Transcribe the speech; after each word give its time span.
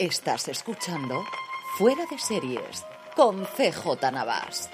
Estás 0.00 0.48
escuchando 0.48 1.26
Fuera 1.76 2.06
de 2.10 2.18
Series 2.18 2.86
con 3.14 3.44
CJ 3.44 4.10
Navas. 4.10 4.70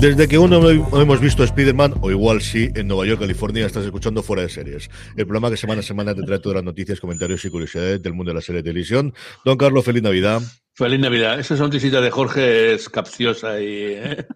Desde 0.00 0.26
que 0.26 0.34
aún 0.34 0.50
no 0.50 0.68
hemos 0.68 1.20
visto 1.20 1.44
Spider-Man, 1.44 1.94
o 2.00 2.10
igual 2.10 2.42
sí, 2.42 2.68
en 2.74 2.88
Nueva 2.88 3.06
York, 3.06 3.20
California, 3.20 3.64
estás 3.64 3.84
escuchando 3.84 4.24
Fuera 4.24 4.42
de 4.42 4.48
Series. 4.48 4.90
El 5.16 5.24
programa 5.24 5.50
que 5.50 5.56
semana 5.56 5.82
a 5.82 5.84
semana 5.84 6.16
te 6.16 6.24
trae 6.24 6.40
todas 6.40 6.56
las 6.56 6.64
noticias, 6.64 6.98
comentarios 6.98 7.44
y 7.44 7.50
curiosidades 7.50 8.02
del 8.02 8.12
mundo 8.12 8.30
de 8.30 8.34
la 8.34 8.40
serie 8.40 8.62
de 8.62 8.70
televisión. 8.70 9.14
Don 9.44 9.56
Carlos, 9.56 9.84
feliz 9.84 10.02
Navidad. 10.02 10.42
Feliz 10.74 10.98
Navidad. 10.98 11.38
Esa 11.38 11.56
sonrisita 11.56 12.00
de 12.00 12.10
Jorge 12.10 12.74
es 12.74 12.88
capciosa 12.88 13.60
y... 13.60 13.92
¿eh? 13.92 14.26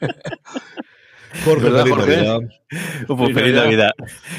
Jorge, 1.44 1.64
¿Verdad, 1.64 1.82
feliz 1.82 1.94
Jorge? 1.96 2.16
Navidad. 2.16 2.40
Pues 3.06 3.18
Feliz 3.20 3.34
feliz 3.34 3.54
Navidad. 3.54 3.90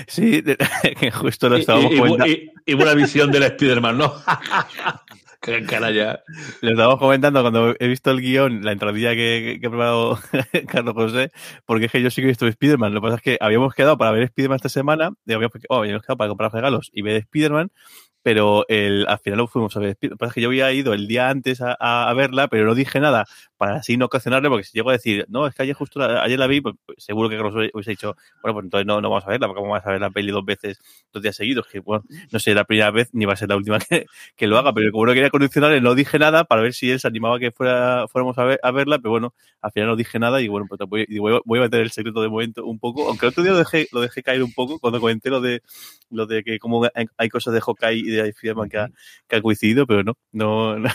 Sí, 0.08 0.44
que 1.00 1.12
justo 1.12 1.50
lo 1.50 1.58
estábamos 1.58 1.92
y- 1.94 1.98
comentando. 1.98 2.28
y- 2.28 2.52
y 2.66 2.74
buena 2.74 2.94
visión 2.94 3.32
del 3.32 3.44
Spider-Man, 3.44 3.98
¿no? 3.98 4.14
Qué 5.42 5.64
canalla. 5.64 6.24
Lo 6.62 6.72
estábamos 6.72 6.98
comentando 7.00 7.42
cuando 7.42 7.76
he 7.80 7.88
visto 7.88 8.10
el 8.10 8.20
guion, 8.22 8.64
la 8.64 8.72
entradilla 8.72 9.12
que, 9.14 9.60
que 9.62 9.68
ha 9.68 9.70
preparado 9.70 10.18
Carlos 10.68 10.96
José, 10.96 11.32
porque 11.66 11.86
es 11.86 11.92
que 11.92 12.02
yo 12.02 12.10
sí 12.10 12.22
que 12.22 12.26
he 12.26 12.30
visto 12.30 12.48
Spider-Man. 12.48 12.94
Lo 12.96 13.02
que 13.02 13.06
pasa 13.06 13.16
es 13.18 13.22
que 13.22 13.38
habíamos 13.40 13.76
quedado 13.76 13.96
para 13.98 14.10
ver 14.12 14.24
Spider-Man 14.24 14.56
esta 14.56 14.70
semana, 14.70 15.12
y 15.26 15.34
habíamos, 15.34 15.54
oh, 15.70 15.78
habíamos 15.80 16.02
quedado 16.02 16.18
para 16.18 16.30
comprar 16.30 16.52
regalos 16.52 16.90
y 16.94 17.04
ver 17.04 17.18
Spider-Man, 17.18 17.70
pero 18.26 18.66
el, 18.70 19.06
al 19.08 19.20
final 19.20 19.38
no 19.38 19.48
fuimos 19.48 19.78
a 19.78 19.80
ver. 19.80 19.98
Lo 20.02 20.18
pasa 20.18 20.34
que 20.34 20.42
yo 20.42 20.48
había 20.50 20.72
ido 20.74 20.94
el 20.94 21.08
día 21.08 21.30
antes 21.30 21.62
a, 21.62 21.78
a- 21.80 22.10
a 22.10 22.14
verla, 22.16 22.48
pero 22.48 22.66
no 22.66 22.74
dije 22.74 23.00
nada 23.00 23.26
para 23.58 23.76
así 23.76 23.98
no 23.98 24.06
ocasionarle, 24.08 24.50
porque 24.50 24.64
si 24.66 24.74
llego 24.74 24.90
a 24.90 24.94
decir, 24.94 25.26
no, 25.30 25.46
es 25.48 25.54
que 25.56 25.62
ayer 25.64 25.76
justo 25.76 26.00
la, 26.00 26.24
ayer 26.24 26.40
la 26.40 26.48
vi, 26.48 26.60
pues, 26.62 26.76
pues, 26.86 27.04
seguro 27.04 27.30
que 27.30 27.38
Carlos 27.38 27.54
hubiese 27.74 27.92
dicho, 27.92 28.16
bueno, 28.42 28.56
pues 28.56 28.64
entonces 28.66 28.88
no, 28.88 29.00
no 29.00 29.10
vamos 29.10 29.26
a 29.26 29.30
verla, 29.30 29.48
porque 29.48 29.62
vamos 29.62 29.80
a 29.86 29.92
ver 29.92 30.02
la 30.02 30.10
peli 30.10 30.32
dos 30.32 30.44
veces, 30.44 30.80
dos 31.14 31.22
días 31.24 31.36
seguidos, 31.36 31.68
que 31.68 31.80
bueno, 31.80 32.04
no 32.32 32.40
sé, 32.40 32.54
la 32.56 32.64
primera 32.66 32.92
vez 32.92 33.10
ni 33.14 33.26
va 33.26 33.34
a 33.34 33.36
ser 33.38 33.50
la 33.50 33.56
última 33.58 33.80
que, 33.90 34.06
que 34.36 34.48
lo 34.48 34.58
haga, 34.58 34.74
pero 34.74 34.92
como 34.92 35.06
no 35.06 35.14
quería 35.14 35.30
condicionarle, 35.30 35.82
no 35.82 35.96
dije 35.96 36.20
nada 36.20 36.44
para 36.46 36.62
ver 36.62 36.74
si 36.74 36.90
él 36.92 37.00
se 37.00 37.08
animaba 37.08 37.38
a 37.38 37.40
que 37.40 37.52
fuera, 37.52 38.08
fuéramos 38.10 38.38
a, 38.40 38.44
ver, 38.44 38.60
a 38.64 38.72
verla, 38.72 38.98
pero 39.00 39.12
bueno, 39.12 39.34
al 39.62 39.72
final 39.72 39.90
no 39.90 39.96
dije 39.96 40.20
nada 40.20 40.42
y 40.42 40.48
bueno, 40.48 40.66
pues 40.68 40.80
voy, 40.90 41.06
voy, 41.20 41.40
voy 41.46 41.60
a 41.60 41.64
meter 41.64 41.82
el 41.82 41.92
secreto 41.92 42.22
de 42.22 42.30
momento 42.30 42.66
un 42.66 42.80
poco, 42.80 43.08
aunque 43.08 43.26
el 43.26 43.30
otro 43.32 43.44
día 43.44 43.52
lo 43.54 43.60
dejé, 43.60 43.88
lo 43.92 44.02
dejé 44.02 44.24
caer 44.24 44.44
un 44.44 44.54
poco 44.54 44.80
cuando 44.80 45.00
comenté 45.00 45.30
lo 45.30 45.42
de 45.42 45.62
lo 46.10 46.26
de 46.26 46.44
que 46.44 46.60
como 46.60 46.88
hay 47.18 47.30
cosas 47.30 47.54
de 47.54 47.62
Hawkeye 47.62 48.00
y 48.00 48.04
de 48.12 48.15
Spiderman 48.32 48.70
que, 48.70 48.78
ha- 48.78 48.90
que 49.28 49.36
han 49.36 49.42
coincidido, 49.42 49.86
pero 49.88 50.04
no, 50.04 50.14
no, 50.32 50.78
no, 50.80 50.92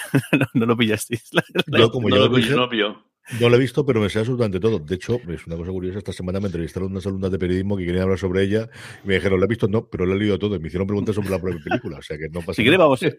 no, 0.55 0.67
lo 0.67 0.77
pillasteis. 0.77 1.29
La- 1.33 1.45
la- 1.67 1.79
Yo, 1.79 1.91
como 1.91 2.09
No 2.09 2.17
ya 2.17 2.23
lo 2.23 2.29
lo 2.29 2.37
pillo, 2.37 2.57
no 2.57 2.63
lo 2.63 2.69
pillo. 2.71 3.10
No 3.39 3.49
lo 3.49 3.57
he 3.57 3.59
visto, 3.59 3.85
pero 3.87 4.01
me 4.01 4.09
sé 4.09 4.19
absolutamente 4.19 4.59
todo. 4.59 4.79
De 4.79 4.95
hecho, 4.95 5.21
es 5.29 5.47
una 5.47 5.57
cosa 5.57 5.71
curiosa. 5.71 5.99
Esta 5.99 6.13
semana 6.13 6.41
me 6.41 6.47
entrevistaron 6.47 6.91
unas 6.91 7.07
alumnas 7.07 7.31
de 7.31 7.39
periodismo 7.39 7.77
que 7.77 7.85
querían 7.85 8.05
hablar 8.05 8.19
sobre 8.19 8.43
ella 8.43 8.69
y 9.05 9.09
me 9.09 9.15
dijeron, 9.15 9.39
¿lo 9.39 9.45
he 9.45 9.49
visto? 9.49 9.69
No, 9.69 9.87
pero 9.87 10.07
lo 10.07 10.15
he 10.15 10.19
leído 10.19 10.39
todo. 10.39 10.57
Y 10.57 10.59
me 10.59 10.69
hicieron 10.69 10.87
preguntas 10.87 11.15
sobre 11.15 11.31
la 11.31 11.39
propia 11.41 11.61
película. 11.63 11.99
O 11.99 12.03
sea 12.03 12.19
que 12.19 12.29
no 12.29 12.41
pasa 12.41 12.55
si 12.55 12.65
queréis, 12.65 12.79
vamos, 12.79 13.03
ir 13.03 13.19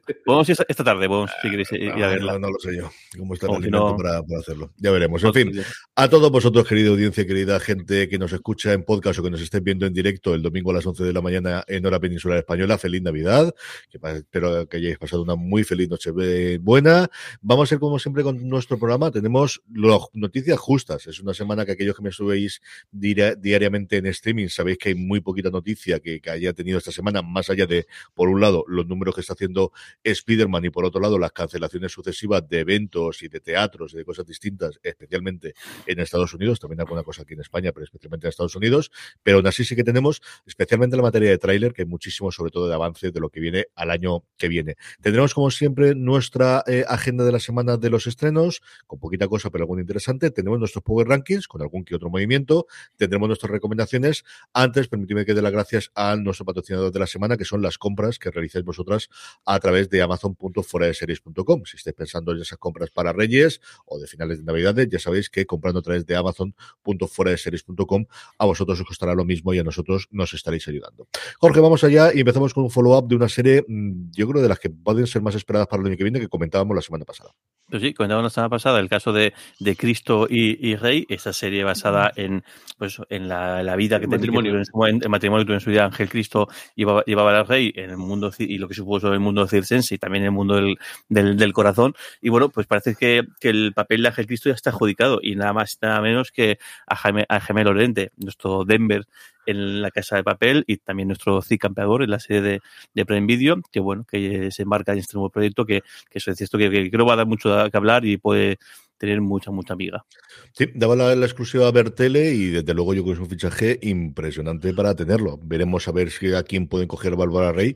esta, 0.68 0.84
tarde, 0.84 1.08
si 1.42 1.50
queréis 1.50 1.72
ir 1.72 1.92
a 1.92 2.08
verla. 2.08 2.34
no, 2.34 2.40
no 2.40 2.50
lo 2.50 2.60
sé 2.60 2.76
yo. 2.76 2.90
¿Cómo 3.18 3.34
está 3.36 3.48
el 3.48 3.54
alimento 3.54 3.92
no- 3.92 3.98
para, 3.98 4.22
para 4.24 4.40
hacerlo? 4.40 4.72
Ya 4.78 4.92
veremos. 4.92 5.24
En 5.24 5.34
fin, 5.34 5.52
a 5.96 6.10
todos 6.10 6.32
vosotros, 6.32 6.68
querida 6.68 6.90
audiencia, 6.90 7.26
querida 7.26 7.60
gente 7.60 8.10
que 8.10 8.18
nos 8.18 8.34
escucha 8.34 8.74
en 8.74 8.84
podcast 8.84 9.20
o 9.20 9.24
que 9.24 9.30
nos 9.32 9.42
estéis 9.42 9.64
viendo 9.64 9.86
en 9.86 9.94
directo 9.94 10.34
el 10.34 10.42
domingo 10.42 10.72
a 10.72 10.74
las 10.76 10.86
11 10.86 11.04
de 11.04 11.14
la 11.14 11.22
mañana 11.22 11.64
en 11.68 11.86
hora 11.86 12.00
peninsular 12.00 12.38
española, 12.40 12.78
feliz 12.78 13.02
Navidad. 13.02 13.54
Que 13.90 14.00
espero 14.18 14.68
que 14.68 14.78
hayáis 14.78 14.98
pasado 14.98 15.22
una 15.24 15.36
muy 15.36 15.64
feliz 15.64 15.90
noche 15.90 16.12
eh, 16.22 16.58
buena. 16.62 17.10
Vamos 17.42 17.64
a 17.64 17.70
ser 17.70 17.80
como 17.80 18.00
siempre 18.00 18.24
con 18.24 18.48
nuestro 18.50 18.78
programa. 18.78 19.12
Tenemos 19.12 19.62
las 19.74 20.01
noticias 20.14 20.60
justas. 20.60 21.08
Es 21.08 21.20
una 21.20 21.34
semana 21.34 21.66
que 21.66 21.74
aquellos 21.74 21.96
que 21.96 22.04
me 22.04 22.12
subéis 22.12 22.62
diariamente 22.92 23.98
en 23.98 24.06
streaming 24.08 24.48
sabéis 24.48 24.78
que 24.78 24.90
hay 24.90 24.96
muy 24.96 25.22
poquita 25.22 25.50
noticia 25.50 26.00
que, 26.00 26.22
haya 26.32 26.54
tenido 26.54 26.78
esta 26.78 26.92
semana, 26.92 27.22
más 27.22 27.50
allá 27.50 27.66
de, 27.66 27.88
por 28.14 28.30
un 28.30 28.40
lado, 28.40 28.64
los 28.68 28.88
números 28.88 29.16
que 29.16 29.22
está 29.22 29.34
haciendo 29.34 29.72
Spider-Man 30.04 30.66
y 30.66 30.70
por 30.70 30.86
otro 30.86 31.02
lado, 31.02 31.18
las 31.20 31.32
cancelaciones 31.32 31.92
sucesivas 31.92 32.48
de 32.48 32.60
eventos 32.60 33.24
y 33.24 33.28
de 33.28 33.40
teatros 33.40 33.94
y 33.94 33.98
de 33.98 34.06
cosas 34.06 34.26
distintas, 34.26 34.80
especialmente 34.84 35.54
en 35.86 36.00
Estados 36.00 36.34
Unidos, 36.34 36.60
también 36.60 36.82
alguna 36.82 37.04
cosa 37.04 37.24
aquí 37.24 37.34
en 37.34 37.42
España, 37.42 37.72
pero 37.72 37.84
especialmente 37.84 38.28
en 38.28 38.30
Estados 38.30 38.56
Unidos. 38.56 38.92
Pero 39.24 39.38
aún 39.38 39.48
así 39.48 39.66
sí 39.66 39.76
que 39.76 39.84
tenemos, 39.84 40.22
especialmente 40.46 40.96
en 40.96 40.98
la 40.98 41.04
materia 41.04 41.30
de 41.30 41.38
tráiler, 41.38 41.74
que 41.74 41.84
hay 41.84 41.88
muchísimo, 41.88 42.32
sobre 42.32 42.52
todo 42.52 42.68
de 42.68 42.74
avance 42.74 43.12
de 43.12 43.20
lo 43.20 43.30
que 43.30 43.40
viene 43.40 43.68
al 43.76 43.92
año 43.92 44.24
que 44.38 44.48
viene. 44.48 44.76
Tendremos, 45.02 45.34
como 45.34 45.52
siempre, 45.52 45.96
nuestra 45.96 46.64
eh, 46.68 46.86
agenda 46.88 47.24
de 47.24 47.32
la 47.32 47.40
semana 47.40 47.78
de 47.78 47.90
los 47.90 48.08
estrenos, 48.08 48.62
con 48.88 49.00
poquita 49.00 49.28
cosa, 49.28 49.50
pero 49.50 49.68
interesante. 49.82 50.32
Tenemos 50.32 50.60
nuestros 50.60 50.84
Power 50.84 51.08
Rankings, 51.08 51.48
con 51.48 51.62
algún 51.62 51.84
que 51.84 51.96
otro 51.96 52.10
movimiento. 52.10 52.68
Tendremos 52.98 53.28
nuestras 53.28 53.52
recomendaciones. 53.52 54.24
Antes, 54.54 54.88
permitidme 54.88 55.26
que 55.26 55.34
dé 55.34 55.42
las 55.42 55.52
gracias 55.52 55.92
a 55.96 56.16
nuestro 56.16 56.46
patrocinador 56.46 56.92
de 56.92 57.00
la 57.00 57.08
semana, 57.08 57.38
que 57.38 57.46
son 57.46 57.62
las 57.62 57.78
compras 57.78 58.20
que 58.20 58.32
realizáis 58.32 58.64
vosotras 58.64 59.10
a 59.46 59.60
través 59.60 59.90
de 59.90 60.02
amazon.foradeseries.com. 60.02 61.64
Si 61.66 61.78
estáis 61.78 61.96
pensando 61.96 62.32
en 62.32 62.42
esas 62.42 62.58
compras 62.58 62.90
para 62.90 63.14
Reyes 63.14 63.62
o 63.86 64.00
de 64.00 64.08
finales 64.08 64.40
de 64.40 64.46
Navidades, 64.46 64.88
ya 64.90 65.00
sabéis 65.00 65.30
que 65.30 65.46
comprando 65.46 65.80
a 65.80 65.84
través 65.84 66.06
de 66.06 66.16
amazon.foradeseries.com 66.16 68.06
a 68.38 68.46
vosotros 68.46 68.80
os 68.80 68.88
costará 68.88 69.16
lo 69.16 69.26
mismo 69.26 69.54
y 69.54 69.60
a 69.60 69.64
nosotros 69.64 70.08
nos 70.12 70.34
estaréis 70.34 70.68
ayudando. 70.68 71.08
Jorge, 71.40 71.60
vamos 71.60 71.84
allá 71.84 72.14
y 72.14 72.20
empezamos 72.20 72.54
con 72.54 72.64
un 72.64 72.70
follow-up 72.70 73.08
de 73.08 73.16
una 73.16 73.30
serie, 73.30 73.64
mm, 73.68 74.12
yo 74.12 74.28
creo, 74.28 74.42
de 74.42 74.50
las 74.50 74.60
que 74.60 74.70
pueden 74.70 75.08
ser 75.08 75.22
más 75.22 75.36
esperadas 75.36 75.68
para 75.68 75.82
el 75.82 75.88
año 75.88 75.98
que 75.98 76.04
viene, 76.04 76.20
que 76.20 76.28
comentábamos 76.28 76.76
la 76.76 76.82
semana 76.82 77.06
pasada. 77.06 77.32
Pues 77.70 77.82
sí, 77.82 77.94
comentábamos 77.94 78.26
la 78.26 78.34
semana 78.34 78.50
pasada 78.50 78.80
el 78.80 78.90
caso 78.90 79.14
de 79.14 79.34
Cristo 79.76 80.28
y, 80.30 80.70
y 80.70 80.76
Rey, 80.76 81.06
esta 81.10 81.34
serie 81.34 81.64
basada 81.64 82.12
en 82.16 82.44
pues 82.78 83.00
en 83.10 83.28
la, 83.28 83.62
la 83.64 83.76
vida 83.76 84.00
que 84.00 84.06
El 84.06 84.12
tenía 84.12 84.32
matrimonio. 84.32 84.88
en 84.90 85.04
el 85.04 85.10
matrimonio 85.10 85.46
tuvo 85.46 85.54
en 85.54 85.60
su 85.60 85.70
vida 85.70 85.86
Ángel 85.86 86.10
Cristo 86.10 86.48
llevaba 86.76 87.40
al 87.40 87.48
Rey 87.48 87.72
en 87.76 87.92
el 87.92 87.98
mundo 87.98 88.32
y 88.38 88.58
lo 88.58 88.68
que 88.68 88.74
supuso 88.74 89.08
en 89.08 89.14
el 89.14 89.20
mundo 89.20 89.48
circense 89.48 89.96
y 89.96 89.98
también 89.98 90.24
en 90.24 90.28
el 90.28 90.32
mundo 90.34 90.56
del, 90.56 90.78
del, 91.10 91.38
del 91.38 91.54
corazón. 91.54 91.94
Y 92.22 92.30
bueno, 92.30 92.50
pues 92.50 92.68
parece 92.68 92.96
que, 92.96 93.24
que 93.40 93.50
el 93.50 93.74
papel 93.74 94.02
de 94.02 94.08
Ángel 94.10 94.28
Cristo 94.28 94.50
ya 94.50 94.56
está 94.56 94.72
adjudicado 94.72 95.20
y 95.22 95.36
nada 95.36 95.54
más 95.54 95.74
y 95.74 95.86
nada 95.86 96.02
menos 96.02 96.32
que 96.32 96.58
a 96.88 96.96
Jaime, 96.96 97.26
a 97.30 97.40
Jaime 97.40 97.64
Lorente, 97.64 98.12
nuestro 98.18 98.66
Denver 98.66 99.06
en 99.46 99.82
la 99.82 99.92
casa 99.92 100.16
de 100.16 100.24
papel 100.24 100.64
y 100.68 100.78
también 100.78 101.08
nuestro 101.08 101.42
Cid 101.42 101.60
campeador 101.60 102.04
en 102.04 102.12
la 102.12 102.20
serie 102.20 102.42
de, 102.42 102.62
de 102.94 103.06
Prime 103.06 103.26
Video, 103.28 103.62
que 103.72 103.80
bueno, 103.80 104.06
que 104.10 104.52
se 104.52 104.64
embarca 104.64 104.94
en 104.94 105.00
este 105.00 105.16
nuevo 105.16 105.30
proyecto 105.30 105.66
que, 105.66 105.82
que 106.10 106.20
eso 106.20 106.32
es 106.32 106.38
cierto 106.38 106.58
que, 106.58 106.70
que 106.70 106.92
creo 106.92 107.06
va 107.06 107.14
a 107.14 107.18
dar 107.18 107.28
mucho 107.28 107.50
que 107.70 107.78
hablar 107.78 108.06
y 108.06 108.18
puede 108.18 108.58
tener 109.02 109.20
mucha, 109.20 109.50
mucha 109.50 109.74
amiga. 109.74 110.06
Sí, 110.54 110.68
daba 110.76 110.96
la, 110.96 111.14
exclusiva 111.26 111.68
a 111.68 111.72
Bertele 111.72 112.36
y 112.36 112.52
desde 112.52 112.76
luego 112.76 112.94
yo 112.94 113.02
creo 113.02 113.16
que 113.16 113.20
es 113.20 113.28
un 113.28 113.30
fichaje 113.30 113.80
impresionante 113.82 114.76
para 114.76 114.96
tenerlo. 114.96 115.40
Veremos 115.42 115.88
a 115.88 115.92
ver 115.92 116.12
si 116.12 116.32
a 116.36 116.44
quién 116.44 116.68
pueden 116.68 116.88
coger 116.88 117.16
Bárbara 117.16 117.52
Rey 117.52 117.76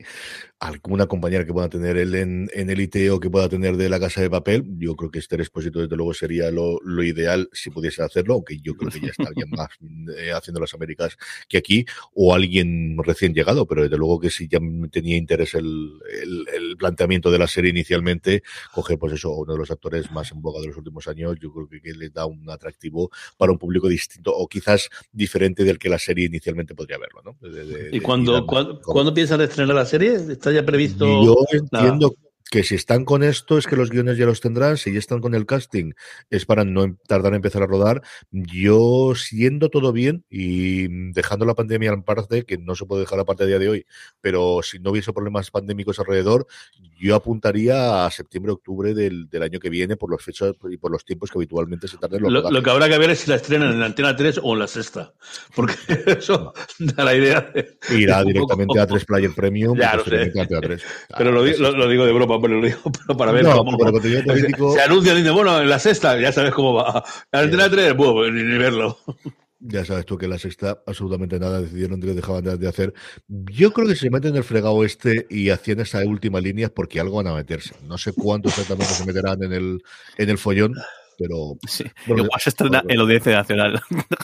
alguna 0.58 1.06
compañera 1.06 1.44
que 1.44 1.52
pueda 1.52 1.68
tener 1.68 1.98
él 1.98 2.14
en, 2.14 2.48
en 2.54 2.70
Elite 2.70 3.10
o 3.10 3.20
que 3.20 3.28
pueda 3.28 3.48
tener 3.48 3.76
de 3.76 3.90
la 3.90 4.00
casa 4.00 4.22
de 4.22 4.30
papel, 4.30 4.64
yo 4.78 4.96
creo 4.96 5.10
que 5.10 5.18
este 5.18 5.36
Expósito 5.36 5.80
desde 5.80 5.96
luego 5.96 6.14
sería 6.14 6.50
lo, 6.50 6.80
ideal 7.02 7.48
si 7.52 7.70
pudiese 7.70 8.02
hacerlo, 8.02 8.34
aunque 8.34 8.58
yo 8.60 8.74
creo 8.74 8.90
que 8.90 9.00
ya 9.00 9.12
alguien 9.26 9.50
más 9.50 9.68
eh, 10.16 10.32
haciendo 10.32 10.60
las 10.60 10.72
Américas 10.72 11.16
que 11.48 11.58
aquí, 11.58 11.84
o 12.14 12.34
alguien 12.34 12.96
recién 13.04 13.34
llegado, 13.34 13.66
pero 13.66 13.82
desde 13.82 13.98
luego 13.98 14.18
que 14.18 14.30
si 14.30 14.48
ya 14.48 14.58
tenía 14.90 15.16
interés 15.16 15.54
el, 15.54 15.92
el, 16.54 16.76
planteamiento 16.78 17.30
de 17.30 17.38
la 17.38 17.46
serie 17.46 17.70
inicialmente, 17.70 18.42
coger 18.72 18.98
pues 18.98 19.12
eso, 19.12 19.32
uno 19.32 19.52
de 19.52 19.58
los 19.58 19.70
actores 19.70 20.10
más 20.10 20.32
en 20.32 20.40
boga 20.40 20.60
de 20.60 20.68
los 20.68 20.76
últimos 20.76 21.06
años, 21.06 21.15
yo 21.16 21.52
creo 21.52 21.68
que, 21.68 21.80
que 21.80 21.92
le 21.92 22.10
da 22.10 22.26
un 22.26 22.48
atractivo 22.50 23.10
para 23.36 23.52
un 23.52 23.58
público 23.58 23.88
distinto 23.88 24.34
o 24.34 24.46
quizás 24.46 24.88
diferente 25.12 25.64
del 25.64 25.78
que 25.78 25.88
la 25.88 25.98
serie 25.98 26.26
inicialmente 26.26 26.74
podría 26.74 26.98
verlo. 26.98 27.22
¿no? 27.24 27.36
¿Y 27.92 28.00
cuando, 28.00 28.46
cuando, 28.46 29.14
piensan 29.14 29.40
estrenar 29.40 29.74
la 29.74 29.86
serie? 29.86 30.18
ya 30.40 30.64
previsto. 30.64 31.04
Yo 31.24 31.36
entiendo 31.52 32.14
que 32.50 32.62
si 32.62 32.74
están 32.74 33.04
con 33.04 33.22
esto 33.22 33.58
es 33.58 33.66
que 33.66 33.76
los 33.76 33.90
guiones 33.90 34.18
ya 34.18 34.26
los 34.26 34.40
tendrán, 34.40 34.76
si 34.76 34.92
ya 34.92 34.98
están 34.98 35.20
con 35.20 35.34
el 35.34 35.46
casting 35.46 35.92
es 36.30 36.46
para 36.46 36.64
no 36.64 36.84
em, 36.84 36.96
tardar 37.06 37.32
en 37.32 37.36
empezar 37.36 37.62
a 37.62 37.66
rodar. 37.66 38.02
Yo, 38.30 39.14
siendo 39.16 39.68
todo 39.68 39.92
bien 39.92 40.24
y 40.30 40.88
dejando 41.12 41.44
la 41.44 41.54
pandemia 41.54 41.90
en 41.90 42.02
parte, 42.02 42.44
que 42.44 42.58
no 42.58 42.74
se 42.74 42.86
puede 42.86 43.02
dejar 43.02 43.18
aparte 43.18 43.44
a 43.44 43.46
día 43.46 43.58
de 43.58 43.68
hoy, 43.68 43.86
pero 44.20 44.60
si 44.62 44.78
no 44.78 44.90
hubiese 44.90 45.12
problemas 45.12 45.50
pandémicos 45.50 45.98
alrededor, 45.98 46.46
yo 46.98 47.14
apuntaría 47.14 48.06
a 48.06 48.10
septiembre, 48.10 48.52
octubre 48.52 48.94
del, 48.94 49.28
del 49.28 49.42
año 49.42 49.58
que 49.58 49.68
viene 49.68 49.96
por 49.96 50.10
los 50.10 50.22
fechas 50.22 50.52
y 50.70 50.76
por 50.76 50.92
los 50.92 51.04
tiempos 51.04 51.30
que 51.30 51.38
habitualmente 51.38 51.88
se 51.88 51.98
tarden 51.98 52.22
los 52.22 52.32
lo, 52.32 52.50
lo, 52.50 52.62
que 52.62 52.70
habrá 52.70 52.88
que 52.88 52.98
ver 52.98 53.10
es 53.10 53.20
si 53.20 53.30
la 53.30 53.36
estrenan 53.36 53.72
en 53.72 53.80
la 53.80 53.86
antena 53.86 54.14
3 54.14 54.40
o 54.42 54.52
en 54.52 54.60
la 54.60 54.66
sexta, 54.66 55.12
porque 55.54 55.74
eso 56.06 56.52
da 56.78 57.04
la 57.04 57.14
idea 57.14 57.40
de... 57.52 57.76
Irá 57.90 58.22
directamente 58.24 58.78
a 58.78 58.86
3 58.86 59.04
Player 59.04 59.32
Premium. 59.34 59.76
Ya, 59.76 59.98
sé. 60.04 60.32
Pero 61.18 61.32
lo, 61.32 61.42
lo 61.44 61.88
digo 61.88 62.06
de 62.06 62.12
broma 62.12 62.36
pero 62.48 62.60
lo 62.60 62.66
digo 62.66 63.16
para 63.16 63.32
ver 63.32 63.44
cómo. 63.44 64.74
Se 64.74 64.82
anuncia, 64.82 65.14
dice, 65.14 65.30
bueno, 65.30 65.60
en 65.60 65.68
la 65.68 65.78
sexta, 65.78 66.18
ya 66.18 66.32
sabes 66.32 66.52
cómo 66.52 66.74
va. 66.74 67.04
La 67.32 67.40
antena 67.40 67.70
3, 67.70 67.96
bueno, 67.96 68.30
ni, 68.30 68.42
ni 68.42 68.58
verlo. 68.58 68.98
Ya 69.58 69.84
sabes 69.84 70.04
tú 70.04 70.18
que 70.18 70.28
la 70.28 70.38
sexta 70.38 70.82
absolutamente 70.86 71.40
nada 71.40 71.62
decidieron 71.62 71.98
que 71.98 72.08
dejaban 72.08 72.44
de 72.44 72.68
hacer. 72.68 72.92
Yo 73.26 73.72
creo 73.72 73.88
que 73.88 73.96
se 73.96 74.10
meten 74.10 74.32
en 74.32 74.36
el 74.36 74.44
fregado 74.44 74.84
este 74.84 75.26
y 75.30 75.48
hacían 75.48 75.80
esa 75.80 76.04
última 76.04 76.40
línea 76.40 76.68
porque 76.68 77.00
algo 77.00 77.16
van 77.16 77.28
a 77.28 77.34
meterse. 77.34 77.74
No 77.82 77.96
sé 77.96 78.12
cuánto 78.12 78.50
exactamente 78.50 78.92
se 78.92 79.06
meterán 79.06 79.42
en 79.42 79.54
el, 79.54 79.82
en 80.18 80.30
el 80.30 80.36
follón, 80.36 80.74
pero. 81.18 81.56
Sí. 81.66 81.84
Igual 82.06 82.40
se 82.40 82.50
estrena 82.50 82.82
en 82.86 82.96
la 82.96 83.02
Audiencia 83.02 83.32
Nacional 83.32 83.80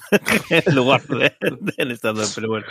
en 0.51 0.75
lugar 0.75 1.03
de, 1.07 1.33
en 1.77 1.91
Estado. 1.91 2.23
Pero 2.35 2.49
bueno. 2.49 2.67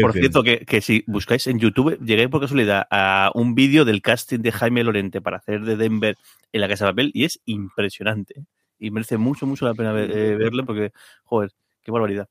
Por 0.00 0.12
cierto, 0.12 0.42
que, 0.42 0.60
que, 0.60 0.80
si 0.80 1.04
buscáis 1.06 1.46
en 1.46 1.58
YouTube, 1.58 1.98
llegué 2.04 2.28
por 2.28 2.40
casualidad 2.40 2.86
a 2.90 3.30
un 3.34 3.54
vídeo 3.54 3.84
del 3.84 4.02
casting 4.02 4.40
de 4.40 4.52
Jaime 4.52 4.84
Lorente 4.84 5.20
para 5.20 5.38
hacer 5.38 5.62
de 5.62 5.76
Denver 5.76 6.16
en 6.52 6.60
la 6.60 6.68
Casa 6.68 6.86
de 6.86 6.92
Papel 6.92 7.10
y 7.14 7.24
es 7.24 7.40
impresionante. 7.44 8.44
Y 8.78 8.90
merece 8.90 9.16
mucho, 9.16 9.46
mucho 9.46 9.64
la 9.64 9.74
pena 9.74 9.98
eh, 9.98 10.36
verlo 10.36 10.64
porque, 10.64 10.92
joder, 11.24 11.50
qué 11.82 11.90
barbaridad. 11.90 12.28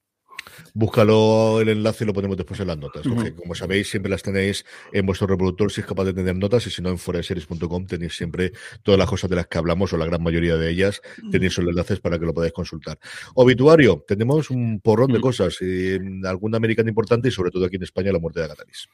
Búscalo 0.74 1.62
el 1.62 1.70
enlace 1.70 2.04
y 2.04 2.08
lo 2.08 2.14
ponemos 2.14 2.38
después 2.38 2.60
en 2.60 2.68
las 2.68 2.78
notas. 2.78 3.04
como 3.36 3.56
sabéis, 3.56 3.90
siempre 3.90 4.10
las 4.10 4.24
tenéis 4.24 4.66
en 4.92 5.06
vuestro 5.06 5.28
reproductor 5.28 5.72
si 5.72 5.82
es 5.82 5.88
capaz 5.88 6.06
de 6.06 6.14
tener 6.14 6.36
notas 6.36 6.66
y 6.68 6.70
si 6.70 6.82
no, 6.82 6.90
en 6.90 6.98
foraseries.com 6.98 7.86
tenéis 7.86 8.16
siempre 8.16 8.52
todas 8.84 8.98
las 8.98 9.10
cosas 9.10 9.30
de 9.30 9.36
las 9.36 9.48
que 9.48 9.58
hablamos 9.58 9.94
o 9.94 9.98
la 9.98 10.06
gran 10.06 10.22
mayoría 10.22 10.58
de 10.58 10.70
ellas. 10.70 11.02
Tenéis 11.32 11.58
los 11.58 11.68
enlaces 11.68 12.00
para 12.00 12.20
que 12.20 12.26
lo 12.26 12.34
podáis 12.34 12.54
consultar. 12.54 13.00
Obituario, 13.36 14.04
tenemos 14.08 14.50
un 14.50 14.80
porrón 14.82 15.12
de 15.12 15.20
cosas, 15.20 15.58
y 15.62 15.98
alguna 16.26 16.58
americana 16.58 16.90
importante 16.90 17.30
y 17.30 17.32
sobre 17.32 17.52
todo 17.52 17.66
aquí 17.66 17.78
en 17.78 17.84
España 17.84 18.12
la 18.12 18.20
muerte 18.20 18.40
de 18.40 18.46
Agatalis. 18.46 18.88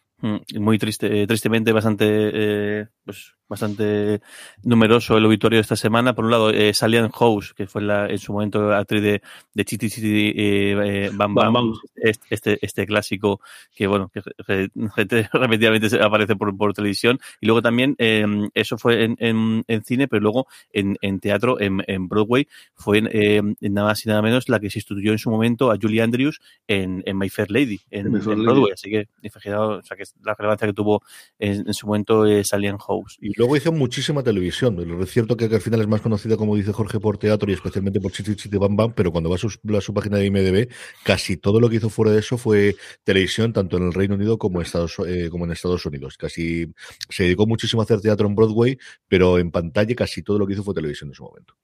Muy 0.56 0.78
triste, 0.78 1.22
eh, 1.22 1.28
tristemente 1.28 1.72
bastante, 1.72 2.06
eh, 2.08 2.88
pues, 3.04 3.34
bastante 3.50 4.22
numeroso 4.64 5.18
el 5.18 5.26
obituario 5.26 5.58
de 5.58 5.62
esta 5.62 5.76
semana. 5.76 6.14
Por 6.14 6.26
un 6.26 6.32
lado, 6.32 6.52
eh, 6.52 6.74
Salian 6.74 7.10
House, 7.10 7.54
que 7.54 7.68
fue 7.68 7.82
la, 7.82 8.08
en 8.08 8.20
su 8.20 8.32
momento 8.32 8.72
actriz 8.72 9.02
de, 9.02 9.22
de 9.54 10.34
eh, 10.36 11.12
Bam 11.34 11.74
este, 11.96 12.58
este 12.62 12.86
clásico 12.86 13.42
que, 13.76 13.88
bueno, 13.88 14.12
que 14.14 14.22
repetidamente 15.34 16.02
aparece 16.02 16.36
por, 16.36 16.56
por 16.56 16.74
televisión. 16.74 17.20
Y 17.40 17.48
luego 17.48 17.62
también, 17.62 17.96
eh, 17.98 18.26
eso 18.54 18.78
fue 18.78 19.04
en, 19.04 19.16
en, 19.20 19.64
en, 19.68 19.84
cine, 19.84 20.08
pero 20.08 20.22
luego 20.22 20.48
en, 20.72 20.98
en 21.02 21.20
teatro, 21.20 21.60
en, 21.60 21.84
en 21.88 22.08
Broadway, 22.08 22.48
fue 22.76 23.04
eh, 23.12 23.42
nada 23.62 23.88
más 23.88 24.06
y 24.06 24.10
nada 24.10 24.22
menos 24.22 24.50
la 24.50 24.60
que 24.60 24.70
se 24.70 24.80
instituyó 24.80 25.12
en 25.12 25.18
su 25.18 25.30
momento 25.30 25.72
a 25.72 25.78
Julie 25.82 26.02
Andrews 26.02 26.40
en, 26.68 27.04
My 27.14 27.30
Fair 27.30 27.52
Lady, 27.52 27.80
en, 27.90 28.12
Broadway. 28.12 28.74
Así 28.74 28.90
que, 28.90 29.08
o 29.54 29.82
sea, 29.82 29.98
que 29.98 30.04
la 30.24 30.36
relevancia 30.36 30.68
que 30.68 30.74
tuvo 30.74 31.02
en, 31.40 31.74
su 31.74 31.88
momento 31.88 32.26
eh, 32.26 32.44
Salian 32.44 32.78
House. 32.78 33.18
Y 33.22 33.34
luego 33.38 33.56
hizo 33.56 33.72
muchísima 33.72 34.24
televisión. 34.24 34.78
Es 35.02 35.12
cierto 35.12 35.38
que, 35.38 35.46
al 35.46 35.62
final 35.62 35.82
es 35.82 35.88
más 35.88 36.02
conocida, 36.02 36.38
como 36.38 36.56
dice 36.56 36.74
Jorge, 36.74 37.00
por 37.00 37.18
teatro 37.18 37.50
y 37.50 37.54
especialmente 37.54 38.00
por 38.00 38.12
Chichi 38.12 38.36
Chichi 38.36 38.58
Bam 38.58 38.76
Bam, 38.76 38.94
pero 38.94 39.12
cuando 39.12 39.30
va 39.30 39.36
a 39.36 39.40
su, 39.40 39.48
a 39.48 39.82
su 39.82 39.94
página 39.94 40.18
de 40.18 40.26
IMDB, 40.26 40.70
casi 41.04 41.21
todo 41.38 41.60
lo 41.60 41.70
que 41.70 41.78
hizo 41.78 41.90
fuera 41.90 42.12
de 42.12 42.20
eso 42.20 42.38
fue 42.38 42.76
televisión, 43.04 43.54
tanto 43.54 43.78
en 43.78 43.84
el 43.84 43.94
Reino 43.94 44.16
Unido 44.16 44.38
como 44.38 44.60
en 44.60 44.66
Estados, 44.66 44.96
eh, 45.08 45.30
como 45.30 45.46
en 45.46 45.52
Estados 45.52 45.86
Unidos. 45.86 46.18
Casi 46.18 46.68
se 47.10 47.24
dedicó 47.24 47.48
muchísimo 47.48 47.82
a 47.82 47.86
hacer 47.86 48.02
teatro 48.02 48.28
en 48.28 48.36
Broadway, 48.36 48.78
pero 49.08 49.38
en 49.38 49.52
pantalla 49.52 49.96
casi 49.96 50.24
todo 50.24 50.40
lo 50.40 50.48
que 50.48 50.54
hizo 50.54 50.64
fue 50.64 50.74
televisión 50.74 51.10
en 51.10 51.16
su 51.16 51.24
momento. 51.24 51.56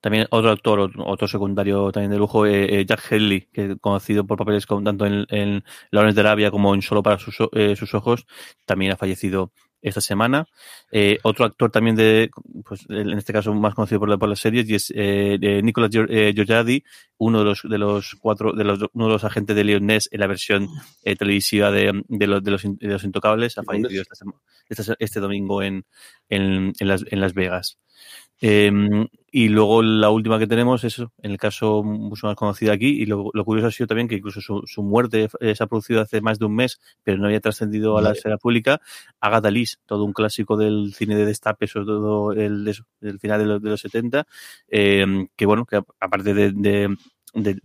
También 0.00 0.26
otro 0.30 0.50
actor, 0.50 0.90
otro 0.98 1.28
secundario 1.28 1.92
también 1.92 2.10
de 2.10 2.18
lujo, 2.18 2.46
eh, 2.46 2.80
eh, 2.80 2.86
Jack 2.86 3.10
Henley, 3.10 3.48
que 3.52 3.76
conocido 3.78 4.26
por 4.26 4.38
papeles 4.38 4.66
con, 4.66 4.84
tanto 4.84 5.06
en, 5.06 5.26
en 5.28 5.64
La 5.90 6.12
de 6.12 6.20
Arabia 6.20 6.50
como 6.50 6.74
en 6.74 6.82
Solo 6.82 7.02
para 7.02 7.18
sus 7.18 7.94
ojos, 7.94 8.26
también 8.66 8.92
ha 8.92 8.96
fallecido 8.96 9.52
esta 9.82 10.00
semana. 10.00 10.46
Eh, 10.90 11.18
otro 11.22 11.44
actor 11.44 11.70
también 11.70 11.96
de, 11.96 12.30
pues 12.64 12.86
en 12.88 13.10
este 13.10 13.32
caso 13.32 13.52
más 13.52 13.74
conocido 13.74 14.00
por, 14.00 14.08
la, 14.08 14.16
por 14.16 14.28
las 14.28 14.40
series, 14.40 14.68
y 14.70 14.74
es 14.74 14.92
eh, 14.94 15.60
Nicolas 15.62 15.90
eh, 15.94 16.32
uno 17.18 17.38
de 17.40 17.44
los 17.44 17.62
de 17.62 17.78
los 17.78 18.14
cuatro, 18.20 18.52
de 18.52 18.64
los 18.64 18.80
uno 18.92 19.06
de 19.06 19.12
los 19.12 19.24
agentes 19.24 19.54
de 19.54 19.64
Leon 19.64 19.86
Ness 19.86 20.08
en 20.10 20.20
la 20.20 20.26
versión 20.26 20.68
eh, 21.04 21.16
televisiva 21.16 21.70
de, 21.70 22.02
de, 22.08 22.26
los, 22.26 22.42
de, 22.42 22.50
los, 22.50 22.62
de 22.62 22.88
los 22.88 23.04
Intocables, 23.04 23.58
ha 23.58 23.64
fallecido 23.64 24.02
esta, 24.02 24.24
este, 24.68 24.94
este 24.98 25.20
domingo 25.20 25.62
en, 25.62 25.84
en, 26.28 26.72
en, 26.78 26.88
las, 26.88 27.04
en 27.08 27.20
Las 27.20 27.34
Vegas. 27.34 27.78
Eh, 28.44 28.70
y 29.30 29.48
luego 29.48 29.82
la 29.82 30.10
última 30.10 30.38
que 30.38 30.48
tenemos 30.48 30.82
es, 30.84 30.98
en 30.98 31.30
el 31.30 31.38
caso 31.38 31.82
mucho 31.84 32.26
más 32.26 32.36
conocido 32.36 32.72
aquí, 32.72 32.88
y 33.00 33.06
lo, 33.06 33.30
lo 33.32 33.44
curioso 33.44 33.68
ha 33.68 33.70
sido 33.70 33.86
también 33.86 34.08
que 34.08 34.16
incluso 34.16 34.40
su, 34.40 34.62
su, 34.66 34.82
muerte 34.82 35.28
se 35.40 35.62
ha 35.62 35.66
producido 35.68 36.00
hace 36.02 36.20
más 36.20 36.38
de 36.38 36.46
un 36.46 36.56
mes, 36.56 36.80
pero 37.04 37.18
no 37.18 37.26
había 37.26 37.40
trascendido 37.40 37.96
a 37.96 38.02
la 38.02 38.12
esfera 38.12 38.36
pública. 38.36 38.80
Agatha 39.20 39.50
Lis, 39.50 39.78
todo 39.86 40.04
un 40.04 40.12
clásico 40.12 40.56
del 40.56 40.92
cine 40.92 41.16
de 41.16 41.24
destape, 41.24 41.66
sobre 41.68 41.86
todo 41.86 42.32
el, 42.32 42.64
del 43.00 43.20
final 43.20 43.38
de 43.38 43.46
los, 43.46 43.62
de 43.62 43.70
los 43.70 43.80
70, 43.80 44.26
eh, 44.68 45.06
que 45.36 45.46
bueno, 45.46 45.64
que 45.64 45.76
aparte 46.00 46.34
de, 46.34 46.52
de, 46.52 46.96
de 47.34 47.60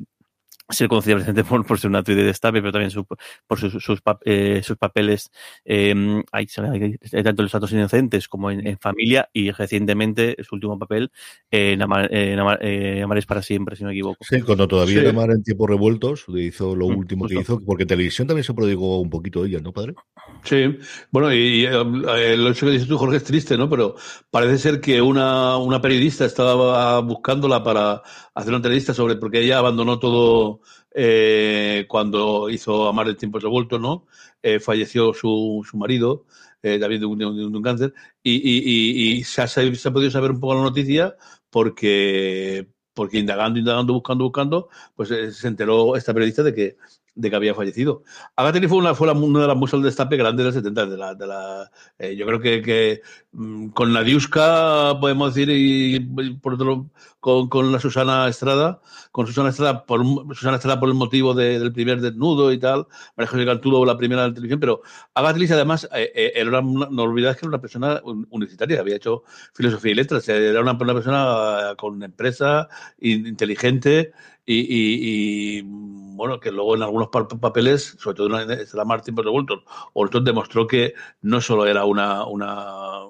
ser 0.69 0.87
conocida 0.87 1.15
precisamente 1.15 1.47
por, 1.47 1.65
por 1.65 1.79
ser 1.79 1.89
una 1.89 1.99
actriz 1.99 2.17
de 2.17 2.23
destape, 2.23 2.59
pero 2.59 2.71
también 2.71 2.91
su, 2.91 3.05
por 3.05 3.59
sus, 3.59 3.81
sus, 3.83 4.01
eh, 4.25 4.61
sus 4.63 4.77
papeles 4.77 5.31
eh, 5.63 5.93
hay, 6.31 6.47
hay, 6.71 7.23
tanto 7.23 7.41
en 7.41 7.45
Los 7.45 7.51
Santos 7.51 7.71
Inocentes 7.71 8.27
como 8.27 8.51
en, 8.51 8.65
en, 8.67 8.77
Familia 8.77 9.29
y 9.33 9.51
recientemente 9.51 10.35
su 10.43 10.55
último 10.55 10.77
papel 10.77 11.11
en, 11.49 11.81
Amar, 11.81 12.13
en 12.13 12.37
Amar, 12.39 12.59
eh, 12.61 13.01
Amar, 13.01 13.17
es 13.17 13.25
para 13.25 13.41
siempre, 13.41 13.75
si 13.75 13.83
no 13.83 13.89
me 13.89 13.93
equivoco. 13.93 14.23
Sí, 14.27 14.41
cuando 14.41 14.67
todavía 14.67 14.95
sí. 14.95 14.99
era 14.99 15.09
Amar 15.09 15.31
en 15.31 15.43
tiempos 15.43 15.69
revueltos, 15.69 16.25
hizo 16.27 16.75
lo 16.75 16.89
mm, 16.89 16.97
último 16.97 17.23
justo. 17.23 17.35
que 17.35 17.41
hizo, 17.41 17.59
porque 17.65 17.85
televisión 17.85 18.27
también 18.27 18.43
se 18.43 18.53
prodigó 18.53 18.99
un 18.99 19.09
poquito 19.09 19.45
ella, 19.45 19.59
¿no, 19.59 19.71
padre? 19.71 19.95
Sí, 20.43 20.77
bueno, 21.11 21.33
y, 21.33 21.37
y 21.37 21.65
eh, 21.65 22.37
lo 22.37 22.53
que 22.53 22.69
dices 22.71 22.87
tú, 22.87 22.97
Jorge, 22.97 23.17
es 23.17 23.23
triste, 23.23 23.57
¿no? 23.57 23.69
Pero 23.69 23.95
parece 24.29 24.57
ser 24.57 24.81
que 24.81 25.01
una, 25.01 25.57
una 25.57 25.81
periodista 25.81 26.25
estaba 26.25 26.99
buscándola 27.01 27.63
para 27.63 28.01
hacer 28.35 28.49
una 28.49 28.57
entrevista 28.57 28.93
sobre, 28.93 29.15
porque 29.15 29.41
ella 29.41 29.57
abandonó 29.57 29.99
todo 29.99 30.56
eh, 30.93 31.85
cuando 31.87 32.49
hizo 32.49 32.87
Amar 32.87 33.07
el 33.07 33.17
tiempo 33.17 33.39
revuelto, 33.39 33.79
¿no? 33.79 34.07
Eh, 34.41 34.59
falleció 34.59 35.13
su, 35.13 35.65
su 35.69 35.77
marido, 35.77 36.25
eh, 36.61 36.79
también 36.79 37.01
de 37.01 37.07
un, 37.07 37.17
de, 37.19 37.25
un, 37.25 37.61
cáncer, 37.61 37.93
y, 38.23 38.35
y, 38.35 38.57
y, 38.65 39.17
y 39.19 39.23
se, 39.23 39.41
ha, 39.41 39.47
se, 39.47 39.61
ha, 39.61 39.91
podido 39.91 40.11
saber 40.11 40.31
un 40.31 40.39
poco 40.39 40.55
la 40.55 40.61
noticia 40.61 41.15
porque, 41.49 42.67
porque 42.93 43.19
indagando, 43.19 43.59
indagando, 43.59 43.93
buscando, 43.93 44.23
buscando, 44.25 44.69
pues 44.95 45.11
eh, 45.11 45.31
se 45.31 45.47
enteró 45.47 45.95
esta 45.95 46.13
periodista 46.13 46.43
de 46.43 46.53
que 46.53 46.77
de 47.17 47.29
que 47.29 47.35
había 47.35 47.55
fallecido. 47.55 48.03
Agatha 48.35 48.67
fue 48.69 48.77
una, 48.77 48.93
fue 48.93 49.11
una 49.11 49.41
de 49.41 49.47
las 49.47 49.57
musas 49.57 49.79
del 49.79 49.89
destape 49.89 50.17
grandes 50.17 50.45
del 50.45 50.53
70. 50.53 50.85
De 50.85 50.97
la, 50.97 51.15
de 51.15 51.27
la, 51.27 51.71
eh, 51.97 52.15
yo 52.15 52.25
creo 52.27 52.39
que, 52.39 52.61
que 52.61 53.01
mm, 53.31 53.69
con 53.69 53.91
Nadiuska, 53.91 54.97
podemos 55.01 55.33
decir, 55.33 55.49
y, 55.49 55.99
por 56.41 56.53
otro, 56.53 56.89
con, 57.19 57.49
con, 57.49 57.71
la 57.71 57.79
Susana 57.79 58.27
Estrada, 58.27 58.79
con 59.11 59.25
Susana 59.25 59.49
Estrada 59.49 59.85
por, 59.85 60.03
Susana 60.35 60.57
Estrada 60.57 60.79
por 60.79 60.89
el 60.89 60.95
motivo 60.95 61.33
de, 61.33 61.59
del 61.59 61.73
primer 61.73 61.99
desnudo 61.99 62.51
y 62.53 62.59
tal, 62.59 62.87
María 63.17 63.31
José 63.31 63.45
Cantudo 63.45 63.83
la 63.83 63.97
primera 63.97 64.21
de 64.21 64.27
la 64.29 64.33
televisión, 64.33 64.59
pero 64.59 64.81
Agatha 65.15 65.55
además, 65.55 65.89
eh, 65.95 66.11
eh, 66.13 66.31
era 66.35 66.59
una, 66.59 66.87
no 66.91 67.03
olvidáis 67.03 67.37
que 67.37 67.45
era 67.45 67.49
una 67.49 67.61
persona 67.61 67.99
universitaria, 68.03 68.79
había 68.79 68.95
hecho 68.95 69.23
filosofía 69.53 69.91
y 69.91 69.95
letras, 69.95 70.29
era 70.29 70.61
una, 70.61 70.73
una 70.73 70.93
persona 70.93 71.73
con 71.77 72.03
empresa, 72.03 72.69
inteligente, 72.99 74.13
y, 74.47 75.61
bueno, 75.63 76.39
que 76.39 76.51
luego 76.51 76.75
en 76.75 76.83
algunos 76.83 77.09
papeles, 77.09 77.95
sobre 77.99 78.15
todo 78.15 78.39
en 78.39 78.67
la 78.73 78.85
Martin 78.85 79.13
por 79.13 79.27
Walton, 79.27 79.61
Walton 79.93 80.23
demostró 80.23 80.65
que 80.65 80.93
no 81.21 81.41
solo 81.41 81.67
era 81.67 81.85
una, 81.85 82.25
una, 82.25 83.03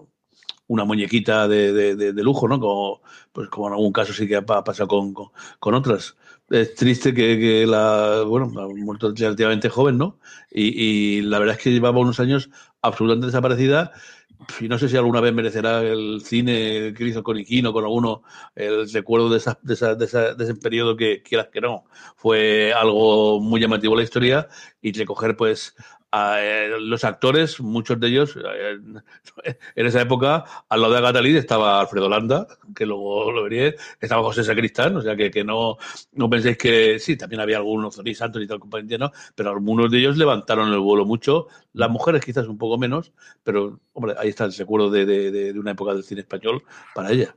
una 0.67 0.84
muñequita 0.84 1.48
de, 1.48 1.96
de, 1.96 2.24
lujo, 2.24 2.48
¿no? 2.48 2.60
Como, 2.60 3.01
pues 3.32 3.50
como 3.50 3.67
en 3.67 3.74
algún 3.74 3.94
caso 3.94 4.13
sí 4.13 4.27
que 4.27 4.38
ha 4.38 4.46
pasado 4.46 4.88
con, 4.88 5.13
con, 5.13 5.74
otras. 5.74 6.17
Es 6.50 6.75
triste 6.75 7.13
que, 7.13 7.39
que, 7.39 7.65
la, 7.67 8.24
bueno, 8.25 8.51
ha 8.60 8.67
muerto 8.67 9.13
relativamente 9.15 9.70
joven, 9.70 9.98
¿no? 9.98 10.20
Y, 10.51 11.20
y 11.20 11.22
la 11.22 11.39
verdad 11.39 11.56
es 11.58 11.62
que 11.62 11.72
llevaba 11.72 12.00
unos 12.00 12.20
años 12.20 12.50
absolutamente 12.82 13.27
desaparecida 13.27 13.91
y 14.59 14.67
no 14.67 14.77
sé 14.77 14.89
si 14.89 14.97
alguna 14.97 15.21
vez 15.21 15.33
merecerá 15.33 15.81
el 15.81 16.21
cine 16.23 16.93
que 16.95 17.03
hizo 17.03 17.23
con 17.23 17.37
Iquino, 17.37 17.73
con 17.73 17.83
alguno, 17.83 18.23
el 18.55 18.91
recuerdo 18.91 19.29
de, 19.29 19.37
esa, 19.37 19.59
de, 19.61 19.73
esa, 19.73 19.95
de, 19.95 20.05
ese 20.43 20.55
periodo 20.55 20.95
que 20.95 21.21
quieras 21.21 21.49
que 21.51 21.61
no. 21.61 21.85
Fue 22.15 22.73
algo 22.73 23.39
muy 23.39 23.59
llamativo 23.59 23.95
la 23.95 24.03
historia 24.03 24.47
y 24.81 24.91
recoger 24.93 25.35
pues 25.35 25.75
eh, 26.39 26.69
los 26.79 27.03
actores, 27.03 27.59
muchos 27.59 28.00
de 28.00 28.07
ellos, 28.07 28.38
eh, 28.38 28.79
en 29.75 29.86
esa 29.86 30.01
época, 30.01 30.43
al 30.69 30.81
lado 30.81 30.93
de 30.93 31.00
Agatha 31.00 31.19
estaba 31.27 31.79
Alfredo 31.79 32.09
Landa, 32.09 32.47
que 32.75 32.86
luego 32.86 33.31
lo 33.31 33.43
vería, 33.43 33.74
estaba 34.00 34.24
José 34.24 34.43
Sacristán, 34.43 34.95
o 34.97 35.01
sea 35.01 35.15
que, 35.15 35.31
que 35.31 35.43
no, 35.43 35.77
no 36.13 36.29
penséis 36.29 36.57
que 36.57 37.00
sí, 37.00 37.17
también 37.17 37.41
había 37.41 37.57
algunos, 37.57 37.95
Zoni 37.95 38.13
Santos 38.13 38.41
y 38.41 38.47
tal, 38.47 38.59
compañía, 38.59 38.97
¿no? 38.97 39.12
pero 39.36 39.51
algunos 39.51 39.91
de 39.91 40.00
ellos 40.00 40.17
levantaron 40.17 40.71
el 40.71 40.79
vuelo 40.79 41.05
mucho, 41.05 41.47
las 41.74 41.89
mujeres 41.89 42.24
quizás 42.24 42.47
un 42.47 42.57
poco 42.57 42.77
menos, 42.77 43.12
pero 43.43 43.79
hombre, 43.93 44.15
ahí 44.17 44.29
está 44.29 44.45
el 44.45 44.53
recuerdo 44.53 44.89
de, 44.89 45.05
de, 45.05 45.31
de 45.31 45.59
una 45.59 45.71
época 45.71 45.93
del 45.93 46.03
cine 46.03 46.21
español 46.21 46.63
para 46.93 47.12
ella. 47.12 47.36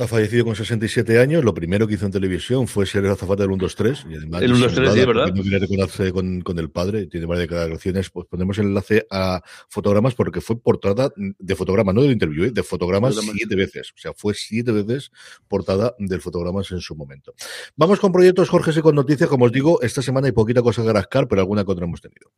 Ha 0.00 0.06
fallecido 0.06 0.44
con 0.44 0.54
67 0.54 1.18
años. 1.18 1.44
Lo 1.44 1.52
primero 1.52 1.86
que 1.86 1.94
hizo 1.94 2.06
en 2.06 2.12
televisión 2.12 2.68
fue 2.68 2.86
ser 2.86 3.04
el 3.04 3.10
azafata 3.10 3.42
del 3.42 3.50
1-2-3. 3.50 4.10
Y 4.10 4.16
además, 4.16 4.42
el 4.42 4.54
1-2-3, 4.54 4.92
sí, 4.92 5.04
¿verdad? 5.04 5.32
No 5.34 5.42
quiere 5.42 5.58
reconocerse 5.58 6.12
con, 6.12 6.40
con, 6.42 6.58
el 6.58 6.70
padre, 6.70 7.06
tiene 7.06 7.26
varias 7.26 7.48
declaraciones. 7.48 8.10
Pues 8.10 8.26
ponemos 8.26 8.58
el 8.58 8.66
enlace 8.66 9.06
a 9.10 9.42
fotogramas 9.68 10.14
porque 10.14 10.40
fue 10.40 10.60
portada 10.60 11.10
de 11.16 11.56
fotogramas, 11.56 11.94
no 11.94 12.02
del 12.02 12.12
interview, 12.12 12.44
¿eh? 12.44 12.50
de 12.52 12.62
fotogramas 12.62 13.16
siete 13.16 13.56
veces. 13.56 13.92
O 13.96 13.98
sea, 13.98 14.12
fue 14.14 14.34
siete 14.34 14.70
veces 14.72 15.10
portada 15.48 15.94
del 15.98 16.20
fotogramas 16.20 16.70
en 16.70 16.80
su 16.80 16.94
momento. 16.94 17.34
Vamos 17.76 17.98
con 17.98 18.12
proyectos, 18.12 18.48
Jorge, 18.48 18.72
y 18.76 18.82
con 18.82 18.94
noticias. 18.94 19.28
Como 19.28 19.46
os 19.46 19.52
digo, 19.52 19.82
esta 19.82 20.00
semana 20.00 20.28
hay 20.28 20.32
poquita 20.32 20.62
cosa 20.62 20.84
que 20.84 20.92
rascar, 20.92 21.26
pero 21.26 21.40
alguna 21.40 21.64
que 21.64 21.72
otra 21.72 21.86
hemos 21.86 22.00
tenido. 22.00 22.30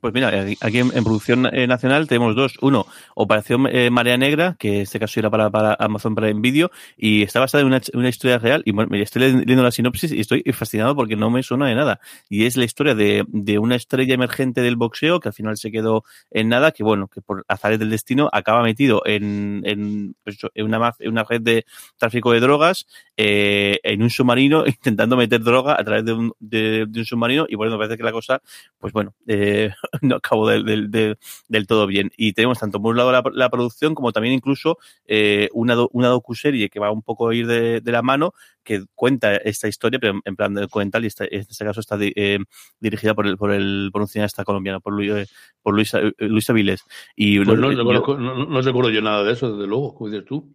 Pues 0.00 0.12
mira, 0.12 0.28
aquí 0.60 0.78
en, 0.78 0.90
producción 1.04 1.46
eh, 1.46 1.66
nacional 1.66 2.08
tenemos 2.08 2.34
dos. 2.34 2.58
Uno, 2.60 2.86
Operación 3.14 3.66
eh, 3.70 3.88
Marea 3.90 4.16
Negra, 4.16 4.56
que 4.58 4.76
en 4.76 4.80
este 4.82 4.98
caso 4.98 5.20
era 5.20 5.30
para, 5.30 5.48
para 5.50 5.76
Amazon 5.78 6.14
Prime 6.14 6.40
Video 6.40 6.71
y 6.96 7.22
está 7.22 7.40
basada 7.40 7.62
en 7.62 7.66
una, 7.68 8.08
historia 8.08 8.38
real. 8.38 8.62
Y 8.64 8.72
bueno, 8.72 8.94
estoy 8.96 9.22
leyendo 9.22 9.62
la 9.62 9.70
sinopsis 9.70 10.12
y 10.12 10.20
estoy 10.20 10.42
fascinado 10.52 10.94
porque 10.94 11.16
no 11.16 11.30
me 11.30 11.42
suena 11.42 11.66
de 11.66 11.74
nada. 11.74 12.00
Y 12.28 12.46
es 12.46 12.56
la 12.56 12.64
historia 12.64 12.94
de, 12.94 13.24
de 13.28 13.58
una 13.58 13.76
estrella 13.76 14.14
emergente 14.14 14.60
del 14.60 14.76
boxeo 14.76 15.20
que 15.20 15.28
al 15.28 15.34
final 15.34 15.56
se 15.56 15.70
quedó 15.70 16.04
en 16.30 16.48
nada, 16.48 16.72
que 16.72 16.82
bueno, 16.82 17.08
que 17.08 17.20
por 17.20 17.44
azares 17.48 17.78
del 17.78 17.90
destino 17.90 18.28
acaba 18.32 18.62
metido 18.62 19.02
en, 19.06 19.62
en, 19.64 20.14
pues 20.24 20.38
en, 20.54 20.66
una, 20.66 20.94
en 20.98 21.10
una 21.10 21.24
red 21.24 21.40
de 21.40 21.64
tráfico 21.98 22.32
de 22.32 22.40
drogas, 22.40 22.86
eh, 23.16 23.78
en 23.82 24.02
un 24.02 24.10
submarino, 24.10 24.64
intentando 24.66 25.16
meter 25.16 25.42
droga 25.42 25.76
a 25.78 25.84
través 25.84 26.04
de 26.04 26.12
un, 26.12 26.32
de, 26.40 26.86
un 26.94 27.04
submarino. 27.04 27.46
Y 27.48 27.56
bueno, 27.56 27.72
me 27.72 27.78
parece 27.78 27.96
que 27.96 28.04
la 28.04 28.12
cosa, 28.12 28.42
pues 28.78 28.92
bueno, 28.92 29.14
eh, 29.26 29.70
no 30.02 30.16
acabó 30.16 30.48
del, 30.48 30.90
del, 30.90 31.66
todo 31.66 31.86
bien. 31.86 32.10
Y 32.16 32.32
tenemos 32.32 32.58
tanto 32.58 32.80
por 32.80 32.92
un 32.92 32.96
lado 32.96 33.12
la, 33.12 33.22
la 33.32 33.50
producción 33.50 33.94
como 33.94 34.12
también 34.12 34.34
incluso 34.34 34.78
eh, 35.06 35.48
una, 35.52 35.76
una 35.92 36.08
docuserie 36.52 36.70
que 36.70 36.80
va 36.80 36.90
un 36.90 37.02
poco 37.02 37.28
a 37.28 37.34
ir 37.34 37.46
de, 37.46 37.80
de, 37.80 37.92
la 37.92 38.02
mano, 38.02 38.34
que 38.62 38.84
cuenta 38.94 39.36
esta 39.36 39.68
historia, 39.68 39.98
pero 39.98 40.20
en 40.24 40.36
plan 40.36 40.54
documental, 40.54 41.04
y 41.04 41.08
esta, 41.08 41.24
en 41.24 41.40
este 41.40 41.64
caso 41.64 41.80
está 41.80 41.96
eh, 42.00 42.38
dirigida 42.80 43.14
por 43.14 43.26
el, 43.26 43.36
por 43.36 43.52
el 43.52 43.90
por 43.92 44.02
un 44.02 44.08
cineasta 44.08 44.44
colombiano, 44.44 44.80
por 44.80 44.92
Luis, 44.92 45.12
eh, 45.12 45.26
por 45.62 45.74
Luis, 45.74 45.92
eh, 45.94 46.12
Luis 46.18 46.48
Avilés. 46.50 46.84
Y 47.16 47.36
pues 47.38 47.48
no, 47.48 47.56
no, 47.56 47.72
yo, 47.72 48.16
no, 48.18 48.46
no, 48.46 48.62
recuerdo 48.62 48.90
yo 48.90 49.02
nada 49.02 49.24
de 49.24 49.32
eso, 49.32 49.52
desde 49.52 49.66
luego, 49.66 49.94
como 49.94 50.10
dices 50.10 50.26
tú. 50.26 50.54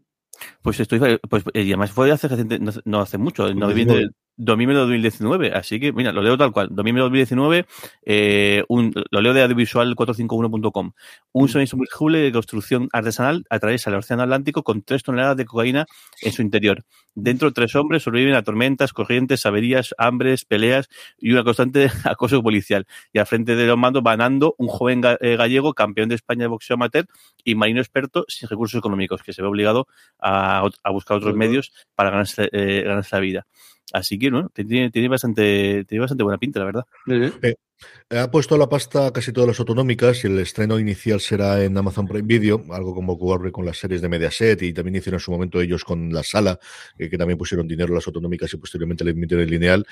Pues 0.62 0.80
estoy, 0.80 1.00
pues, 1.30 1.44
y 1.54 1.60
además 1.60 1.92
fue 1.92 2.12
hace, 2.12 2.30
no, 2.60 2.72
no 2.86 3.00
hace 3.00 3.18
mucho, 3.18 3.48
en 3.48 3.58
noviembre, 3.58 4.10
dominio 4.38 4.76
de 4.76 4.82
2019. 4.82 5.52
Así 5.54 5.80
que, 5.80 5.92
mira, 5.92 6.12
lo 6.12 6.22
leo 6.22 6.38
tal 6.38 6.52
cual. 6.52 6.70
Dominio 6.72 7.04
de 7.04 7.10
2019, 7.10 7.66
eh, 8.06 8.64
un, 8.70 8.94
lo 9.12 9.22
leo 9.22 9.34
de 9.34 9.46
audiovisual451.com. 9.46 10.92
Un 11.34 11.50
submergible 11.50 12.20
de 12.20 12.32
construcción 12.32 12.88
artesanal 12.94 13.46
atraviesa 13.50 13.90
el 13.90 13.98
Océano 13.98 14.24
Atlántico 14.24 14.64
con 14.64 14.84
tres 14.84 15.04
toneladas 15.04 15.38
de 15.38 15.46
cocaína 15.46 15.86
en 16.22 16.32
su 16.32 16.42
interior. 16.42 16.86
Dentro, 17.16 17.52
tres 17.52 17.76
hombres 17.76 18.04
sobreviven 18.04 18.36
a 18.36 18.44
tormentas, 18.44 18.94
corrientes, 18.94 19.46
averías, 19.48 19.96
hambres, 19.98 20.46
peleas 20.46 20.88
y 21.18 21.32
una 21.32 21.44
constante 21.44 21.90
acoso 22.06 22.44
policial. 22.44 22.86
Y 23.12 23.20
al 23.20 23.26
frente 23.26 23.56
de 23.56 23.66
los 23.66 23.78
mandos 23.78 24.04
va 24.06 24.16
un 24.58 24.68
joven 24.68 25.02
eh, 25.22 25.36
gallego, 25.36 25.74
campeón 25.74 26.10
de 26.10 26.16
España 26.16 26.42
de 26.42 26.48
boxeo 26.48 26.76
amateur 26.76 27.06
y 27.44 27.56
marino 27.56 27.80
experto 27.80 28.26
sin 28.28 28.50
recursos 28.50 28.78
económicos, 28.78 29.24
que 29.24 29.34
se 29.34 29.42
ve 29.42 29.48
obligado 29.48 29.88
a, 30.20 30.68
a 30.84 30.92
buscar 30.92 31.18
otros 31.18 31.36
medios 31.36 31.72
para 31.96 32.10
ganarse, 32.10 32.50
eh, 32.52 32.84
ganarse 32.86 33.16
la 33.16 33.20
vida. 33.20 33.48
Así 33.94 34.20
que, 34.20 34.30
bueno, 34.30 34.50
tiene, 34.54 34.92
tiene, 34.92 35.08
bastante, 35.08 35.86
tiene 35.86 36.02
bastante 36.02 36.24
buena 36.24 36.38
pinta, 36.38 36.60
la 36.60 36.66
verdad. 36.66 36.86
Eh, 37.42 37.56
ha 38.10 38.32
puesto 38.32 38.58
la 38.58 38.68
pasta 38.68 39.12
casi 39.12 39.32
todas 39.32 39.48
las 39.48 39.60
autonómicas 39.60 40.24
y 40.24 40.28
el 40.28 40.40
estreno 40.40 40.80
inicial 40.80 41.20
será 41.20 41.64
en 41.64 41.78
Amazon 41.78 42.08
Prime 42.08 42.28
Video, 42.28 42.64
algo 42.72 42.96
como 42.96 43.14
ocurre 43.14 43.52
con 43.52 43.66
las 43.66 43.78
series 43.78 44.02
de 44.02 44.10
Mediaset 44.10 44.62
y 44.64 44.74
también 44.74 44.96
hicieron 44.96 45.18
en 45.18 45.24
su 45.24 45.32
momento 45.32 45.62
ellos 45.62 45.84
con 45.84 46.12
la 46.12 46.24
sala, 46.24 46.60
eh, 46.98 47.10
que 47.10 47.18
también 47.18 47.38
pusieron 47.38 47.68
dinero 47.68 47.94
las 47.94 48.08
autonómicas 48.08 48.52
y 48.54 48.58
posteriormente 48.58 49.04
le 49.04 49.12
emitieron 49.12 49.44
el 49.44 49.52
lineal. 49.52 49.86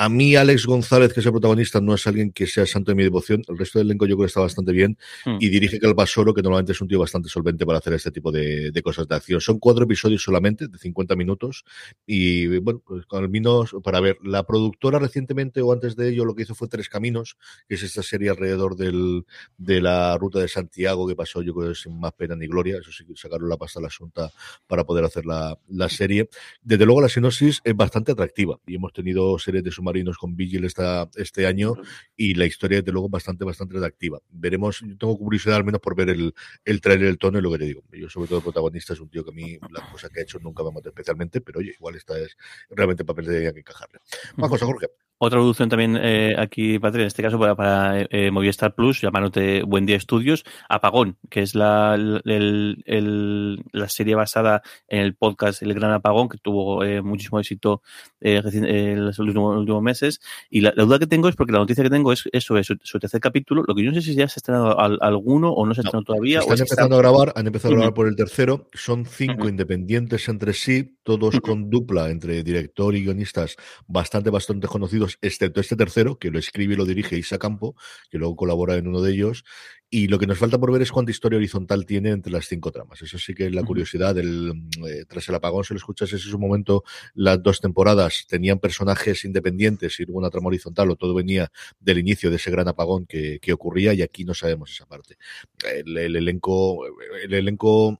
A 0.00 0.08
mí, 0.08 0.36
Alex 0.36 0.64
González, 0.64 1.12
que 1.12 1.18
es 1.18 1.26
el 1.26 1.32
protagonista, 1.32 1.80
no 1.80 1.92
es 1.92 2.06
alguien 2.06 2.30
que 2.30 2.46
sea 2.46 2.64
santo 2.66 2.92
de 2.92 2.94
mi 2.94 3.02
devoción. 3.02 3.42
El 3.48 3.58
resto 3.58 3.80
del 3.80 3.88
elenco 3.88 4.06
yo 4.06 4.14
creo 4.14 4.26
que 4.26 4.28
está 4.28 4.38
bastante 4.38 4.70
bien. 4.70 4.96
Hmm. 5.24 5.38
Y 5.40 5.48
dirige 5.48 5.80
Calvasoro, 5.80 6.32
que 6.32 6.40
normalmente 6.40 6.70
es 6.70 6.80
un 6.80 6.86
tío 6.86 7.00
bastante 7.00 7.28
solvente 7.28 7.66
para 7.66 7.78
hacer 7.78 7.94
este 7.94 8.12
tipo 8.12 8.30
de, 8.30 8.70
de, 8.70 8.82
cosas 8.82 9.08
de 9.08 9.16
acción. 9.16 9.40
Son 9.40 9.58
cuatro 9.58 9.82
episodios 9.82 10.22
solamente, 10.22 10.68
de 10.68 10.78
50 10.78 11.16
minutos. 11.16 11.64
Y 12.06 12.46
bueno, 12.58 12.80
pues 12.86 13.06
el 13.10 13.28
menos 13.28 13.74
para 13.82 13.98
ver, 13.98 14.18
la 14.22 14.44
productora 14.44 15.00
recientemente 15.00 15.62
o 15.62 15.72
antes 15.72 15.96
de 15.96 16.10
ello 16.10 16.24
lo 16.24 16.36
que 16.36 16.42
hizo 16.42 16.54
fue 16.54 16.68
Tres 16.68 16.88
Caminos, 16.88 17.36
que 17.68 17.74
es 17.74 17.82
esta 17.82 18.04
serie 18.04 18.30
alrededor 18.30 18.76
del, 18.76 19.24
de 19.56 19.80
la 19.80 20.16
ruta 20.16 20.38
de 20.38 20.46
Santiago 20.46 21.08
que 21.08 21.16
pasó, 21.16 21.42
yo 21.42 21.52
creo, 21.54 21.74
sin 21.74 21.98
más 21.98 22.12
pena 22.12 22.36
ni 22.36 22.46
gloria. 22.46 22.78
Eso 22.80 22.92
sí, 22.92 23.04
sacaron 23.16 23.48
la 23.48 23.56
pasta 23.56 23.80
a 23.80 23.82
la 23.82 23.88
asunta 23.88 24.30
para 24.68 24.84
poder 24.84 25.04
hacer 25.04 25.26
la, 25.26 25.58
la 25.66 25.88
serie. 25.88 26.28
Desde 26.62 26.86
luego, 26.86 27.00
la 27.00 27.08
sinopsis 27.08 27.60
es 27.64 27.74
bastante 27.74 28.12
atractiva 28.12 28.60
y 28.64 28.76
hemos 28.76 28.92
tenido 28.92 29.36
series 29.40 29.64
de 29.64 29.72
submarinos 29.88 30.18
con 30.18 30.36
Vigil 30.36 30.64
esta, 30.64 31.08
este 31.16 31.46
año 31.46 31.74
y 32.16 32.34
la 32.34 32.46
historia, 32.46 32.78
desde 32.78 32.92
luego, 32.92 33.08
bastante, 33.08 33.44
bastante 33.44 33.76
atractiva. 33.76 34.20
Veremos, 34.30 34.80
yo 34.80 34.96
tengo 34.96 35.16
curiosidad 35.16 35.56
al 35.56 35.64
menos 35.64 35.80
por 35.80 35.96
ver 35.96 36.10
el, 36.10 36.34
el 36.64 36.80
trailer, 36.80 37.08
el 37.08 37.18
tono 37.18 37.38
y 37.38 37.42
lo 37.42 37.50
que 37.52 37.58
te 37.58 37.64
digo. 37.64 37.82
Yo, 37.92 38.08
sobre 38.08 38.28
todo, 38.28 38.38
el 38.38 38.44
protagonista 38.44 38.92
es 38.92 39.00
un 39.00 39.08
tío 39.08 39.24
que 39.24 39.30
a 39.30 39.34
mí 39.34 39.58
la 39.70 39.90
cosa 39.90 40.08
que 40.08 40.20
ha 40.20 40.22
hecho 40.22 40.38
nunca 40.38 40.62
me 40.62 40.72
mata 40.72 40.90
especialmente, 40.90 41.40
pero 41.40 41.60
oye, 41.60 41.72
igual 41.74 41.96
esta 41.96 42.18
es 42.18 42.36
realmente 42.70 43.04
papel 43.04 43.26
de 43.26 43.52
que 43.52 43.60
encajarle. 43.60 43.98
Más 44.36 44.50
cosa, 44.50 44.66
Jorge. 44.66 44.88
Otra 45.20 45.38
producción 45.38 45.68
también 45.68 45.98
eh, 46.00 46.36
aquí, 46.38 46.78
Patria, 46.78 47.02
en 47.02 47.08
este 47.08 47.24
caso 47.24 47.40
para, 47.40 47.56
para 47.56 48.06
eh, 48.10 48.30
Movistar 48.30 48.74
Plus, 48.74 49.00
llamándote 49.00 49.64
Buen 49.64 49.84
Día 49.84 49.96
Estudios, 49.96 50.44
Apagón, 50.68 51.16
que 51.28 51.42
es 51.42 51.56
la, 51.56 51.96
el, 51.96 52.82
el, 52.86 53.64
la 53.72 53.88
serie 53.88 54.14
basada 54.14 54.62
en 54.86 55.00
el 55.00 55.16
podcast 55.16 55.60
El 55.62 55.74
Gran 55.74 55.90
Apagón, 55.90 56.28
que 56.28 56.38
tuvo 56.38 56.84
eh, 56.84 57.02
muchísimo 57.02 57.40
éxito 57.40 57.82
eh, 58.20 58.40
en 58.44 59.06
los 59.06 59.18
últimos, 59.18 59.54
los 59.54 59.60
últimos, 59.60 59.82
meses. 59.82 60.20
Y 60.50 60.60
la, 60.60 60.72
la, 60.76 60.84
duda 60.84 61.00
que 61.00 61.08
tengo 61.08 61.28
es 61.28 61.34
porque 61.34 61.52
la 61.52 61.58
noticia 61.58 61.82
que 61.82 61.90
tengo 61.90 62.12
es 62.12 62.28
eso, 62.32 62.56
es 62.56 62.68
su, 62.68 62.76
su 62.82 63.00
tercer 63.00 63.20
capítulo. 63.20 63.64
Lo 63.66 63.74
que 63.74 63.82
yo 63.82 63.90
no 63.90 63.96
sé 63.96 64.02
si 64.02 64.14
ya 64.14 64.28
se 64.28 64.38
ha 64.38 64.40
estrenado 64.40 64.78
al, 64.78 64.98
alguno 65.00 65.50
o 65.50 65.66
no 65.66 65.74
se 65.74 65.80
ha 65.80 65.82
estrenado 65.82 66.02
no, 66.02 66.14
todavía. 66.14 66.38
Están 66.38 66.60
empezando 66.60 66.96
está... 66.96 67.08
a 67.08 67.10
grabar, 67.10 67.32
han 67.34 67.46
empezado 67.46 67.74
a 67.74 67.76
grabar 67.76 67.94
por 67.94 68.06
el 68.06 68.14
tercero. 68.14 68.68
Son 68.72 69.04
cinco 69.04 69.42
uh 69.42 69.46
-huh. 69.46 69.50
independientes 69.50 70.28
entre 70.28 70.52
sí 70.52 70.97
todos 71.08 71.40
con 71.40 71.70
dupla 71.70 72.10
entre 72.10 72.42
director 72.42 72.94
y 72.94 73.02
guionistas 73.02 73.56
bastante, 73.86 74.28
bastante 74.28 74.66
conocidos, 74.66 75.16
excepto 75.22 75.58
este 75.58 75.74
tercero, 75.74 76.18
que 76.18 76.30
lo 76.30 76.38
escribe 76.38 76.74
y 76.74 76.76
lo 76.76 76.84
dirige 76.84 77.16
Isa 77.16 77.38
Campo, 77.38 77.76
que 78.10 78.18
luego 78.18 78.36
colabora 78.36 78.76
en 78.76 78.88
uno 78.88 79.00
de 79.00 79.12
ellos. 79.14 79.42
Y 79.88 80.08
lo 80.08 80.18
que 80.18 80.26
nos 80.26 80.36
falta 80.36 80.58
por 80.58 80.70
ver 80.70 80.82
es 80.82 80.92
cuánta 80.92 81.10
historia 81.10 81.38
horizontal 81.38 81.86
tiene 81.86 82.10
entre 82.10 82.30
las 82.30 82.46
cinco 82.46 82.70
tramas. 82.72 83.00
Eso 83.00 83.16
sí 83.16 83.32
que 83.34 83.46
es 83.46 83.54
la 83.54 83.62
curiosidad. 83.62 84.14
del 84.14 84.52
eh, 84.86 85.06
tras 85.08 85.26
el 85.30 85.36
apagón, 85.36 85.64
si 85.64 85.72
lo 85.72 85.78
escuchas, 85.78 86.12
ese 86.12 86.28
es 86.28 86.34
un 86.34 86.42
momento, 86.42 86.84
las 87.14 87.42
dos 87.42 87.58
temporadas 87.62 88.26
tenían 88.28 88.58
personajes 88.58 89.24
independientes 89.24 89.98
y 90.00 90.04
luego 90.04 90.18
una 90.18 90.28
trama 90.28 90.48
horizontal, 90.48 90.90
o 90.90 90.96
todo 90.96 91.14
venía 91.14 91.50
del 91.80 92.00
inicio 92.00 92.28
de 92.28 92.36
ese 92.36 92.50
gran 92.50 92.68
apagón 92.68 93.06
que, 93.06 93.38
que 93.40 93.54
ocurría, 93.54 93.94
y 93.94 94.02
aquí 94.02 94.26
no 94.26 94.34
sabemos 94.34 94.72
esa 94.72 94.84
parte. 94.84 95.16
El, 95.64 95.96
el 95.96 96.16
elenco, 96.16 96.84
el 97.24 97.32
elenco 97.32 97.98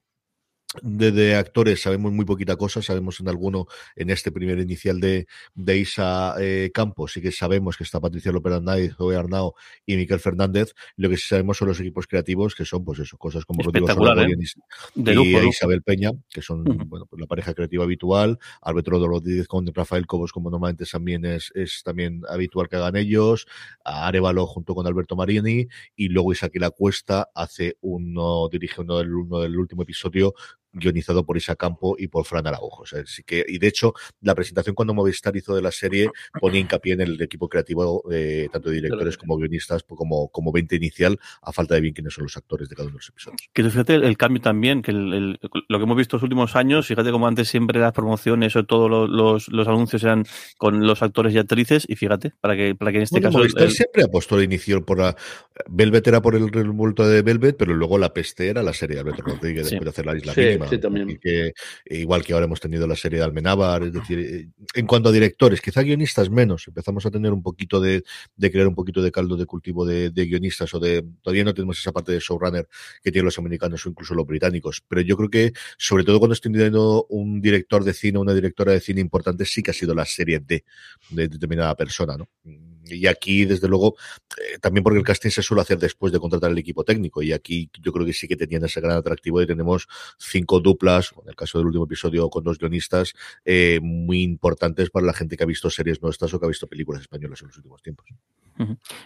de, 0.83 1.35
actores 1.35 1.83
sabemos 1.83 2.13
muy 2.13 2.25
poquita 2.25 2.57
cosa, 2.57 2.83
sabemos 2.83 3.21
en 3.21 3.29
alguno, 3.29 3.67
en 3.97 4.11
este 4.11 4.33
primer 4.33 4.59
inicial 4.59 5.01
de, 5.01 5.27
de 5.55 5.79
Isa 5.79 6.35
eh, 6.41 6.71
Campos, 6.73 7.13
sí 7.13 7.21
que 7.21 7.33
sabemos 7.33 7.77
que 7.77 7.85
está 7.85 8.01
Patricia 8.01 8.33
López 8.33 8.53
Arnaiz, 8.55 8.95
Zoe 8.97 9.17
Arnao 9.17 9.55
y 9.87 9.97
Miquel 9.97 10.21
Fernández, 10.21 10.75
lo 10.97 11.09
que 11.09 11.17
sí 11.17 11.29
sabemos 11.29 11.59
son 11.59 11.69
los 11.69 11.81
equipos 11.81 12.07
creativos, 12.07 12.55
que 12.55 12.65
son 12.65 12.85
pues 12.85 12.99
eso, 13.01 13.17
cosas 13.19 13.45
como 13.45 13.63
Rodrigo 13.63 13.89
¿eh? 13.89 15.45
y, 15.45 15.49
Isabel 15.49 15.83
Peña, 15.83 16.11
que 16.29 16.43
son 16.43 16.65
bueno, 16.65 17.07
pues 17.07 17.21
la 17.21 17.27
pareja 17.27 17.55
creativa 17.55 17.85
habitual, 17.85 18.39
Alberto 18.63 19.07
Rodríguez 19.07 19.49
con 19.49 19.67
Rafael 19.67 20.07
Cobos, 20.07 20.33
como 20.33 20.51
normalmente 20.51 20.85
también 20.85 21.25
es, 21.25 21.51
es 21.55 21.83
también 21.83 22.23
habitual 22.29 22.69
que 22.69 22.77
hagan 22.77 22.97
ellos, 22.97 23.47
Arevalo 23.85 24.47
junto 24.47 24.75
con 24.75 24.87
Alberto 24.87 25.17
Marini, 25.17 25.69
y 25.97 26.09
luego 26.09 26.33
La 26.55 26.71
Cuesta 26.71 27.29
hace 27.35 27.77
uno, 27.81 28.49
dirige 28.49 28.81
uno 28.81 28.99
del, 28.99 29.15
uno 29.15 29.41
del 29.41 29.59
último 29.59 29.83
episodio 29.83 30.35
guionizado 30.73 31.25
por 31.25 31.37
Isa 31.37 31.57
Campo 31.57 31.97
y 31.99 32.09
por 32.09 32.25
Fran 32.25 32.47
Araujo. 32.47 32.85
así 32.85 33.23
que, 33.23 33.45
y 33.47 33.59
de 33.59 33.67
hecho, 33.69 33.95
la 34.21 34.35
presentación 34.35 34.75
cuando 34.75 34.95
Movistar 34.95 35.37
hizo 35.37 35.55
de 35.55 35.63
la 35.63 35.73
serie 35.73 36.11
ponía 36.41 36.61
hincapié 36.61 36.95
en 36.95 37.01
el 37.03 37.21
equipo 37.23 37.49
creativo, 37.49 38.05
eh, 38.11 38.49
tanto 38.53 38.71
de 38.71 38.77
directores 38.77 39.17
como 39.17 39.37
guionistas, 39.37 39.83
pues 39.83 39.99
como, 39.99 40.29
como 40.29 40.53
20 40.53 40.77
inicial, 40.77 41.19
a 41.43 41.53
falta 41.53 41.75
de 41.75 41.81
bien 41.81 41.95
quiénes 41.95 42.15
son 42.15 42.25
los 42.25 42.37
actores 42.37 42.69
de 42.69 42.77
cada 42.77 42.87
uno 42.87 42.95
de 42.95 42.99
los 42.99 43.09
episodios. 43.09 43.41
Que 43.53 43.65
fíjate 43.65 43.95
el, 43.95 44.17
cambio 44.17 44.43
también, 44.43 44.83
que 44.83 44.91
el, 44.91 45.39
lo 45.69 45.79
que 45.79 45.85
hemos 45.85 45.97
visto 45.97 46.17
los 46.17 46.23
últimos 46.23 46.57
años, 46.57 46.87
fíjate 46.87 47.11
como 47.11 47.27
antes 47.27 47.49
siempre 47.49 47.81
las 47.81 47.93
promociones 47.93 48.55
o 48.57 48.65
todos 48.65 48.91
los, 49.11 49.49
los, 49.49 49.69
anuncios 49.69 50.03
eran 50.05 50.25
con 50.57 50.87
los 50.87 51.03
actores 51.03 51.35
y 51.35 51.39
actrices, 51.39 51.85
y 51.89 51.97
fíjate, 51.97 52.33
para 52.41 52.57
que, 52.57 52.75
para 52.75 52.93
que 52.93 52.99
en 52.99 53.03
este 53.05 53.21
caso. 53.21 53.39
Movistar 53.39 53.71
siempre 53.71 54.03
apostó 54.03 54.37
al 54.37 54.45
inicio 54.45 54.85
por 54.85 54.99
la. 54.99 55.17
Velvet 55.69 56.07
era 56.07 56.23
por 56.23 56.35
el 56.35 56.49
revuelto 56.49 57.07
de 57.07 57.23
Velvet, 57.23 57.57
pero 57.57 57.75
luego 57.75 57.99
la 57.99 58.13
peste 58.13 58.49
era 58.49 58.63
la 58.63 58.73
serie 58.73 58.97
de 58.97 59.01
Alberto 59.01 59.23
Rodríguez 59.23 59.71
después 59.71 59.85
de 59.85 59.91
hacer 59.91 60.07
la 60.07 60.17
isla 60.17 60.35
mínima. 60.59 60.71
Sí, 60.71 60.79
también. 60.79 61.19
que, 61.21 61.53
igual 61.87 62.25
que 62.25 62.33
ahora 62.33 62.47
hemos 62.47 62.61
tenido 62.61 62.87
la 62.87 62.97
serie 62.97 63.19
de 63.19 63.25
Almenábar, 63.25 63.83
es 63.85 63.93
decir, 63.93 64.19
eh, 64.19 64.49
en 64.75 64.87
cuanto 64.87 65.09
a 65.09 65.13
directores, 65.13 65.61
quizá 65.61 65.83
guionistas 65.83 66.31
menos, 66.31 66.67
empezamos 66.69 67.05
a 67.07 67.11
tener 67.11 67.33
un 67.33 67.43
poquito 67.43 67.81
de, 67.81 68.03
de 68.37 68.51
crear 68.51 68.67
un 68.67 68.75
poquito 68.75 69.03
de 69.03 69.11
caldo 69.11 69.37
de 69.37 69.47
cultivo 69.47 69.87
de, 69.87 70.11
de, 70.11 70.27
guionistas 70.27 70.73
o 70.75 70.81
de, 70.81 71.05
todavía 71.23 71.45
no 71.45 71.55
tenemos 71.55 71.79
esa 71.79 71.93
parte 71.93 72.13
de 72.13 72.21
showrunner 72.21 72.69
que 73.03 73.13
tienen 73.13 73.25
los 73.25 73.39
americanos 73.39 73.85
o 73.85 73.89
incluso 73.89 74.15
los 74.15 74.27
británicos, 74.27 74.83
pero 74.87 75.01
yo 75.01 75.17
creo 75.17 75.31
que, 75.31 75.53
sobre 75.77 76.05
todo 76.05 76.19
cuando 76.19 76.35
estoy 76.35 76.53
teniendo 76.53 77.07
un 77.09 77.41
director 77.41 77.85
de 77.85 77.95
cine, 77.95 78.19
una 78.19 78.35
directora 78.35 78.73
de 78.73 78.81
cine 78.81 79.01
importante, 79.01 79.45
sí 79.45 79.63
que 79.63 79.71
ha 79.71 79.75
sido 79.75 79.95
la 79.95 80.05
serie 80.05 80.41
D 80.41 80.65
de 81.11 81.29
determinada 81.29 81.75
persona, 81.75 82.17
¿no? 82.17 82.29
Y 82.91 83.07
aquí, 83.07 83.45
desde 83.45 83.69
luego, 83.69 83.97
eh, 84.37 84.59
también 84.61 84.85
porque 84.85 84.99
el 84.99 85.05
casting 85.05 85.31
se 85.31 85.43
suele 85.43 85.63
hacer 85.63 85.79
después 85.79 86.13
de 86.13 86.19
contratar 86.19 86.51
el 86.51 86.59
equipo 86.59 86.85
técnico. 86.85 87.23
Y 87.23 87.33
aquí 87.33 87.71
yo 87.81 87.93
creo 87.93 88.07
que 88.07 88.13
sí 88.13 88.29
que 88.29 88.37
tenían 88.37 88.65
ese 88.65 88.81
gran 88.81 88.97
atractivo 88.97 89.41
y 89.43 89.47
tenemos 89.47 89.89
cinco 90.19 90.61
duplas, 90.61 91.13
en 91.23 91.29
el 91.29 91.37
caso 91.37 91.59
del 91.59 91.67
último 91.67 91.85
episodio 91.85 92.29
con 92.31 92.45
dos 92.45 92.59
guionistas, 92.59 93.15
eh, 93.45 93.81
muy 93.83 94.23
importantes 94.23 94.91
para 94.91 95.07
la 95.07 95.13
gente 95.13 95.37
que 95.37 95.45
ha 95.45 95.47
visto 95.47 95.71
series 95.71 96.03
nuestras 96.03 96.33
o 96.35 96.41
que 96.41 96.47
ha 96.47 96.49
visto 96.49 96.67
películas 96.67 97.03
españolas 97.03 97.41
en 97.43 97.49
los 97.49 97.57
últimos 97.57 97.83
tiempos. 97.83 98.07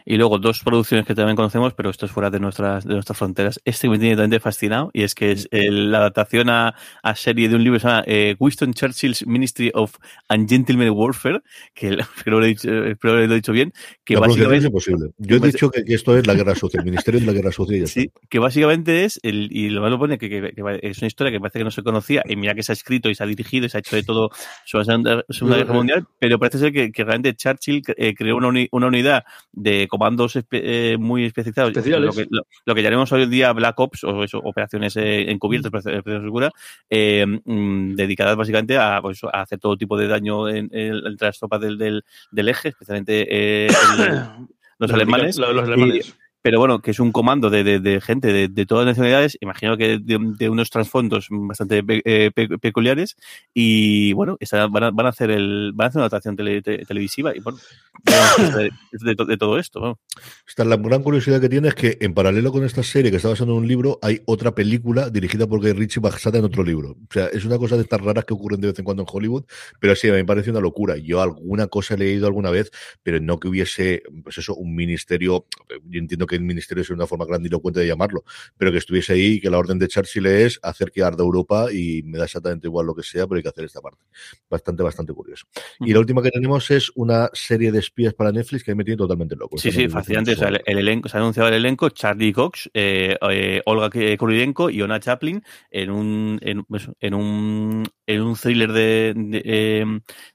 Y 0.05 0.17
luego 0.17 0.39
dos 0.39 0.61
producciones 0.63 1.07
que 1.07 1.15
también 1.15 1.37
conocemos, 1.37 1.75
pero 1.75 1.91
esto 1.91 2.07
es 2.07 2.13
fuera 2.13 2.31
de 2.31 2.41
nuestras, 2.41 2.85
de 2.85 2.95
nuestras 2.95 3.19
fronteras. 3.19 3.61
Este 3.65 3.89
me 3.89 3.99
tiene 3.99 4.15
totalmente 4.15 4.41
fascinado 4.41 4.91
y 4.93 5.03
es 5.03 5.15
que 5.15 5.33
es 5.33 5.49
la 5.53 5.99
adaptación 5.99 6.51
a, 6.51 6.75
a, 7.03 7.15
serie 7.15 7.49
de 7.49 7.57
un 7.57 7.65
libro 7.65 7.79
que 7.79 7.83
se 7.83 7.89
llama 7.89 8.05
eh, 8.07 8.37
Winston 8.39 8.75
Churchill's 8.75 9.27
Ministry 9.27 9.71
of 9.75 9.97
Ungentleman 10.29 10.91
Warfare, 10.91 11.41
que 11.75 11.89
espero 11.89 12.41
lo 12.41 12.47
he 12.47 12.49
dicho, 12.49 12.85
espero 12.85 13.17
lo 13.17 13.33
he 13.33 13.35
dicho 13.35 13.53
bien. 13.53 13.73
Que 14.05 14.15
la 14.15 14.21
básicamente 14.21 14.59
es 14.59 14.65
imposible. 14.65 15.11
Yo 15.19 15.37
he 15.37 15.41
dicho 15.41 15.71
que, 15.71 15.85
que, 15.85 15.95
esto 15.95 16.17
es 16.17 16.27
la 16.27 16.35
guerra 16.35 16.55
sucia, 16.55 16.79
el 16.79 16.85
Ministerio 16.85 17.21
de 17.21 17.27
la 17.27 17.33
Guerra 17.33 17.53
Sucia. 17.53 17.87
sí, 17.87 18.11
que 18.29 18.39
básicamente 18.39 19.05
es, 19.05 19.21
el, 19.23 19.49
y 19.51 19.71
lo 19.71 19.81
malo 19.81 19.99
pone 19.99 20.19
que, 20.19 20.29
que, 20.29 20.53
que, 20.53 20.79
es 20.83 20.99
una 20.99 21.07
historia 21.07 21.33
que 21.33 21.41
parece 21.41 21.59
que 21.59 21.65
no 21.65 21.71
se 21.71 21.83
conocía, 21.83 22.23
y 22.29 22.37
mira 22.37 22.55
que 22.55 22.63
se 22.63 22.73
ha 22.73 22.75
escrito 22.75 23.11
y 23.11 23.15
se 23.15 23.23
ha 23.23 23.27
dirigido 23.27 23.67
y 23.67 23.69
se 23.69 23.79
ha 23.79 23.81
hecho 23.81 23.97
de 23.97 24.03
todo 24.03 24.31
sobre 24.65 24.87
la 24.87 24.93
Segunda, 24.93 25.25
segunda 25.29 25.57
Guerra 25.57 25.75
Mundial, 25.75 26.07
pero 26.19 26.39
parece 26.39 26.59
ser 26.59 26.73
que, 26.73 26.91
realmente 27.03 27.35
Churchill 27.35 27.83
eh, 27.97 28.15
creó 28.15 28.37
una, 28.37 28.49
uni, 28.49 28.69
una 28.71 28.87
unidad 28.87 29.25
de 29.53 29.87
comandos 29.89 30.39
eh, 30.51 30.97
muy 30.99 31.27
especializados, 31.27 31.75
lo 31.75 31.83
que, 32.13 32.27
lo, 32.31 32.47
lo 32.65 32.75
que, 32.75 32.83
llamamos 32.83 33.13
hoy 33.13 33.23
en 33.23 33.31
día 33.31 33.53
Black 33.53 33.79
Ops 33.79 34.05
o 34.05 34.25
eso, 34.25 34.39
operaciones 34.39 34.97
eh, 34.97 35.31
encubiertas, 35.31 35.69
operaciones 35.69 36.23
segura, 36.23 36.51
eh, 36.89 37.27
mm, 37.27 37.95
dedicadas 37.95 38.37
básicamente 38.37 38.79
a, 38.79 39.01
pues, 39.03 39.23
a, 39.25 39.43
hacer 39.43 39.59
todo 39.59 39.77
tipo 39.77 39.97
de 39.97 40.09
daño 40.09 40.49
en, 40.49 40.69
en, 40.73 41.07
entre 41.07 41.29
las 41.29 41.39
tropas 41.39 41.61
del, 41.61 41.79
del, 41.79 42.05
del 42.31 42.49
eje, 42.49 42.69
especialmente 42.69 43.27
eh, 43.31 43.67
el, 43.67 44.23
los, 44.79 44.93
alemanes. 44.93 45.37
Los, 45.37 45.55
los 45.55 45.65
alemanes. 45.65 46.17
Pero 46.43 46.59
bueno, 46.59 46.81
que 46.81 46.91
es 46.91 47.01
un 47.01 47.13
comando 47.13 47.51
de, 47.51 47.65
de, 47.65 47.79
de 47.79 48.01
gente 48.01 48.33
de, 48.33 48.49
de, 48.49 48.67
todas 48.67 48.85
las 48.85 48.93
nacionalidades, 48.93 49.39
imagino 49.41 49.77
que 49.77 49.99
de, 49.99 50.49
unos 50.49 50.71
trasfondos 50.71 51.29
bastante 51.31 51.83
pe, 51.83 52.03
eh, 52.05 52.31
pe, 52.35 52.49
peculiares, 52.59 53.17
y 53.55 54.13
bueno, 54.13 54.37
van, 54.71 54.85
a, 54.85 54.91
van, 54.91 55.07
a, 55.07 55.09
hacer 55.11 55.31
el, 55.31 55.73
van 55.75 55.87
a 55.87 55.89
hacer 55.89 55.99
una 55.99 56.07
adaptación 56.07 56.37
tele, 56.37 56.61
te, 56.63 56.85
televisiva, 56.85 57.35
y 57.35 57.41
bueno, 57.41 57.59
de, 58.07 59.37
todo 59.37 59.59
esto. 59.59 59.81
¿no? 59.81 60.01
Esta, 60.47 60.65
la 60.65 60.77
gran 60.77 61.03
curiosidad 61.03 61.41
que 61.41 61.49
tiene 61.49 61.69
es 61.69 61.75
que 61.75 61.99
en 62.01 62.15
paralelo 62.15 62.53
con 62.53 62.65
esta 62.65 62.83
serie 62.83 63.11
que 63.11 63.19
está 63.19 63.29
basada 63.29 63.51
en 63.53 63.59
un 63.59 63.69
libro, 63.69 63.99
hay 64.03 64.21
otra 64.27 64.55
película 64.55 65.11
dirigida 65.11 65.47
por 65.47 65.61
Guy 65.61 65.73
Ritchie 65.73 66.01
basada 66.01 66.39
en 66.39 66.45
otro 66.45 66.65
libro. 66.65 66.91
O 66.91 67.13
sea, 67.13 67.27
es 67.27 67.45
una 67.45 67.59
cosa 67.59 67.77
de 67.77 67.83
estas 67.83 68.01
raras 68.01 68.25
que 68.25 68.35
ocurren 68.35 68.61
de 68.61 68.69
vez 68.69 68.79
en 68.79 68.85
cuando 68.85 69.03
en 69.03 69.09
Hollywood, 69.11 69.45
pero 69.79 69.95
sí, 69.95 70.09
a 70.09 70.13
mí 70.13 70.19
me 70.19 70.25
parece 70.25 70.51
una 70.51 70.61
locura. 70.61 70.97
Yo 70.97 71.23
alguna 71.23 71.69
cosa 71.69 71.95
he 71.95 71.99
leído 71.99 72.27
alguna 72.27 72.51
vez, 72.51 72.71
pero 73.03 73.21
no 73.21 73.39
que 73.39 73.49
hubiese, 73.49 74.03
pues 74.23 74.39
eso, 74.39 74.55
un 74.55 74.75
ministerio, 74.75 75.47
yo 75.85 75.99
entiendo 75.99 76.27
que 76.27 76.32
que 76.33 76.37
el 76.37 76.45
ministerio 76.45 76.83
es 76.83 76.91
una 76.91 77.07
forma 77.07 77.27
grandilocuente 77.27 77.81
de 77.81 77.87
llamarlo, 77.87 78.25
pero 78.57 78.73
que 78.73 78.79
estuviese 78.79 79.13
ahí 79.13 79.35
y 79.35 79.41
que 79.41 79.51
la 79.51 79.59
orden 79.59 79.79
de 79.79 79.89
Churchill 79.89 80.27
es 80.27 80.59
hacer 80.63 80.91
que 80.91 81.03
arda 81.03 81.23
Europa 81.23 81.67
y 81.73 82.03
me 82.05 82.19
da 82.19 82.25
exactamente 82.25 82.67
igual 82.67 82.87
lo 82.87 82.95
que 82.95 83.03
sea, 83.03 83.27
pero 83.27 83.37
hay 83.37 83.43
que 83.43 83.49
hacer 83.49 83.65
esta 83.65 83.81
parte. 83.81 84.03
Bastante, 84.49 84.83
bastante 84.83 85.13
curioso. 85.13 85.47
Y 85.81 85.93
la 85.93 86.01
última 86.01 86.23
que 86.23 86.31
tenemos 86.31 86.71
es 86.71 86.91
una 86.95 87.29
serie 87.33 87.71
de 87.71 87.79
espías 87.79 88.15
para 88.15 88.33
Netflix 88.33 88.65
que 88.65 88.75
me 88.75 88.85
tiene 88.85 88.97
totalmente 88.97 89.37
loco. 89.37 89.59
Sí, 89.59 89.71
sí, 89.71 89.89
fascinante. 89.89 90.33
O 90.33 90.37
sea, 90.37 90.49
el, 90.49 90.63
el, 90.65 90.79
elenco, 90.79 91.09
se 91.09 91.17
ha 91.17 91.21
anunciado 91.21 91.49
el 91.49 91.55
elenco, 91.55 91.91
Charlie 91.91 92.33
Cox, 92.33 92.71
eh, 92.73 93.17
eh, 93.31 93.63
Olga 93.67 93.91
Kurylenko 93.91 94.71
y 94.71 94.81
Ona 94.83 95.01
Chaplin 95.01 95.43
en 95.71 95.91
un, 95.91 96.39
en, 96.43 96.65
en 97.01 97.15
un, 97.15 97.85
en 98.07 98.23
un 98.23 98.35
thriller 98.37 98.73
de, 98.73 99.15
de, 99.17 99.43
eh, 99.45 99.85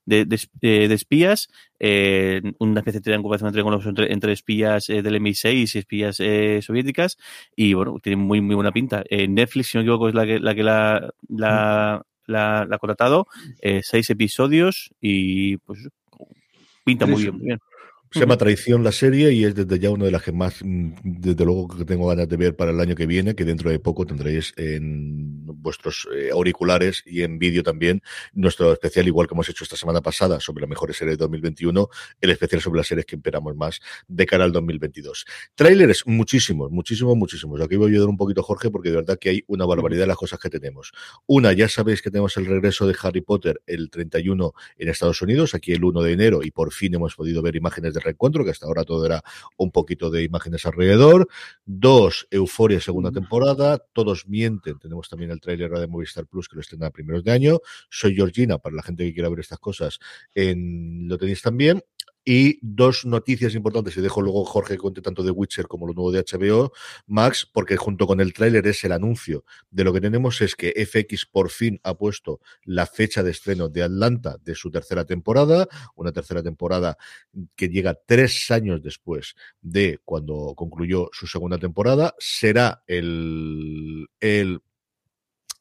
de, 0.06 0.26
de, 0.26 0.88
de 0.88 0.94
espías 0.94 1.50
eh, 1.80 2.42
una 2.60 2.80
especie 2.80 3.00
de 3.00 3.04
triangulación 3.52 3.90
entre, 3.90 4.12
entre 4.12 4.34
espías 4.34 4.90
eh, 4.90 5.02
del 5.02 5.16
MI6 5.22 5.76
y 5.76 5.80
espías 5.80 6.20
eh, 6.20 6.60
soviéticas 6.62 7.18
y 7.56 7.74
bueno, 7.74 8.00
tiene 8.02 8.18
muy 8.18 8.42
muy 8.42 8.56
buena 8.56 8.72
pinta. 8.72 9.04
Eh, 9.10 9.28
Netflix, 9.28 9.68
si 9.68 9.78
no 9.78 9.82
me 9.82 9.86
equivoco, 9.86 10.10
es 10.10 10.16
la 10.16 10.26
que 10.26 10.40
la 10.40 10.56
que 10.56 10.64
la, 10.64 11.14
la, 11.30 12.02
la, 12.26 12.66
la 12.68 12.76
ha 12.76 12.80
contratado, 12.80 13.28
seis 13.84 14.10
episodios 14.10 14.90
y 15.02 15.58
pues 15.58 15.88
pinta 16.84 17.06
muy 17.06 17.22
bien, 17.22 17.36
muy 17.36 17.46
bien. 17.48 17.60
Se 18.12 18.22
llama 18.22 18.38
Traición 18.38 18.84
la 18.84 18.94
serie 18.94 19.34
y 19.34 19.44
es 19.44 19.54
desde 19.54 19.80
ya 19.80 19.90
una 19.90 20.06
de 20.06 20.12
las 20.12 20.24
que 20.24 20.32
más, 20.32 20.62
desde 20.64 21.44
luego, 21.44 21.68
que 21.68 21.84
tengo 21.84 22.08
ganas 22.08 22.30
de 22.30 22.38
ver 22.38 22.56
para 22.56 22.72
el 22.72 22.80
año 22.80 22.96
que 22.96 23.06
viene, 23.06 23.36
que 23.36 23.44
dentro 23.44 23.70
de 23.70 23.80
poco 23.80 24.06
tendréis 24.06 24.54
en 24.56 25.46
vuestros 25.46 26.08
eh, 26.16 26.30
auriculares 26.32 27.04
y 27.06 27.24
en 27.24 27.38
vídeo 27.38 27.64
también 27.64 28.02
nuestro 28.34 28.72
especial, 28.72 29.08
igual 29.08 29.28
que 29.28 29.34
hemos 29.34 29.50
hecho 29.50 29.66
esta 29.66 29.76
semana 29.76 30.02
pasada 30.02 30.40
sobre 30.40 30.62
las 30.62 30.70
mejores 30.70 30.96
series 30.96 31.18
de 31.18 31.24
2021, 31.24 31.90
el 32.22 32.30
especial 32.30 32.62
sobre 32.62 32.78
las 32.78 32.88
series 32.88 33.06
que 33.06 33.18
esperamos 33.18 33.56
más 33.56 33.82
de 34.08 34.26
cara 34.26 34.46
al 34.46 34.54
2022. 34.54 35.26
Trailers, 35.56 36.08
muchísimos, 36.08 36.72
muchísimos, 36.72 37.18
muchísimos. 37.18 37.60
Aquí 37.62 37.76
voy 37.76 37.88
a 37.88 37.94
ayudar 37.94 38.10
un 38.10 38.18
poquito, 38.18 38.42
Jorge, 38.42 38.70
porque 38.70 38.90
de 38.90 38.96
verdad 38.96 39.20
que 39.20 39.30
hay 39.30 39.44
una 39.48 39.66
barbaridad 39.66 40.02
de 40.02 40.08
las 40.08 40.18
cosas 40.18 40.40
que 40.40 40.50
tenemos. 40.50 40.94
Una, 41.26 41.52
ya 41.52 41.68
sabéis 41.68 42.02
que 42.02 42.10
tenemos 42.10 42.38
el 42.38 42.46
regreso 42.46 42.88
de 42.88 42.96
Harry 43.02 43.22
Potter 43.22 43.62
el 43.68 43.90
31 43.90 44.54
en 44.78 44.90
Estados 44.90 45.22
Unidos, 45.22 45.54
aquí 45.54 45.74
el 45.74 45.84
1 45.84 46.02
de 46.02 46.14
enero, 46.14 46.44
y 46.44 46.52
por 46.52 46.72
fin 46.72 46.96
hemos 46.96 47.16
podido 47.16 47.42
ver 47.42 47.56
imágenes 47.56 47.94
de 47.94 47.97
reencuentro, 48.00 48.44
que 48.44 48.52
hasta 48.52 48.66
ahora 48.66 48.84
todo 48.84 49.06
era 49.06 49.24
un 49.58 49.72
poquito 49.72 50.10
de 50.10 50.24
imágenes 50.24 50.66
alrededor. 50.66 51.28
Dos, 51.66 52.28
Euforia 52.32 52.80
segunda 52.80 53.12
temporada. 53.12 53.78
Todos 53.94 54.28
mienten. 54.28 54.80
Tenemos 54.80 55.10
también 55.10 55.32
el 55.32 55.40
tráiler 55.40 55.72
de 55.72 55.88
Movistar 55.88 56.26
Plus 56.26 56.48
que 56.48 56.56
lo 56.56 56.62
estrena 56.62 56.88
a 56.88 56.92
primeros 56.92 57.24
de 57.24 57.32
año. 57.32 57.60
Soy 57.90 58.16
Georgina, 58.16 58.58
para 58.58 58.76
la 58.76 58.84
gente 58.84 59.04
que 59.04 59.14
quiera 59.14 59.30
ver 59.30 59.40
estas 59.40 59.60
cosas, 59.60 60.00
en, 60.34 61.08
lo 61.08 61.18
tenéis 61.18 61.42
también. 61.42 61.82
Y 62.30 62.60
dos 62.62 63.06
noticias 63.06 63.56
importantes, 63.56 63.96
y 63.96 64.02
dejo 64.02 64.22
luego 64.22 64.44
Jorge 64.44 64.74
que 64.74 64.80
cuente 64.80 65.02
tanto 65.02 65.24
de 65.24 65.32
Witcher 65.32 65.66
como 65.66 65.88
lo 65.88 65.94
nuevo 65.94 66.12
de 66.12 66.26
HBO 66.30 66.74
Max, 67.06 67.50
porque 67.50 67.78
junto 67.78 68.06
con 68.06 68.20
el 68.20 68.34
tráiler 68.34 68.68
es 68.68 68.84
el 68.84 68.92
anuncio 68.92 69.46
de 69.72 69.86
lo 69.86 69.94
que 69.94 70.02
tenemos 70.02 70.42
es 70.42 70.54
que 70.54 70.74
FX 70.86 71.26
por 71.26 71.50
fin 71.50 71.80
ha 71.84 71.94
puesto 71.94 72.42
la 72.66 72.86
fecha 72.86 73.24
de 73.24 73.32
estreno 73.32 73.70
de 73.70 73.84
Atlanta 73.84 74.36
de 74.44 74.56
su 74.56 74.70
tercera 74.70 75.06
temporada, 75.06 75.70
una 75.96 76.12
tercera 76.12 76.44
temporada 76.44 76.98
que 77.56 77.70
llega 77.70 77.98
tres 78.06 78.52
años 78.52 78.84
después 78.84 79.36
de 79.62 80.02
cuando 80.04 80.54
concluyó 80.54 81.08
su 81.14 81.28
segunda 81.28 81.58
temporada. 81.58 82.14
Será 82.20 82.84
el, 82.88 84.06
el 84.20 84.60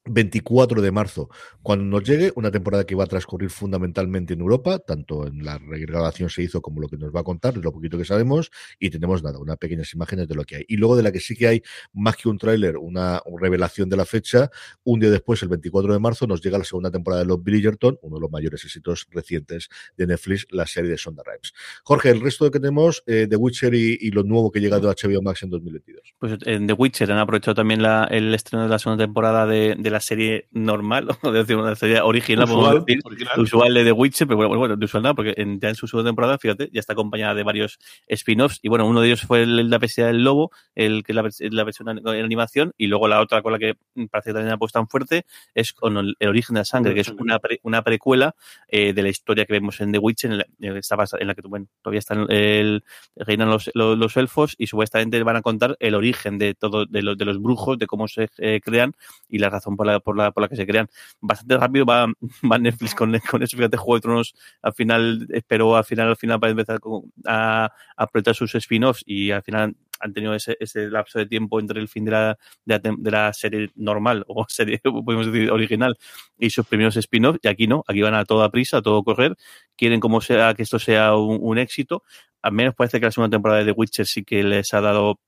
24 0.07 0.81
de 0.81 0.91
marzo, 0.93 1.29
cuando 1.63 1.85
nos 1.85 2.05
llegue, 2.05 2.33
una 2.37 2.51
temporada 2.51 2.85
que 2.85 2.95
va 2.95 3.05
a 3.05 3.07
transcurrir 3.07 3.51
fundamentalmente 3.51 4.35
en 4.35 4.41
Europa, 4.41 4.79
tanto 4.79 5.27
en 5.27 5.45
la 5.45 5.59
regrabación 5.59 6.31
se 6.31 6.43
hizo 6.43 6.61
como 6.63 6.81
lo 6.81 6.89
que 6.89 6.97
nos 6.97 7.15
va 7.15 7.21
a 7.21 7.25
contar, 7.25 7.55
de 7.55 7.61
lo 7.61 7.73
poquito 7.73 7.99
que 7.99 8.05
sabemos, 8.05 8.51
y 8.79 8.91
tenemos 8.91 9.23
nada, 9.23 9.39
unas 9.39 9.57
pequeñas 9.57 9.93
imágenes 9.95 10.29
de 10.29 10.35
lo 10.35 10.45
que 10.45 10.57
hay. 10.57 10.65
Y 10.69 10.77
luego 10.77 10.97
de 10.97 11.03
la 11.03 11.13
que 11.13 11.21
sí 11.21 11.37
que 11.37 11.49
hay, 11.49 11.63
más 11.93 12.17
que 12.17 12.29
un 12.29 12.39
tráiler, 12.39 12.77
una 12.77 13.21
revelación 13.41 13.89
de 13.89 13.97
la 13.97 14.05
fecha, 14.05 14.51
un 14.85 15.01
día 15.01 15.11
después, 15.11 15.43
el 15.43 15.49
24 15.49 15.93
de 15.93 15.99
marzo, 15.99 16.27
nos 16.27 16.41
llega 16.41 16.59
la 16.59 16.65
segunda 16.65 16.91
temporada 16.91 17.23
de 17.23 17.29
Los 17.29 17.43
Bridgerton, 17.43 17.99
uno 18.03 18.17
de 18.17 18.21
los 18.21 18.31
mayores 18.31 18.65
éxitos 18.65 19.07
recientes 19.11 19.69
de 19.97 20.07
Netflix, 20.07 20.47
la 20.51 20.67
serie 20.67 20.91
de 20.91 20.99
Sonda 20.99 21.23
Rhimes. 21.27 21.53
Jorge, 21.83 22.11
el 22.11 22.21
resto 22.21 22.51
que 22.51 22.61
tenemos, 22.61 23.03
eh, 23.07 23.27
The 23.29 23.37
Witcher 23.37 23.75
y, 23.75 24.11
lo 24.11 24.23
nuevo 24.23 24.51
que 24.51 24.61
llega 24.61 24.79
de 24.79 24.87
HBO 24.87 25.21
Max 25.21 25.43
en 25.43 25.51
2022. 25.51 26.15
Pues 26.19 26.39
en 26.47 26.67
The 26.67 26.73
Witcher 26.73 27.11
han 27.11 27.19
aprovechado 27.19 27.57
también 27.57 27.83
el 27.85 28.33
estreno 28.35 28.63
de 28.63 28.71
la 28.71 28.79
segunda 28.79 29.05
temporada 29.05 29.47
de, 29.47 29.75
de 29.77 29.91
la 29.91 29.96
serie 30.01 30.49
normal, 30.53 31.09
o 31.23 31.29
una 31.31 31.75
serie 31.75 32.01
original, 32.01 32.45
usual, 32.45 32.85
decir, 32.85 33.03
usual 33.37 33.75
de 33.75 33.85
The 33.85 33.93
Witcher, 33.93 34.27
pero 34.27 34.37
bueno, 34.37 34.59
bueno 34.59 34.77
de 34.77 34.85
usual 34.85 35.03
nada, 35.03 35.15
porque 35.15 35.35
en, 35.37 35.61
ya 35.61 35.69
en 35.69 35.75
su 35.75 35.87
segunda 35.87 36.09
temporada, 36.09 36.39
fíjate, 36.39 36.71
ya 36.73 36.81
está 36.81 36.93
acompañada 36.93 37.35
de 37.35 37.43
varios 37.43 37.79
spin-offs, 38.09 38.61
y 38.63 38.69
bueno, 38.69 38.87
uno 38.87 39.01
de 39.01 39.09
ellos 39.09 39.23
fue 39.23 39.43
el, 39.43 39.71
la 39.71 39.79
pesadilla 39.79 40.13
del 40.13 40.25
lobo, 40.25 40.51
el 40.75 41.03
que 41.05 41.13
es 41.13 41.17
la, 41.17 41.23
la, 41.51 41.65
versión 41.65 41.89
en 41.89 42.07
animación, 42.07 42.73
y 42.77 42.87
luego 42.87 43.09
la 43.09 43.21
otra 43.21 43.43
con 43.43 43.53
la 43.53 43.59
que 43.59 43.75
parece 44.11 44.31
que 44.31 44.35
también 44.35 44.53
ha 44.53 44.59
puesto 44.59 44.79
tan 44.79 44.89
fuerte 44.89 45.25
es 45.55 45.73
con 45.73 45.97
el, 45.97 46.17
el, 46.19 46.29
origen 46.29 46.55
de 46.55 46.61
la 46.61 46.65
sangre, 46.65 46.95
que 46.95 47.01
es 47.01 47.09
una, 47.09 47.39
pre, 47.39 47.61
una 47.63 47.83
precuela 47.83 48.35
eh, 48.69 48.93
de 48.93 49.03
la 49.03 49.09
historia 49.09 49.47
que 49.47 49.53
vemos 49.53 49.81
en 49.81 49.93
The 49.93 49.99
Witcher, 49.99 50.33
en 50.33 50.39
la, 50.39 50.47
en 50.61 51.27
la 51.27 51.35
que 51.35 51.43
bueno, 51.49 51.67
todavía 51.83 52.01
están 52.01 52.27
el, 52.31 52.85
reinan 53.17 53.49
los, 53.49 53.71
los, 53.75 53.97
los, 53.97 54.17
elfos, 54.17 54.55
y 54.59 54.67
supuestamente 54.67 55.23
van 55.23 55.37
a 55.37 55.43
contar 55.43 55.77
el 55.81 55.95
origen 55.95 56.39
de 56.39 56.55
todo, 56.55 56.87
de, 56.87 57.03
lo, 57.03 57.15
de 57.15 57.25
los 57.25 57.41
brujos, 57.41 57.79
de 57.79 57.87
cómo 57.87 58.09
se 58.09 58.29
eh, 58.39 58.61
crean, 58.63 58.93
y 59.29 59.39
la 59.39 59.51
razón 59.51 59.77
por 59.77 59.86
por 60.01 60.17
la 60.17 60.31
por 60.33 60.43
la 60.43 60.49
que 60.49 60.57
se 60.57 60.67
crean. 60.67 60.89
Bastante 61.21 61.57
rápido 61.57 61.85
va, 61.87 62.07
va 62.51 62.59
Netflix 62.59 62.95
con, 62.95 63.17
con 63.31 63.43
eso. 63.43 63.57
Fíjate, 63.57 63.77
Juego 63.77 63.97
de 63.97 64.01
Tronos 64.01 64.35
al 64.63 64.75
final 64.75 65.27
esperó 65.31 65.77
al 65.77 65.85
final, 65.85 66.09
al 66.09 66.17
final 66.17 66.41
para 66.41 66.51
empezar 66.53 66.79
a, 67.27 67.65
a 67.67 67.73
apretar 67.97 68.35
sus 68.35 68.55
spin-offs 68.55 69.03
y 69.07 69.31
al 69.31 69.43
final 69.43 69.77
han 70.01 70.13
tenido 70.13 70.35
ese, 70.35 70.57
ese, 70.61 70.89
lapso 70.89 71.19
de 71.19 71.27
tiempo 71.27 71.61
entre 71.61 71.81
el 71.81 71.89
fin 71.89 72.05
de 72.05 72.11
la, 72.11 72.39
de 72.65 72.81
la, 72.83 72.95
de 72.97 73.11
la 73.11 73.33
serie 73.33 73.71
normal 73.77 74.25
o 74.29 74.45
serie, 74.49 74.81
podemos 74.81 75.27
decir, 75.27 75.51
original 75.51 75.97
y 76.39 76.51
sus 76.51 76.67
primeros 76.67 76.97
spin-offs. 76.97 77.41
Y 77.43 77.49
aquí 77.49 77.67
no, 77.67 77.85
aquí 77.87 78.03
van 78.03 78.15
a 78.15 78.25
toda 78.25 78.51
prisa, 78.51 78.79
a 78.79 78.83
todo 78.83 79.03
correr. 79.05 79.37
Quieren 79.77 80.01
como 80.01 80.21
sea 80.21 80.55
que 80.55 80.63
esto 80.63 80.79
sea 80.79 81.17
un, 81.17 81.39
un 81.41 81.59
éxito. 81.59 82.03
Al 82.43 82.53
menos 82.53 82.75
parece 82.75 83.01
que 83.01 83.07
la 83.07 83.13
segunda 83.13 83.35
temporada 83.35 83.61
de 83.61 83.67
The 83.67 83.73
Witcher 83.73 84.07
sí 84.07 84.25
que 84.25 84.43
les 84.43 84.73
ha 84.75 84.81
dado 84.81 85.21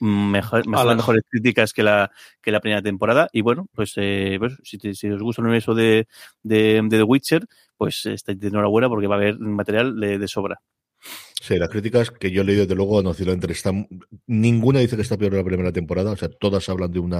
mejor, 0.00 0.66
mejor, 0.66 0.96
mejores 0.96 1.22
críticas 1.28 1.72
que 1.72 1.82
la, 1.82 2.10
que 2.40 2.50
la 2.50 2.60
primera 2.60 2.82
temporada. 2.82 3.28
Y 3.32 3.42
bueno, 3.42 3.68
pues, 3.74 3.92
eh, 3.96 4.36
pues 4.38 4.56
si, 4.64 4.78
te, 4.78 4.94
si, 4.94 5.08
os 5.10 5.22
gusta 5.22 5.42
el 5.42 5.46
universo 5.46 5.74
de, 5.74 6.08
de, 6.42 6.80
de, 6.82 6.96
The 6.98 7.02
Witcher, 7.02 7.46
pues 7.76 8.06
estáis 8.06 8.40
de 8.40 8.48
enhorabuena 8.48 8.88
porque 8.88 9.06
va 9.06 9.16
a 9.16 9.18
haber 9.18 9.38
material 9.38 9.98
de, 10.00 10.18
de 10.18 10.28
sobra. 10.28 10.60
Sí, 11.42 11.56
las 11.56 11.70
críticas 11.70 12.10
que 12.10 12.30
yo 12.30 12.42
he 12.42 12.44
leído, 12.44 12.64
desde 12.64 12.74
luego, 12.74 13.02
no 13.02 13.12
están, 13.12 13.88
ninguna 14.26 14.80
dice 14.80 14.94
que 14.94 15.00
está 15.00 15.16
peor 15.16 15.32
la 15.32 15.42
primera 15.42 15.72
temporada, 15.72 16.10
o 16.10 16.16
sea, 16.16 16.28
todas 16.28 16.68
hablan 16.68 16.92
de 16.92 16.98
un 16.98 17.16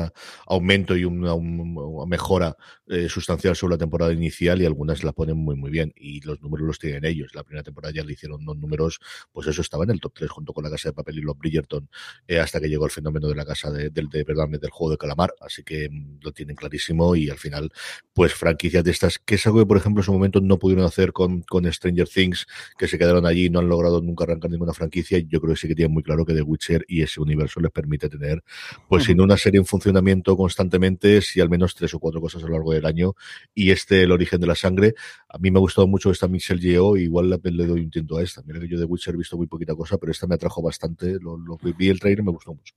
aumento 0.46 0.94
y 0.94 1.06
una, 1.06 1.32
una 1.32 2.04
mejora 2.04 2.54
eh, 2.86 3.08
sustancial 3.08 3.56
sobre 3.56 3.76
la 3.76 3.78
temporada 3.78 4.12
inicial 4.12 4.60
y 4.60 4.66
algunas 4.66 5.04
la 5.04 5.12
ponen 5.12 5.38
muy, 5.38 5.56
muy 5.56 5.70
bien. 5.70 5.94
Y 5.96 6.20
los 6.20 6.38
números 6.42 6.66
los 6.66 6.78
tienen 6.78 7.06
ellos. 7.06 7.34
La 7.34 7.44
primera 7.44 7.62
temporada 7.62 7.94
ya 7.94 8.04
le 8.04 8.12
hicieron 8.12 8.42
unos 8.42 8.58
números, 8.58 9.00
pues 9.32 9.46
eso 9.46 9.62
estaba 9.62 9.84
en 9.84 9.90
el 9.90 10.00
top 10.00 10.12
3 10.14 10.30
junto 10.30 10.52
con 10.52 10.64
la 10.64 10.70
Casa 10.70 10.90
de 10.90 10.92
Papel 10.92 11.18
y 11.18 11.22
los 11.22 11.38
Bridgerton, 11.38 11.88
eh, 12.28 12.40
hasta 12.40 12.60
que 12.60 12.68
llegó 12.68 12.84
el 12.84 12.90
fenómeno 12.90 13.26
de 13.26 13.34
la 13.34 13.46
Casa 13.46 13.70
de, 13.70 13.88
de, 13.88 14.06
de, 14.10 14.24
perdón, 14.26 14.52
del 14.52 14.70
juego 14.70 14.90
de 14.90 14.98
calamar. 14.98 15.32
Así 15.40 15.62
que 15.62 15.88
mm, 15.88 16.18
lo 16.20 16.32
tienen 16.32 16.56
clarísimo 16.56 17.16
y 17.16 17.30
al 17.30 17.38
final, 17.38 17.72
pues 18.12 18.34
franquicias 18.34 18.84
de 18.84 18.90
estas, 18.90 19.18
que 19.18 19.36
es 19.36 19.46
algo 19.46 19.60
que, 19.60 19.66
por 19.66 19.78
ejemplo, 19.78 20.02
en 20.02 20.04
su 20.04 20.12
momento 20.12 20.42
no 20.42 20.58
pudieron 20.58 20.84
hacer 20.84 21.14
con, 21.14 21.40
con 21.40 21.64
Stranger 21.72 22.06
Things, 22.06 22.46
que 22.76 22.86
se 22.86 22.98
quedaron 22.98 23.24
allí 23.24 23.46
y 23.46 23.50
no 23.50 23.60
han 23.60 23.68
logrado 23.70 24.09
nunca 24.10 24.24
arrancar 24.24 24.50
ninguna 24.50 24.72
franquicia. 24.72 25.18
Yo 25.18 25.40
creo 25.40 25.54
que 25.54 25.60
sí 25.60 25.68
que 25.68 25.74
tienen 25.74 25.92
muy 25.92 26.02
claro 26.02 26.24
que 26.24 26.34
The 26.34 26.42
Witcher 26.42 26.84
y 26.88 27.02
ese 27.02 27.20
universo 27.20 27.60
les 27.60 27.70
permite 27.70 28.08
tener, 28.08 28.42
pues, 28.88 29.04
sin 29.04 29.20
una 29.20 29.36
serie 29.36 29.58
en 29.58 29.66
funcionamiento 29.66 30.36
constantemente, 30.36 31.22
si 31.22 31.40
al 31.40 31.48
menos 31.48 31.74
tres 31.74 31.94
o 31.94 31.98
cuatro 31.98 32.20
cosas 32.20 32.42
a 32.42 32.46
lo 32.46 32.52
largo 32.52 32.72
del 32.72 32.86
año. 32.86 33.14
Y 33.54 33.70
este, 33.70 34.02
El 34.02 34.12
origen 34.12 34.40
de 34.40 34.46
la 34.46 34.54
sangre, 34.54 34.94
a 35.28 35.38
mí 35.38 35.50
me 35.50 35.58
ha 35.58 35.60
gustado 35.60 35.86
mucho 35.86 36.10
esta 36.10 36.28
Michelle 36.28 36.60
Yeoh, 36.60 36.96
igual 36.96 37.30
le 37.30 37.66
doy 37.66 37.80
un 37.80 37.90
tinto 37.90 38.18
a 38.18 38.22
esta. 38.22 38.42
Mira 38.42 38.60
que 38.60 38.68
yo 38.68 38.78
de 38.78 38.84
Witcher 38.84 39.14
he 39.14 39.18
visto 39.18 39.36
muy 39.36 39.46
poquita 39.46 39.74
cosa, 39.74 39.98
pero 39.98 40.12
esta 40.12 40.26
me 40.26 40.34
atrajo 40.34 40.62
bastante. 40.62 41.18
Lo, 41.20 41.36
lo 41.36 41.58
vi 41.58 41.88
el 41.88 42.00
trailer 42.00 42.24
me 42.24 42.32
gustó 42.32 42.54
mucho. 42.54 42.74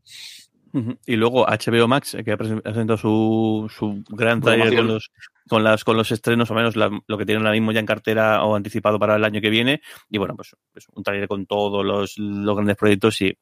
Y 1.06 1.16
luego 1.16 1.46
HBO 1.46 1.88
Max, 1.88 2.18
que 2.26 2.32
ha 2.32 2.38
presentado 2.38 2.98
su, 2.98 3.72
su 3.76 4.04
gran 4.10 4.42
trailer 4.42 4.76
con 4.76 4.88
los, 4.88 5.12
con, 5.48 5.64
las, 5.64 5.84
con 5.84 5.96
los 5.96 6.12
estrenos, 6.12 6.50
o 6.50 6.56
menos 6.56 6.76
la, 6.76 6.90
lo 7.08 7.18
que 7.18 7.26
tienen 7.26 7.46
ahora 7.46 7.54
mismo 7.54 7.72
ya 7.72 7.80
en 7.80 7.86
cartera 7.86 8.44
o 8.44 8.56
anticipado 8.56 8.98
para 8.98 9.16
el 9.16 9.24
año 9.24 9.40
que 9.40 9.52
viene. 9.52 9.82
Y 10.10 10.18
bueno, 10.18 10.36
pues, 10.36 10.56
pues 10.72 10.88
un 10.96 11.04
trailer 11.04 11.28
con 11.28 11.46
todos 11.46 11.86
los, 11.86 12.18
los 12.18 12.56
grandes 12.56 12.76
proyectos 12.76 13.22
y 13.22 13.38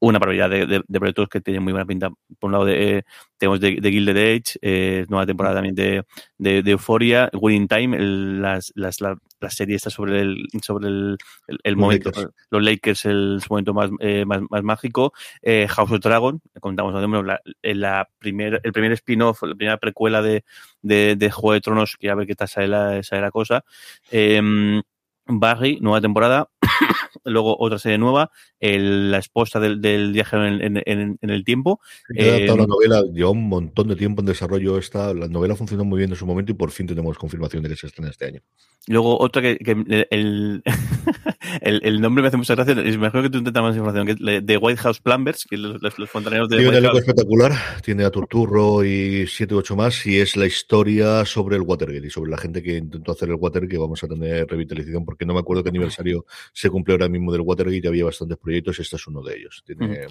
una 0.00 0.20
probabilidad 0.20 0.50
de, 0.50 0.66
de, 0.66 0.82
de, 0.86 0.98
proyectos 1.00 1.28
que 1.28 1.40
tienen 1.40 1.62
muy 1.62 1.72
buena 1.72 1.86
pinta. 1.86 2.10
Por 2.38 2.48
un 2.48 2.52
lado, 2.52 2.64
de, 2.64 2.98
eh, 2.98 3.02
tenemos 3.36 3.60
de, 3.60 3.80
de 3.80 3.90
Gilded 3.90 4.16
Age, 4.16 4.58
eh, 4.62 5.06
nueva 5.08 5.26
temporada 5.26 5.56
también 5.56 5.74
de, 5.74 6.04
de, 6.38 6.70
Euphoria, 6.70 7.30
Winning 7.32 7.68
Time, 7.68 7.96
el, 7.96 8.40
las, 8.40 8.72
las, 8.76 9.00
la, 9.00 9.16
la, 9.40 9.50
serie 9.50 9.76
está 9.76 9.90
sobre 9.90 10.20
el, 10.20 10.46
sobre 10.62 10.88
el, 10.88 11.18
el, 11.48 11.58
el 11.64 11.76
momento, 11.76 12.10
Lakers. 12.10 12.34
los 12.50 12.62
Lakers, 12.62 13.04
el 13.06 13.40
su 13.42 13.52
momento 13.52 13.74
más, 13.74 13.90
eh, 14.00 14.24
más, 14.24 14.42
más 14.48 14.62
mágico. 14.62 15.12
Eh, 15.42 15.66
House 15.68 15.90
of 15.90 16.00
Dragon, 16.00 16.40
contamos 16.60 16.94
la, 17.24 17.40
la 17.62 18.08
primer, 18.18 18.60
el 18.62 18.72
primer 18.72 18.92
spin-off, 18.92 19.42
la 19.42 19.54
primera 19.54 19.76
precuela 19.78 20.22
de, 20.22 20.44
de, 20.82 21.30
Juego 21.30 21.54
de 21.54 21.60
Tronos, 21.60 21.96
que 21.96 22.10
a 22.10 22.14
ver 22.14 22.26
qué 22.26 22.34
tal 22.34 22.48
sale 22.48 22.68
la, 22.68 23.02
sale 23.02 23.22
la 23.22 23.30
cosa. 23.30 23.64
Eh, 24.10 24.80
Barry, 25.28 25.78
nueva 25.80 26.00
temporada. 26.00 26.48
Luego 27.24 27.56
otra 27.58 27.78
serie 27.78 27.98
nueva, 27.98 28.30
el, 28.60 29.10
la 29.10 29.18
esposa 29.18 29.60
del, 29.60 29.80
del 29.80 30.12
viajero 30.12 30.46
en, 30.46 30.62
en, 30.62 30.82
en, 30.86 31.18
en, 31.20 31.30
el 31.30 31.44
tiempo. 31.44 31.80
Eh, 32.14 32.46
la 32.46 32.66
novela 32.66 33.02
lleva 33.12 33.30
un 33.30 33.48
montón 33.48 33.88
de 33.88 33.96
tiempo 33.96 34.22
en 34.22 34.26
desarrollo. 34.26 34.78
Esta, 34.78 35.12
la 35.14 35.28
novela 35.28 35.56
funcionó 35.56 35.84
muy 35.84 35.98
bien 35.98 36.10
en 36.10 36.16
su 36.16 36.26
momento 36.26 36.52
y 36.52 36.54
por 36.54 36.70
fin 36.70 36.86
tenemos 36.86 37.18
confirmación 37.18 37.62
de 37.62 37.70
que 37.70 37.76
se 37.76 37.86
estrena 37.86 38.10
este 38.10 38.26
año. 38.26 38.40
Luego 38.88 39.20
otra 39.20 39.42
que, 39.42 39.58
que 39.58 39.72
el, 39.72 40.06
el, 40.10 40.62
el, 41.82 42.00
nombre 42.00 42.22
me 42.22 42.28
hace 42.28 42.38
mucha 42.38 42.54
gracia. 42.54 42.74
Es 42.82 42.96
mejor 42.96 43.22
que 43.22 43.30
tú 43.30 43.38
intentas 43.38 43.62
más 43.62 43.76
información. 43.76 44.06
Que 44.06 44.40
de 44.40 44.56
White 44.56 44.80
House 44.80 45.00
Plumbers, 45.00 45.44
que 45.44 45.58
los, 45.58 45.82
los, 45.82 45.98
los 45.98 46.10
fontaneros 46.10 46.48
de. 46.48 46.56
Tiene 46.56 46.70
un 46.70 46.76
elenco 46.76 46.98
espectacular. 46.98 47.52
Tiene 47.82 48.04
a 48.04 48.10
Turturro 48.10 48.84
y 48.84 49.26
siete 49.26 49.54
u 49.54 49.58
ocho 49.58 49.76
más. 49.76 50.06
Y 50.06 50.18
es 50.18 50.36
la 50.36 50.46
historia 50.46 51.24
sobre 51.26 51.56
el 51.56 51.62
Watergate 51.62 52.06
y 52.06 52.10
sobre 52.10 52.30
la 52.30 52.38
gente 52.38 52.62
que 52.62 52.78
intentó 52.78 53.12
hacer 53.12 53.28
el 53.28 53.34
Watergate. 53.34 53.68
Que 53.68 53.78
vamos 53.78 54.02
a 54.02 54.08
tener 54.08 54.46
revitalización 54.46 55.04
porque 55.04 55.26
no 55.26 55.34
me 55.34 55.40
acuerdo 55.40 55.62
qué 55.62 55.68
aniversario 55.68 56.24
se 56.58 56.70
cumple 56.70 56.94
ahora 56.94 57.08
mismo 57.08 57.30
del 57.30 57.42
Watergate. 57.42 57.86
Había 57.86 58.04
bastantes 58.04 58.36
proyectos. 58.36 58.80
Este 58.80 58.96
es 58.96 59.06
uno 59.06 59.22
de 59.22 59.36
ellos. 59.36 59.62
Tiene. 59.64 60.08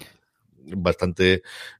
Mm 0.76 0.98
bastante 0.98 1.34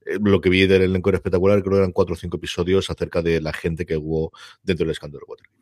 eh, 0.06 0.18
lo 0.22 0.40
que 0.40 0.50
vi 0.50 0.66
del 0.66 0.82
elenco 0.82 1.10
era 1.10 1.18
espectacular, 1.18 1.60
creo 1.62 1.72
que 1.72 1.78
eran 1.78 1.92
cuatro 1.92 2.14
o 2.14 2.16
cinco 2.16 2.36
episodios 2.36 2.90
acerca 2.90 3.22
de 3.22 3.40
la 3.40 3.52
gente 3.52 3.86
que 3.86 3.96
hubo 3.96 4.32
dentro 4.62 4.84
del 4.84 4.92
escándalo 4.92 5.24
de 5.26 5.30
Watergate. 5.30 5.58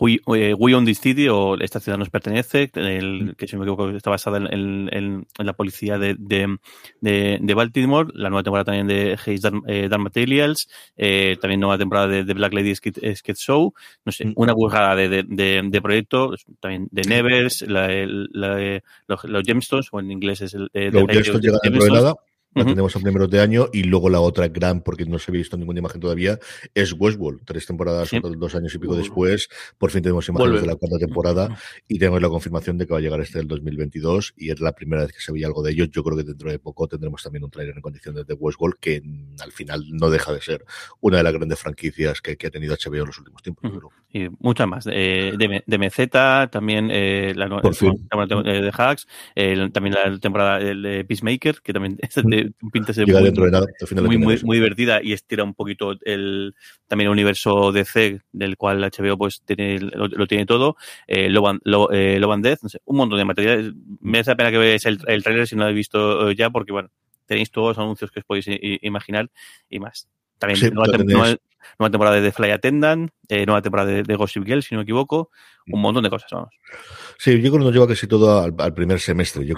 We, 0.00 0.20
eh, 0.38 0.84
This 0.84 1.00
City 1.00 1.28
o 1.28 1.58
Esta 1.60 1.78
ciudad 1.78 1.98
nos 1.98 2.10
pertenece, 2.10 2.70
el, 2.74 3.34
que 3.36 3.46
si 3.46 3.54
no 3.54 3.60
me 3.60 3.66
equivoco 3.66 3.90
está 3.90 4.10
basada 4.10 4.38
en, 4.38 4.46
en, 4.46 4.88
en, 4.92 5.26
en 5.38 5.46
la 5.46 5.52
policía 5.52 5.98
de, 5.98 6.16
de, 6.18 6.56
de, 7.00 7.38
de, 7.40 7.54
Baltimore, 7.54 8.10
la 8.14 8.30
nueva 8.30 8.42
temporada 8.42 8.64
también 8.64 8.86
de 8.86 9.18
Hayes 9.24 9.42
Dark, 9.42 9.62
eh, 9.66 9.88
Dark 9.88 10.02
Materials, 10.02 10.68
eh, 10.96 11.36
también 11.40 11.60
nueva 11.60 11.78
temporada 11.78 12.08
de, 12.08 12.24
de 12.24 12.34
Black 12.34 12.54
Lady 12.54 12.74
Skate, 12.74 13.36
Show, 13.36 13.74
no 14.04 14.12
sé, 14.12 14.32
una 14.36 14.54
burrada 14.54 14.96
de, 14.96 15.08
de, 15.08 15.22
de, 15.28 15.62
de 15.64 15.82
proyectos, 15.82 16.44
también 16.60 16.88
de 16.90 17.02
Nevers, 17.02 17.62
la, 17.62 17.88
la, 18.06 18.82
los, 19.06 19.24
los 19.24 19.42
Gemstones, 19.44 19.88
o 19.92 20.00
en 20.00 20.10
inglés 20.10 20.40
es 20.40 20.54
el... 20.54 20.70
Los 20.72 21.06
Gemstones 21.08 21.42
llegan 21.42 21.60
de 21.62 21.90
nada 21.90 22.14
la 22.54 22.64
tenemos 22.64 22.94
a 22.96 23.00
primeros 23.00 23.30
de 23.30 23.40
año, 23.40 23.68
y 23.72 23.84
luego 23.84 24.10
la 24.10 24.20
otra 24.20 24.48
gran, 24.48 24.82
porque 24.82 25.06
no 25.06 25.18
se 25.18 25.30
ha 25.30 25.32
visto 25.32 25.56
ninguna 25.56 25.80
imagen 25.80 26.00
todavía, 26.00 26.38
es 26.74 26.94
Westworld. 26.98 27.42
Tres 27.44 27.66
temporadas, 27.66 28.10
dos 28.36 28.54
años 28.54 28.74
y 28.74 28.78
pico 28.78 28.94
después, 28.94 29.48
por 29.78 29.90
fin 29.90 30.02
tenemos 30.02 30.28
imágenes 30.28 30.60
de 30.60 30.66
la 30.66 30.76
cuarta 30.76 30.98
temporada 30.98 31.56
y 31.88 31.98
tenemos 31.98 32.20
la 32.20 32.28
confirmación 32.28 32.78
de 32.78 32.86
que 32.86 32.92
va 32.92 32.98
a 32.98 33.02
llegar 33.02 33.20
este 33.20 33.38
del 33.38 33.48
2022 33.48 34.34
y 34.36 34.50
es 34.50 34.60
la 34.60 34.72
primera 34.72 35.02
vez 35.02 35.12
que 35.12 35.20
se 35.20 35.32
veía 35.32 35.46
algo 35.46 35.62
de 35.62 35.72
ellos. 35.72 35.90
Yo 35.90 36.02
creo 36.02 36.16
que 36.16 36.24
dentro 36.24 36.50
de 36.50 36.58
poco 36.58 36.88
tendremos 36.88 37.22
también 37.22 37.44
un 37.44 37.50
trailer 37.50 37.76
en 37.76 37.82
condiciones 37.82 38.26
de 38.26 38.34
Westworld 38.34 38.76
que 38.80 39.02
al 39.40 39.52
final 39.52 39.84
no 39.90 40.10
deja 40.10 40.32
de 40.32 40.40
ser 40.40 40.64
una 41.00 41.18
de 41.18 41.22
las 41.22 41.32
grandes 41.32 41.58
franquicias 41.58 42.20
que, 42.20 42.36
ha 42.42 42.50
tenido 42.50 42.74
HBO 42.74 42.96
en 42.96 43.06
los 43.06 43.18
últimos 43.18 43.42
tiempos. 43.42 43.70
Y 44.10 44.28
muchas 44.40 44.66
más. 44.66 44.86
Eh, 44.90 45.34
de, 45.38 45.62
de 45.66 46.48
también 46.50 46.90
eh, 46.90 47.32
la, 47.36 47.48
temporada 47.48 48.42
de 48.42 48.72
Hacks, 48.76 49.06
también 49.72 49.94
la 49.94 50.18
temporada 50.18 50.58
de 50.58 51.04
Peacemaker, 51.04 51.62
que 51.62 51.72
también 51.72 51.98
un 52.62 52.70
pinta 52.70 52.92
ser 52.92 53.06
muy, 53.06 54.18
muy, 54.18 54.40
muy, 54.42 54.56
divertida 54.56 55.00
y 55.02 55.12
estira 55.12 55.44
un 55.44 55.54
poquito 55.54 55.94
el 56.04 56.54
también 56.86 57.06
el 57.06 57.12
universo 57.12 57.72
DC 57.72 58.20
del 58.32 58.56
cual 58.56 58.80
HBO 58.82 59.16
pues 59.18 59.42
tiene, 59.44 59.78
lo, 59.80 60.26
tiene 60.26 60.46
todo. 60.46 60.76
Eh, 61.06 61.28
Loban, 61.28 61.60
eh, 61.92 62.20
Death, 62.38 62.60
no 62.62 62.68
sé, 62.68 62.80
un 62.84 62.96
montón 62.96 63.18
de 63.18 63.24
material. 63.24 63.74
Me 64.00 64.20
hace 64.20 64.36
pena 64.36 64.50
que 64.50 64.58
veáis 64.58 64.84
el, 64.86 64.98
el 65.06 65.22
trailer 65.22 65.46
si 65.46 65.54
no 65.54 65.60
lo 65.60 65.64
habéis 65.66 65.76
visto 65.76 66.30
ya, 66.32 66.50
porque 66.50 66.72
bueno, 66.72 66.90
tenéis 67.26 67.50
todos 67.50 67.68
los 67.68 67.78
anuncios 67.78 68.10
que 68.10 68.20
os 68.20 68.24
podéis 68.24 68.46
imaginar 68.82 69.30
y 69.68 69.80
más. 69.80 70.08
También 70.38 70.74
nueva, 70.74 71.90
temporada 71.90 72.16
de 72.16 72.22
The 72.22 72.32
Fly 72.32 72.50
Attendant, 72.50 73.10
eh, 73.28 73.46
nueva 73.46 73.62
temporada 73.62 73.90
de, 73.90 74.02
de, 74.02 74.16
Gossip 74.16 74.44
Girl, 74.44 74.62
si 74.62 74.74
no 74.74 74.80
me 74.80 74.82
equivoco, 74.82 75.30
un 75.68 75.80
montón 75.80 76.02
de 76.02 76.10
cosas, 76.10 76.28
vamos. 76.32 76.50
Sí, 77.18 77.32
yo 77.32 77.50
creo 77.50 77.52
que 77.52 77.58
nos 77.58 77.72
lleva 77.72 77.86
casi 77.86 78.06
todo 78.06 78.42
al, 78.42 78.74
primer 78.74 78.98
semestre. 78.98 79.46
Yo 79.46 79.54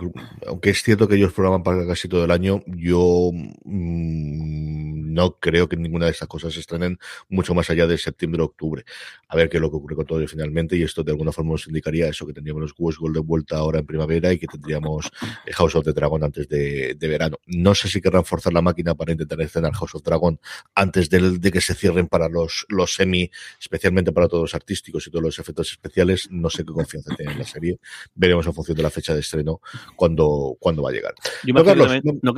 aunque 0.47 0.71
es 0.71 0.83
cierto 0.83 1.09
que 1.09 1.15
ellos 1.15 1.33
programan 1.33 1.63
para 1.63 1.87
casi 1.87 2.09
todo 2.09 2.25
el 2.25 2.31
año, 2.31 2.63
yo 2.67 3.31
mm, 3.33 5.13
no 5.15 5.39
creo 5.39 5.69
que 5.69 5.77
ninguna 5.77 6.07
de 6.07 6.11
estas 6.11 6.29
cosas 6.29 6.53
se 6.53 6.61
estrenen 6.61 6.99
mucho 7.29 7.55
más 7.55 7.71
allá 7.71 7.87
de 7.87 7.97
septiembre 7.97 8.43
o 8.43 8.47
octubre. 8.47 8.85
A 9.29 9.37
ver 9.37 9.49
qué 9.49 9.57
es 9.57 9.61
lo 9.63 9.71
que 9.71 9.77
ocurre 9.77 9.97
con 9.97 10.05
todo 10.05 10.19
ello 10.19 10.29
finalmente. 10.29 10.77
Y 10.77 10.83
esto 10.83 11.03
de 11.03 11.13
alguna 11.13 11.33
forma 11.33 11.53
nos 11.53 11.67
indicaría 11.67 12.09
eso, 12.09 12.27
que 12.27 12.35
tendríamos 12.35 12.63
los 12.63 12.75
West 12.77 12.99
Gold 12.99 13.15
de 13.15 13.21
vuelta 13.21 13.57
ahora 13.57 13.79
en 13.79 13.87
primavera 13.87 14.33
y 14.33 14.39
que 14.39 14.47
tendríamos 14.47 15.11
House 15.53 15.75
of 15.75 15.85
the 15.85 15.93
Dragon 15.93 16.23
antes 16.23 16.49
de, 16.49 16.97
verano. 17.01 17.39
No 17.47 17.75
sé 17.75 17.89
si 17.89 18.01
querrán 18.01 18.25
forzar 18.25 18.53
la 18.53 18.63
máquina 18.63 18.95
para 18.95 19.13
intentar 19.13 19.41
estrenar 19.41 19.73
House 19.75 19.95
of 19.95 20.03
Dragon 20.03 20.39
antes 20.75 21.09
de, 21.09 21.39
de 21.39 21.53
que 21.53 21.61
se 21.61 21.75
cierren 21.75 22.09
para 22.09 22.29
los, 22.29 22.67
los 22.69 22.95
semi, 22.95 23.31
especialmente 23.61 24.13
para 24.13 24.29
todos 24.29 24.43
los 24.43 24.55
artísticos 24.55 25.07
y 25.07 25.11
todos 25.11 25.23
los 25.23 25.39
efectos 25.39 25.71
especiales. 25.71 25.94
No 26.31 26.51
sé 26.51 26.65
qué 26.65 26.73
confianza 26.73 27.15
tienen 27.17 27.39
las 27.39 27.51
serie. 27.51 27.79
Veremos 28.15 28.47
en 28.47 28.53
función 28.53 28.77
de 28.77 28.83
la 28.83 28.91
fecha 28.91 29.15
de 29.15 29.21
estreno 29.21 29.61
cuando, 29.97 30.57
cuando 30.59 30.83
va 30.83 30.91
a 30.91 30.93
llegar. 30.93 31.15
Yo 31.45 31.55
no, 31.55 31.65
Carlos, 31.65 31.91
no, 32.23 32.35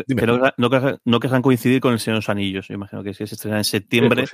no, 0.57 0.99
no, 1.05 1.21
querrán 1.21 1.43
coincidir 1.43 1.81
con 1.81 1.93
el 1.93 1.99
Señor 1.99 2.17
de 2.17 2.19
los 2.19 2.29
Anillos. 2.29 2.69
Yo 2.69 2.75
imagino 2.75 3.03
que 3.03 3.15
si 3.15 3.27
se 3.27 3.35
estrena 3.35 3.59
en 3.59 3.65
septiembre. 3.65 4.25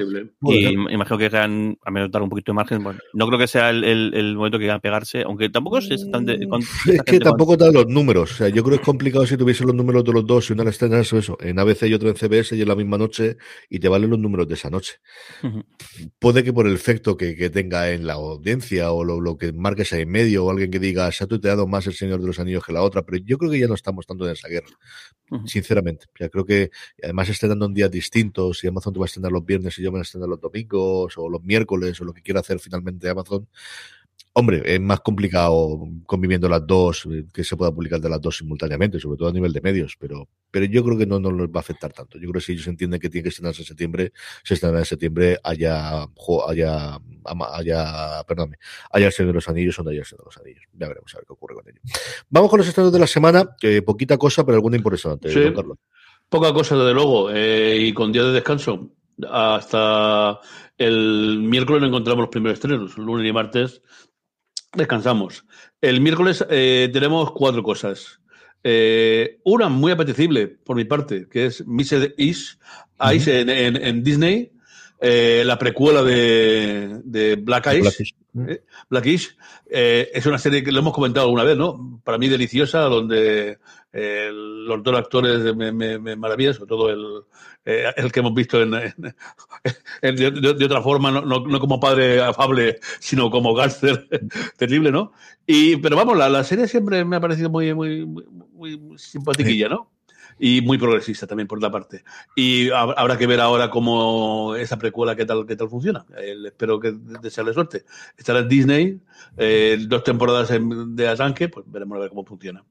y 0.43 0.65
imagino 0.69 1.19
que 1.19 1.25
querrán, 1.25 1.79
a 1.85 1.91
menos 1.91 2.11
dar 2.11 2.23
un 2.23 2.29
poquito 2.29 2.53
de 2.53 2.57
margen. 2.57 2.83
Bueno, 2.83 2.99
no 3.13 3.27
creo 3.27 3.39
que 3.39 3.47
sea 3.47 3.71
el, 3.71 3.85
el, 3.85 4.37
momento 4.37 4.59
que 4.59 4.71
a 4.71 4.79
pegarse, 4.79 5.23
aunque 5.23 5.49
tampoco 5.51 5.79
es 5.79 6.11
tan. 6.11 6.29
es 6.29 7.03
que 7.05 7.21
tampoco 7.21 7.57
dan 7.57 7.73
los 7.73 7.87
números. 7.87 8.33
O 8.33 8.35
sea, 8.35 8.49
yo 8.49 8.63
creo 8.63 8.77
que 8.77 8.83
es 8.83 8.87
complicado 8.87 9.27
si 9.27 9.37
tuviese 9.37 9.65
los 9.65 9.75
números 9.75 10.05
de 10.05 10.13
los 10.13 10.27
dos, 10.27 10.51
y 10.51 10.53
una 10.53 10.65
la 10.65 10.71
estrenas 10.71 11.13
eso, 11.13 11.37
en 11.41 11.59
ABC 11.59 11.85
y 11.85 11.95
otra 11.95 12.09
en 12.09 12.17
CBS 12.17 12.57
y 12.57 12.63
en 12.63 12.69
la 12.69 12.77
misma 12.77 12.99
noche, 12.99 13.37
y 13.69 13.79
te 13.79 13.89
valen 13.89 14.11
los 14.11 14.19
números 14.19 14.49
de 14.49 14.55
esa 14.55 14.71
noche. 14.71 14.95
Puede 16.19 16.43
que 16.43 16.53
por 16.53 16.67
el 16.67 16.75
efecto 16.75 17.17
que, 17.17 17.37
que 17.37 17.51
tenga 17.51 17.91
en 17.91 18.07
la 18.07 18.15
audiencia 18.15 18.93
o 18.93 19.05
lo, 19.05 19.12
lo 19.21 19.37
que 19.37 19.53
marques 19.53 19.93
ahí 19.93 20.03
en 20.03 20.11
medio 20.11 20.45
o 20.45 20.51
alguien 20.51 20.71
que 20.71 20.79
diga 20.79 21.11
se 21.13 21.25
ha 21.25 21.27
tuteado 21.27 21.67
más 21.67 21.87
el 21.87 21.95
Señor 21.95 22.21
de 22.21 22.27
los 22.27 22.39
Anillos 22.39 22.65
que 22.65 22.73
la 22.73 22.83
otra, 22.83 23.03
pero 23.03 23.19
yo 23.25 23.39
creo 23.39 23.51
que 23.51 23.59
ya 23.59 23.69
no 23.69 23.75
estamos 23.75 24.07
tanto 24.07 24.27
en 24.27 24.33
esa 24.33 24.49
guerra, 24.49 24.71
sinceramente. 25.47 26.07
Ya 26.19 26.29
creo 26.29 26.45
que 26.45 26.71
además 27.03 27.29
estrenando 27.29 27.67
en 27.67 27.75
días 27.75 27.91
distintos, 27.91 28.59
si 28.59 28.67
Amazon 28.67 28.93
te 28.93 28.99
va 28.99 29.05
a 29.05 29.07
estrenar 29.07 29.33
los 29.33 29.45
viernes 29.45 29.79
y 29.79 29.83
yo 29.83 29.91
me 29.91 29.93
voy 29.93 30.01
a 30.01 30.03
estrenar 30.03 30.29
los 30.29 30.41
domingos 30.41 31.15
o 31.17 31.29
los 31.29 31.43
miércoles 31.43 32.01
o 32.01 32.05
lo 32.05 32.13
que 32.13 32.23
quiera 32.23 32.41
hacer 32.41 32.59
finalmente 32.59 33.09
Amazon, 33.09 33.49
Hombre, 34.35 34.63
es 34.65 34.81
más 34.81 35.01
complicado 35.01 35.87
conviviendo 36.07 36.49
las 36.49 36.67
dos, 36.67 37.07
eh, 37.11 37.27
que 37.33 37.45
se 37.45 37.55
pueda 37.55 37.71
publicar 37.71 38.01
de 38.01 38.09
las 38.09 38.21
dos 38.21 38.39
simultáneamente, 38.39 38.99
sobre 38.99 39.19
todo 39.19 39.29
a 39.29 39.33
nivel 39.33 39.53
de 39.53 39.61
medios, 39.61 39.95
pero, 39.99 40.27
pero 40.51 40.65
yo 40.65 40.83
creo 40.83 40.97
que 40.97 41.05
no, 41.05 41.21
nos 41.21 41.35
va 41.49 41.57
a 41.57 41.61
afectar 41.61 41.93
tanto. 41.93 42.19
Yo 42.19 42.23
creo 42.31 42.35
que 42.35 42.41
si 42.41 42.53
ellos 42.53 42.67
entienden 42.67 42.99
que 42.99 43.11
tiene 43.11 43.25
que 43.25 43.29
estrenarse 43.29 43.61
en 43.61 43.67
septiembre, 43.67 44.13
se 44.43 44.55
estrenará 44.55 44.81
en 44.81 44.87
septiembre, 44.87 45.39
haya, 45.45 46.07
haya, 46.49 46.99
haya, 47.53 48.25
perdóname, 48.27 48.57
haya 48.91 49.09
el 49.09 49.27
de 49.27 49.33
los 49.35 49.49
Anillos 49.51 49.79
o 49.79 49.83
no 49.83 49.91
haya 49.91 50.01
el 50.01 50.17
de 50.17 50.25
los 50.25 50.39
Anillos. 50.39 50.63
Ya 50.73 50.89
veremos 50.89 51.15
a 51.15 51.19
ver 51.19 51.27
qué 51.27 51.33
ocurre 51.35 51.55
con 51.55 51.69
ello. 51.69 51.81
Vamos 52.31 52.49
con 52.49 52.59
los 52.59 52.69
estrenos 52.69 52.91
de 52.91 52.99
la 52.99 53.07
semana, 53.07 53.55
que 53.61 53.83
poquita 53.83 54.17
cosa, 54.17 54.47
pero 54.47 54.57
alguna 54.57 54.79
interesante. 54.79 55.31
Sí, 55.31 55.53
poca 56.31 56.55
cosa, 56.55 56.77
desde 56.77 56.95
luego, 56.95 57.31
eh, 57.31 57.77
y 57.79 57.93
con 57.93 58.11
día 58.13 58.25
de 58.25 58.33
descanso. 58.33 58.93
Hasta 59.31 60.41
el 60.79 61.41
miércoles 61.43 61.83
no 61.83 61.89
encontramos 61.89 62.23
los 62.23 62.31
primeros 62.31 62.55
estrenos, 62.55 62.97
lunes 62.97 63.29
y 63.29 63.33
martes 63.33 63.83
Descansamos. 64.75 65.45
El 65.83 66.01
miércoles 66.01 66.45
eh, 66.49 66.89
tenemos 66.93 67.33
cuatro 67.33 67.63
cosas. 67.63 68.21
Eh, 68.65 69.41
una 69.45 69.69
muy 69.69 69.93
apetecible 69.93 70.47
por 70.49 70.77
mi 70.77 70.85
parte, 70.85 71.29
que 71.29 71.47
es 71.47 71.67
Missed 71.67 72.15
Ish, 72.17 72.59
Ice 73.13 73.41
en, 73.41 74.03
Disney, 74.03 74.53
eh, 75.03 75.43
la 75.45 75.59
precuela 75.59 76.03
de, 76.03 77.39
Black 77.43 77.75
Ice. 77.75 78.15
Blackish. 78.89 79.37
es 79.69 80.27
una 80.27 80.39
serie 80.39 80.65
que 80.65 80.73
lo 80.73 80.79
hemos 80.79 80.95
comentado 80.95 81.27
alguna 81.27 81.45
vez, 81.45 81.57
¿no? 81.57 82.01
Para 82.03 82.17
mí 82.19 82.29
deliciosa, 82.29 82.81
donde 82.81 83.59
los 83.93 84.83
dos 84.83 84.97
actores 84.97 85.55
me, 85.55 85.73
me, 85.73 85.99
me 85.99 86.17
maravillan, 86.17 86.55
sobre 86.55 86.69
todo 86.69 86.89
el, 86.91 87.25
eh, 87.65 87.93
el 87.97 88.11
que 88.11 88.21
hemos 88.21 88.35
visto 88.35 88.61
en, 88.61 88.71
de, 88.73 90.65
otra 90.65 90.83
forma, 90.83 91.13
no, 91.13 91.23
no, 91.23 91.61
como 91.61 91.79
padre 91.79 92.21
afable, 92.21 92.81
sino 92.99 93.31
como 93.31 93.55
gángster 93.55 94.09
terrible, 94.57 94.91
¿no? 94.91 95.13
Y, 95.47 95.77
pero 95.77 95.95
vamos, 95.95 96.19
la, 96.19 96.29
la, 96.29 96.43
serie 96.43 96.67
siempre 96.67 97.05
me 97.05 97.17
ha 97.17 97.21
parecido 97.21 97.51
muy, 97.51 97.73
muy, 97.73 98.05
muy, 98.05 98.25
muy 98.53 98.99
simpatiquilla, 98.99 99.69
¿no? 99.69 99.92
Y 100.45 100.61
muy 100.61 100.77
progresista 100.77 101.25
también 101.25 101.47
por 101.47 101.59
otra 101.59 101.71
parte. 101.71 102.03
Y 102.35 102.69
habrá 102.71 103.17
que 103.17 103.29
ver 103.29 103.41
ahora 103.41 103.71
cómo 103.71 104.57
esa 104.57 104.77
precuela 104.77 105.15
qué 105.15 105.25
tal 105.25 105.47
qué 105.47 105.55
tal 105.55 105.69
funciona. 105.69 106.05
espero 106.45 106.81
que 106.81 106.93
desearle 107.23 107.55
suerte. 107.55 107.85
Estará 108.17 108.41
en 108.41 108.49
Disney, 108.49 109.01
eh, 109.37 109.79
dos 109.87 110.03
temporadas 110.03 110.51
de 110.51 111.07
arranque, 111.07 111.49
pues 111.49 111.65
veremos 111.69 111.97
a 111.97 112.01
ver 112.01 112.09
cómo 112.09 112.25
funciona. 112.25 112.65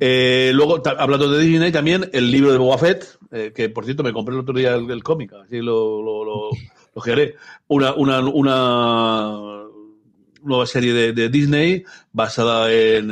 Eh, 0.00 0.50
luego, 0.54 0.82
hablando 0.98 1.30
de 1.30 1.44
Disney, 1.44 1.70
también 1.72 2.08
el 2.14 2.30
libro 2.30 2.52
de 2.52 2.58
Boba 2.58 2.78
Fett, 2.78 3.18
eh, 3.32 3.52
que 3.54 3.68
por 3.68 3.84
cierto 3.84 4.02
me 4.02 4.14
compré 4.14 4.34
el 4.34 4.40
otro 4.40 4.54
día 4.54 4.74
el, 4.74 5.02
cómic, 5.02 5.34
así 5.34 5.58
lo, 5.60 6.00
lo, 6.00 6.24
lo, 6.24 6.50
Una, 7.66 7.92
una, 7.92 8.20
una 8.20 9.64
nueva 10.42 10.64
serie 10.64 11.12
de, 11.12 11.28
Disney 11.28 11.84
basada 12.12 12.72
en 12.72 13.08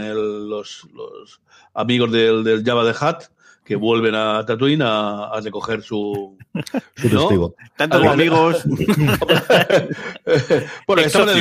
los, 0.48 0.88
los, 0.94 1.42
amigos 1.74 2.10
del, 2.10 2.42
del 2.42 2.64
Java 2.64 2.82
de 2.82 2.94
Hat, 2.98 3.35
que 3.66 3.74
vuelven 3.74 4.14
a 4.14 4.46
Tatooine 4.46 4.84
a, 4.84 5.40
recoger 5.42 5.82
su, 5.82 6.38
su 6.96 7.08
testigo. 7.08 7.56
Tanto 7.76 7.98
como 7.98 8.12
amigos. 8.12 8.62
bueno, 10.86 11.02
estaban 11.02 11.30
en, 11.30 11.38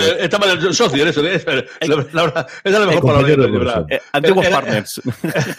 el 0.66 0.74
socio, 0.74 1.06
eso, 1.06 1.24
es 1.26 1.46
la, 1.46 1.64
esa 1.80 2.02
es 2.64 2.74
la 2.74 2.88
mejor 2.88 3.04
palabra. 3.04 3.36
verdad. 3.36 3.86
Eh, 3.90 4.02
antiguos 4.12 4.48
partners. 4.48 5.00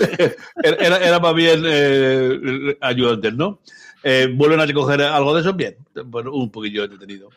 era, 0.63 0.99
era, 0.99 1.21
más 1.21 1.35
bien 1.35 1.63
eh, 1.65 2.77
ayudantes, 2.81 3.33
¿no? 3.35 3.61
Eh, 4.03 4.29
¿Vuelven 4.33 4.59
a 4.61 4.67
recoger 4.67 5.03
algo 5.03 5.35
de 5.35 5.43
eso? 5.43 5.53
Bien, 5.53 5.77
bueno, 6.05 6.33
un 6.33 6.51
poquillo 6.51 6.83
entretenido. 6.83 7.31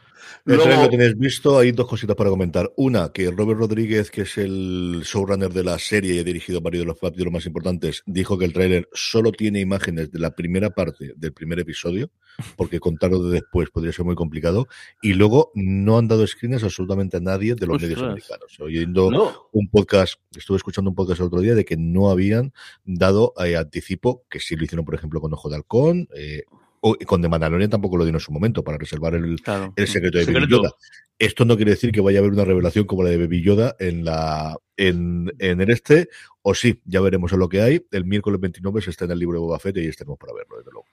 Luego... 0.45 0.65
lo 0.65 0.89
tenéis 0.89 1.17
visto, 1.17 1.57
hay 1.57 1.71
dos 1.71 1.87
cositas 1.87 2.15
para 2.15 2.29
comentar. 2.29 2.71
Una, 2.77 3.11
que 3.11 3.29
Robert 3.31 3.59
Rodríguez, 3.59 4.11
que 4.11 4.21
es 4.21 4.37
el 4.37 5.01
showrunner 5.03 5.51
de 5.51 5.63
la 5.63 5.79
serie 5.79 6.15
y 6.15 6.19
ha 6.19 6.23
dirigido 6.23 6.61
varios 6.61 6.83
de 6.83 6.87
los 6.87 6.99
capítulos 6.99 7.33
más 7.33 7.45
importantes, 7.45 8.03
dijo 8.05 8.37
que 8.37 8.45
el 8.45 8.53
tráiler 8.53 8.89
solo 8.93 9.31
tiene 9.31 9.59
imágenes 9.59 10.11
de 10.11 10.19
la 10.19 10.35
primera 10.35 10.69
parte 10.69 11.13
del 11.15 11.33
primer 11.33 11.59
episodio, 11.59 12.09
porque 12.55 12.79
contarlo 12.79 13.23
de 13.23 13.39
después 13.39 13.69
podría 13.69 13.93
ser 13.93 14.05
muy 14.05 14.15
complicado. 14.15 14.67
Y 15.01 15.13
luego 15.13 15.51
no 15.55 15.97
han 15.97 16.07
dado 16.07 16.25
screens 16.25 16.63
absolutamente 16.63 17.17
a 17.17 17.19
nadie 17.19 17.55
de 17.55 17.67
los 17.67 17.81
medios 17.81 18.01
americanos. 18.01 18.59
Oyendo 18.59 19.49
un 19.51 19.69
podcast, 19.69 20.19
estuve 20.35 20.57
escuchando 20.57 20.89
un 20.89 20.95
podcast 20.95 21.21
el 21.21 21.27
otro 21.27 21.41
día 21.41 21.55
de 21.55 21.65
que 21.65 21.77
no 21.77 22.09
habían 22.09 22.53
dado 22.85 23.33
eh, 23.43 23.57
anticipo, 23.57 24.23
que 24.29 24.39
sí 24.39 24.55
lo 24.55 24.63
hicieron, 24.63 24.85
por 24.85 24.95
ejemplo, 24.95 25.21
con 25.21 25.33
Ojo 25.33 25.49
de 25.49 25.55
Halcón, 25.55 26.07
eh, 26.15 26.43
o, 26.81 26.95
con 27.05 27.21
The 27.21 27.29
Mandalorian 27.29 27.69
tampoco 27.69 27.97
lo 27.97 28.05
dio 28.05 28.13
en 28.13 28.19
su 28.19 28.31
momento 28.31 28.63
para 28.63 28.77
reservar 28.77 29.15
el, 29.15 29.37
el 29.75 29.87
secreto 29.87 30.17
de 30.17 30.25
Baby 30.25 30.47
Yoda. 30.49 30.71
Esto 31.17 31.43
no 31.45 31.55
quiere 31.57 31.71
decir 31.71 31.91
que 31.91 32.01
vaya 32.01 32.19
a 32.19 32.21
haber 32.21 32.31
una 32.31 32.45
revelación 32.45 32.85
como 32.85 33.03
la 33.03 33.09
de 33.09 33.17
Baby 33.17 33.41
Yoda 33.43 33.75
en 33.79 34.05
la 34.05 34.57
en, 34.77 35.31
en 35.39 35.59
el 35.59 35.69
este, 35.69 36.09
o 36.41 36.55
sí, 36.55 36.81
ya 36.85 37.01
veremos 37.01 37.33
en 37.33 37.39
lo 37.39 37.49
que 37.49 37.61
hay. 37.61 37.85
El 37.91 38.05
miércoles 38.05 38.39
29 38.39 38.81
se 38.81 38.91
está 38.91 39.05
en 39.05 39.11
el 39.11 39.19
libro 39.19 39.39
de 39.39 39.45
Boba 39.45 39.59
Fett 39.59 39.77
y 39.77 39.87
estaremos 39.87 40.17
para 40.17 40.33
verlo, 40.33 40.57
desde 40.57 40.71
luego. 40.71 40.87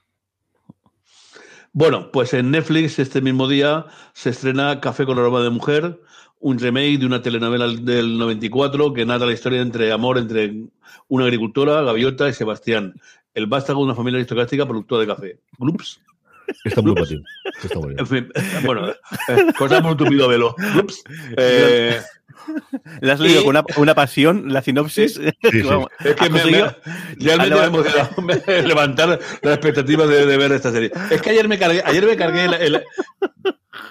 Bueno, 1.73 2.11
pues 2.11 2.33
en 2.33 2.51
Netflix 2.51 2.99
este 2.99 3.21
mismo 3.21 3.47
día 3.47 3.85
se 4.13 4.31
estrena 4.31 4.81
Café 4.81 5.05
con 5.05 5.19
aroma 5.19 5.41
de 5.41 5.49
mujer, 5.49 6.01
un 6.39 6.59
remake 6.59 6.97
de 6.97 7.05
una 7.05 7.21
telenovela 7.21 7.67
del 7.67 8.17
94 8.17 8.93
que 8.93 9.05
narra 9.05 9.25
la 9.25 9.33
historia 9.33 9.61
entre 9.61 9.91
amor 9.91 10.17
entre 10.17 10.65
una 11.07 11.25
agricultora, 11.25 11.81
Gaviota 11.83 12.27
y 12.29 12.33
Sebastián, 12.33 12.95
el 13.37 13.45
vástago 13.47 13.81
de 13.81 13.85
una 13.85 13.95
familia 13.95 14.17
aristocrática 14.17 14.65
productora 14.65 15.01
de 15.01 15.07
café. 15.07 15.39
Glups. 15.59 15.99
Está 16.63 16.81
muy 16.81 16.93
bien. 16.93 17.23
Está 17.63 17.77
muy 17.79 17.89
bien. 17.89 17.99
En 17.99 18.07
fin, 18.07 18.29
bueno, 18.65 18.89
eh, 18.89 18.95
cosa 19.57 19.79
muy 19.81 19.95
tupido 19.95 20.27
velo. 20.27 20.55
Glups. 20.73 21.03
Eh, 21.37 21.99
Le 23.01 23.11
has 23.11 23.19
leído 23.19 23.41
Y- 23.41 23.43
con 23.43 23.49
una, 23.57 23.65
una 23.77 23.93
pasión 23.93 24.51
la 24.51 24.61
sinopsis. 24.61 25.15
sí. 25.15 25.61
Vamos, 25.65 25.87
es 26.03 26.15
que 26.15 26.29
me, 26.29 26.45
me- 26.45 26.75
realmente 27.19 27.59
me 27.59 27.65
emocionado 27.65 28.67
levantar 28.67 29.19
las 29.41 29.53
expectativas 29.53 30.07
de, 30.09 30.25
de 30.25 30.37
ver 30.37 30.51
esta 30.53 30.71
serie. 30.71 30.91
Es 31.11 31.21
que 31.21 31.29
ayer 31.31 31.47
me 31.47 31.59
cargué, 31.59 31.83
ayer 31.85 32.05
me 32.05 32.15
cargué 32.15 32.45
el, 32.45 32.53
el- 32.55 32.83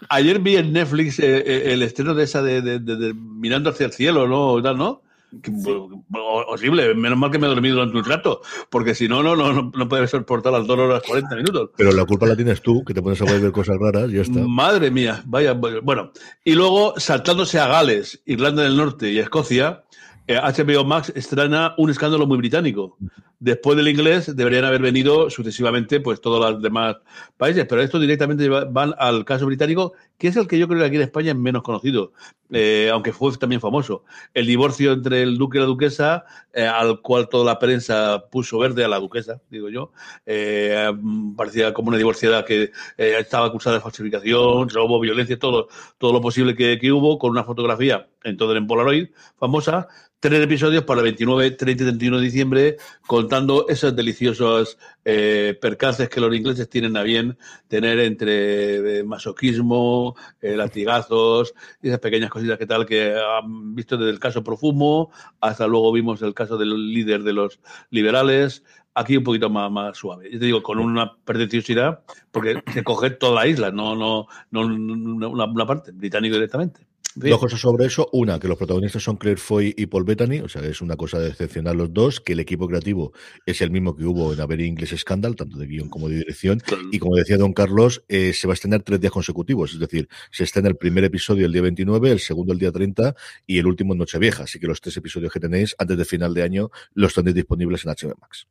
ayer 0.08 0.38
vi 0.40 0.56
en 0.56 0.72
Netflix 0.72 1.18
eh, 1.18 1.38
eh, 1.46 1.72
el 1.74 1.82
estreno 1.82 2.14
de 2.14 2.24
esa 2.24 2.42
de, 2.42 2.62
de- 2.62 2.78
de- 2.78 2.96
de 2.96 3.14
Mirando 3.14 3.70
hacia 3.70 3.86
el 3.86 3.92
cielo, 3.92 4.26
¿no? 4.26 4.60
¿no? 4.74 5.02
Bo- 5.32 6.46
Horrible, 6.46 6.94
menos 6.94 7.18
mal 7.18 7.30
que 7.30 7.38
me 7.38 7.46
he 7.46 7.50
dormido 7.50 7.76
durante 7.76 7.98
un 7.98 8.04
rato, 8.04 8.40
porque 8.70 8.94
si 8.94 9.08
no, 9.08 9.22
no, 9.22 9.36
no, 9.36 9.52
no, 9.52 9.72
no 9.74 9.88
puede 9.88 10.06
soportar 10.06 10.52
las 10.52 10.66
2 10.66 10.78
horas 10.78 11.02
40 11.06 11.36
minutos. 11.36 11.70
Pero 11.76 11.92
la 11.92 12.04
culpa 12.04 12.26
la 12.26 12.36
tienes 12.36 12.62
tú, 12.62 12.84
que 12.84 12.94
te 12.94 13.02
pones 13.02 13.20
a 13.20 13.24
ver 13.24 13.52
cosas 13.52 13.76
raras 13.78 14.10
y 14.10 14.14
ya 14.14 14.22
está. 14.22 14.40
Madre 14.40 14.90
mía, 14.90 15.22
vaya. 15.26 15.52
Bueno, 15.52 16.12
y 16.44 16.54
luego 16.54 16.94
saltándose 16.98 17.58
a 17.58 17.66
Gales, 17.66 18.22
Irlanda 18.26 18.62
del 18.62 18.76
Norte 18.76 19.10
y 19.10 19.18
Escocia, 19.18 19.84
HBO 20.28 20.84
Max 20.84 21.12
estrena 21.14 21.74
un 21.78 21.90
escándalo 21.90 22.26
muy 22.26 22.38
británico. 22.38 22.96
Después 23.38 23.76
del 23.76 23.88
inglés 23.88 24.34
deberían 24.34 24.64
haber 24.64 24.80
venido 24.80 25.28
sucesivamente 25.28 26.00
pues 26.00 26.20
todos 26.22 26.40
los 26.52 26.62
demás 26.62 26.96
países, 27.36 27.66
pero 27.68 27.82
estos 27.82 28.00
directamente 28.00 28.48
va- 28.48 28.64
van 28.64 28.94
al 28.98 29.24
caso 29.26 29.44
británico, 29.46 29.92
que 30.16 30.28
es 30.28 30.36
el 30.36 30.48
que 30.48 30.58
yo 30.58 30.66
creo 30.66 30.80
que 30.80 30.86
aquí 30.86 30.96
en 30.96 31.02
España 31.02 31.32
es 31.32 31.36
menos 31.38 31.62
conocido, 31.62 32.12
eh, 32.50 32.88
aunque 32.90 33.12
fue 33.12 33.36
también 33.36 33.60
famoso. 33.60 34.04
El 34.32 34.46
divorcio 34.46 34.92
entre 34.92 35.20
el 35.22 35.36
duque 35.36 35.58
y 35.58 35.60
la 35.60 35.66
duquesa, 35.66 36.24
eh, 36.54 36.66
al 36.66 37.02
cual 37.02 37.28
toda 37.28 37.44
la 37.44 37.58
prensa 37.58 38.24
puso 38.30 38.58
verde 38.58 38.84
a 38.84 38.88
la 38.88 38.98
duquesa, 38.98 39.42
digo 39.50 39.68
yo. 39.68 39.92
Eh, 40.24 40.90
parecía 41.36 41.74
como 41.74 41.88
una 41.88 41.98
divorciada 41.98 42.42
que 42.44 42.72
eh, 42.96 43.16
estaba 43.20 43.46
acusada 43.48 43.76
de 43.76 43.82
falsificación, 43.82 44.70
robo, 44.70 44.98
violencia, 44.98 45.38
todo, 45.38 45.68
todo 45.98 46.14
lo 46.14 46.22
posible 46.22 46.54
que, 46.56 46.78
que 46.80 46.90
hubo, 46.90 47.18
con 47.18 47.32
una 47.32 47.44
fotografía, 47.44 48.08
entonces 48.24 48.56
en 48.56 48.66
Polaroid, 48.66 49.08
famosa, 49.38 49.88
tres 50.20 50.42
episodios 50.42 50.84
para 50.84 51.00
el 51.00 51.04
29, 51.04 51.50
30 51.52 51.82
y 51.82 51.86
31 51.86 52.18
de 52.18 52.24
diciembre, 52.24 52.76
contando 53.06 53.66
esos 53.68 53.94
deliciosos 53.94 54.78
eh, 55.04 55.56
percances 55.60 56.08
que 56.08 56.20
los 56.20 56.34
ingleses 56.34 56.68
tienen 56.68 56.96
a 56.96 57.02
bien 57.02 57.36
tener 57.68 58.00
entre 58.00 58.98
eh, 59.00 59.04
masoquismo, 59.04 60.16
eh, 60.40 60.56
latigazos, 60.56 61.54
y 61.82 61.88
esas 61.88 62.00
pequeñas 62.00 62.30
cositas 62.30 62.58
que 62.58 62.66
tal 62.66 62.86
que 62.86 63.14
han 63.14 63.74
visto 63.74 63.96
desde 63.96 64.10
el 64.10 64.18
caso 64.18 64.42
Profumo 64.42 65.10
hasta 65.40 65.66
luego 65.66 65.92
vimos 65.92 66.22
el 66.22 66.34
caso 66.34 66.56
del 66.56 66.92
líder 66.92 67.22
de 67.22 67.32
los 67.32 67.60
liberales, 67.90 68.64
aquí 68.94 69.16
un 69.16 69.24
poquito 69.24 69.50
más, 69.50 69.96
suave. 69.96 70.30
Yo 70.32 70.38
te 70.38 70.46
digo, 70.46 70.62
con 70.62 70.78
una 70.78 71.14
pretenciosidad, 71.24 72.00
porque 72.32 72.62
se 72.72 72.82
coge 72.82 73.10
toda 73.10 73.42
la 73.42 73.46
isla, 73.46 73.70
no, 73.70 73.94
no 73.94 74.26
no 74.50 74.60
una, 74.62 75.44
una 75.44 75.66
parte, 75.66 75.92
británico 75.92 76.34
directamente. 76.34 76.86
Dos 77.16 77.40
cosas 77.40 77.60
sobre 77.60 77.86
eso. 77.86 78.08
Una, 78.12 78.38
que 78.38 78.46
los 78.46 78.58
protagonistas 78.58 79.02
son 79.02 79.16
Claire 79.16 79.40
Foy 79.40 79.74
y 79.76 79.86
Paul 79.86 80.04
Bettany, 80.04 80.40
o 80.40 80.48
sea, 80.48 80.62
es 80.62 80.82
una 80.82 80.96
cosa 80.96 81.18
de 81.18 81.28
excepcional 81.28 81.76
los 81.78 81.92
dos, 81.92 82.20
que 82.20 82.34
el 82.34 82.40
equipo 82.40 82.68
creativo 82.68 83.12
es 83.46 83.62
el 83.62 83.70
mismo 83.70 83.96
que 83.96 84.04
hubo 84.04 84.34
en 84.34 84.40
Avery 84.40 84.66
English 84.66 84.94
Scandal, 84.98 85.34
tanto 85.34 85.56
de 85.56 85.66
guion 85.66 85.88
como 85.88 86.10
de 86.10 86.16
dirección. 86.16 86.60
Y 86.92 86.98
como 86.98 87.16
decía 87.16 87.38
don 87.38 87.54
Carlos, 87.54 88.04
eh, 88.08 88.34
se 88.34 88.46
va 88.46 88.52
a 88.52 88.54
estrenar 88.54 88.82
tres 88.82 89.00
días 89.00 89.12
consecutivos, 89.12 89.72
es 89.72 89.80
decir, 89.80 90.08
se 90.30 90.44
estrena 90.44 90.68
el 90.68 90.76
primer 90.76 91.04
episodio 91.04 91.46
el 91.46 91.52
día 91.52 91.62
29, 91.62 92.10
el 92.10 92.20
segundo 92.20 92.52
el 92.52 92.58
día 92.58 92.70
30 92.70 93.14
y 93.46 93.58
el 93.58 93.66
último 93.66 93.94
en 93.94 93.98
Nochevieja. 93.98 94.44
Así 94.44 94.60
que 94.60 94.66
los 94.66 94.82
tres 94.82 94.96
episodios 94.98 95.32
que 95.32 95.40
tenéis 95.40 95.74
antes 95.78 95.96
de 95.96 96.04
final 96.04 96.34
de 96.34 96.42
año 96.42 96.70
los 96.92 97.14
tenéis 97.14 97.34
disponibles 97.34 97.86
en 97.86 97.92
HBO 97.92 98.14
Max. 98.20 98.46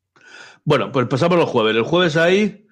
Bueno, 0.64 0.92
pues 0.92 1.06
pasamos 1.08 1.38
los 1.38 1.48
jueves. 1.48 1.76
El 1.76 1.84
jueves 1.84 2.18
hay 2.18 2.65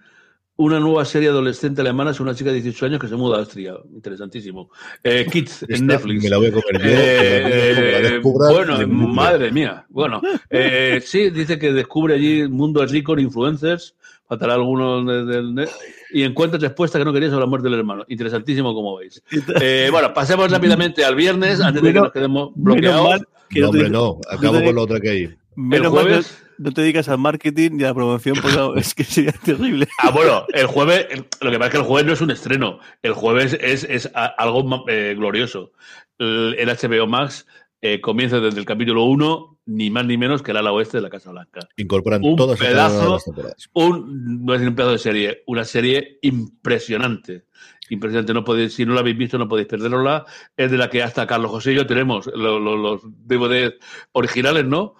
una 0.55 0.79
nueva 0.79 1.03
serie 1.05 1.29
adolescente 1.29 1.81
alemana, 1.81 2.11
es 2.11 2.19
una 2.19 2.35
chica 2.35 2.51
de 2.51 2.61
18 2.61 2.85
años 2.85 2.99
que 3.01 3.07
se 3.07 3.15
muda 3.15 3.37
a 3.37 3.39
Austria. 3.39 3.73
Interesantísimo. 3.93 4.69
Eh, 5.03 5.25
Kids 5.31 5.65
en 5.67 5.87
Netflix. 5.87 6.23
Me 6.23 6.29
la 6.29 6.37
voy 6.37 6.47
a 6.47 6.51
comer 6.51 6.81
yo. 6.81 6.89
Eh, 6.89 7.99
descubra, 8.11 8.51
bueno, 8.51 8.77
de 8.77 8.85
madre 8.85 9.51
mía. 9.51 9.85
Bueno, 9.89 10.21
eh, 10.49 11.01
sí, 11.03 11.29
dice 11.31 11.57
que 11.57 11.73
descubre 11.73 12.15
allí 12.15 12.43
un 12.43 12.51
mundo 12.53 12.85
rico 12.85 13.13
en 13.13 13.19
influencers, 13.21 13.95
faltará 14.27 14.53
alguno 14.53 15.03
de- 15.03 15.25
del 15.25 15.55
net, 15.55 15.69
y 16.11 16.21
encuentra 16.23 16.59
respuesta 16.59 16.99
que 16.99 17.05
no 17.05 17.11
quería 17.13 17.29
sobre 17.29 17.41
la 17.41 17.47
muerte 17.47 17.69
del 17.69 17.79
hermano. 17.79 18.05
Interesantísimo, 18.07 18.73
como 18.75 18.97
veis. 18.97 19.21
Eh, 19.59 19.87
bueno, 19.91 20.13
pasemos 20.13 20.51
rápidamente 20.51 21.03
al 21.03 21.15
viernes, 21.15 21.59
antes 21.61 21.81
de 21.81 21.93
que 21.93 21.99
nos 21.99 22.11
quedemos 22.11 22.51
bloqueados. 22.55 23.09
mal 23.09 23.27
que 23.49 23.59
No, 23.61 23.69
hombre, 23.69 23.89
no. 23.89 24.19
Acabo 24.29 24.63
con 24.63 24.75
la 24.75 24.81
otra 24.81 24.99
que 24.99 25.09
hay. 25.09 25.29
Menos 25.55 25.87
El 25.87 25.91
jueves- 25.99 26.42
no 26.57 26.71
te 26.71 26.81
dedicas 26.81 27.09
al 27.09 27.17
marketing 27.17 27.71
y 27.79 27.83
a 27.83 27.87
la 27.87 27.93
promoción, 27.93 28.35
porque 28.41 28.57
no, 28.57 28.75
es 28.75 28.93
que 28.93 29.03
sería 29.03 29.31
terrible. 29.33 29.87
Ah, 30.01 30.11
bueno, 30.11 30.45
el 30.53 30.65
jueves, 30.67 31.07
el- 31.09 31.25
lo 31.41 31.51
que 31.51 31.57
pasa 31.57 31.65
es 31.67 31.71
que 31.71 31.77
el 31.77 31.83
jueves 31.83 32.05
no 32.07 32.13
es 32.13 32.21
un 32.21 32.31
estreno, 32.31 32.79
el 33.01 33.13
jueves 33.13 33.57
es, 33.61 33.83
es 33.83 34.11
a- 34.15 34.25
algo 34.25 34.85
eh, 34.87 35.15
glorioso. 35.17 35.71
El, 36.17 36.55
el 36.57 36.69
HBO 36.69 37.07
Max 37.07 37.45
eh, 37.81 37.99
comienza 38.01 38.39
desde 38.39 38.59
el 38.59 38.65
capítulo 38.65 39.03
1, 39.03 39.59
ni 39.65 39.89
más 39.89 40.05
ni 40.05 40.17
menos 40.17 40.41
que 40.41 40.51
el 40.51 40.57
ala 40.57 40.71
oeste 40.71 40.97
de 40.97 41.03
la 41.03 41.09
Casa 41.09 41.31
Blanca. 41.31 41.61
Incorporan 41.77 42.21
Un 42.23 42.35
todas 42.35 42.59
pedazo- 42.59 43.13
las. 43.13 43.69
Un, 43.73 44.45
no 44.45 44.53
es 44.53 44.61
un 44.61 44.75
pedazo 44.75 44.91
de 44.93 44.99
serie, 44.99 45.43
una 45.47 45.63
serie 45.65 46.19
impresionante. 46.21 47.45
Impresionante, 47.89 48.33
no 48.33 48.43
podéis, 48.43 48.73
si 48.73 48.85
no 48.85 48.93
la 48.93 49.01
habéis 49.01 49.17
visto, 49.17 49.37
no 49.37 49.47
podéis 49.47 49.67
perderla. 49.67 50.25
Es 50.55 50.71
de 50.71 50.77
la 50.77 50.89
que 50.89 51.03
hasta 51.03 51.27
Carlos 51.27 51.51
José 51.51 51.73
y 51.73 51.75
yo 51.75 51.85
tenemos 51.85 52.27
lo- 52.27 52.59
lo- 52.59 52.77
los 52.77 53.01
DVD 53.03 53.73
originales, 54.13 54.65
¿no? 54.65 54.95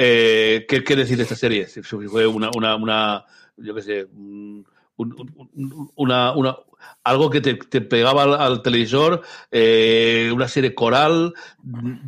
Eh, 0.00 0.64
¿qué, 0.68 0.84
¿Qué 0.84 0.94
decir 0.94 1.16
de 1.16 1.24
esta 1.24 1.34
serie? 1.34 1.66
Si 1.66 1.82
Fue 1.82 2.24
una, 2.26 2.50
una, 2.56 2.76
una 2.76 3.24
yo 3.56 3.74
qué 3.74 3.82
sé, 3.82 4.04
un- 4.14 4.64
un- 4.96 5.48
un- 5.56 5.90
una, 5.96 6.32
una, 6.32 6.56
algo 7.02 7.28
que 7.30 7.40
te, 7.40 7.54
te 7.54 7.80
pegaba 7.80 8.22
al, 8.22 8.34
al 8.34 8.62
televisor, 8.62 9.22
eh, 9.50 10.30
una 10.32 10.46
serie 10.46 10.72
coral, 10.72 11.34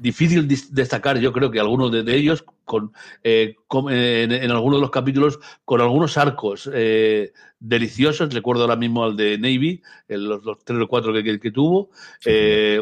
difícil 0.00 0.46
dis- 0.46 0.68
destacar, 0.70 1.18
yo 1.18 1.32
creo 1.32 1.50
que 1.50 1.58
algunos 1.58 1.90
de, 1.90 2.04
de 2.04 2.14
ellos, 2.16 2.44
con, 2.64 2.92
eh, 3.24 3.56
con- 3.66 3.92
en, 3.92 4.30
en 4.30 4.50
algunos 4.52 4.78
de 4.78 4.82
los 4.82 4.90
capítulos, 4.92 5.40
con 5.64 5.80
algunos 5.80 6.16
arcos 6.16 6.70
eh, 6.72 7.32
deliciosos, 7.58 8.32
recuerdo 8.32 8.62
ahora 8.62 8.76
mismo 8.76 9.02
al 9.04 9.16
de 9.16 9.36
Navy, 9.36 9.82
el- 10.06 10.26
los, 10.28 10.44
los 10.44 10.58
tres 10.64 10.78
o 10.80 10.86
cuatro 10.86 11.12
que, 11.12 11.24
que- 11.24 11.40
que 11.40 11.50
tuvo, 11.50 11.90
eh, 12.24 12.80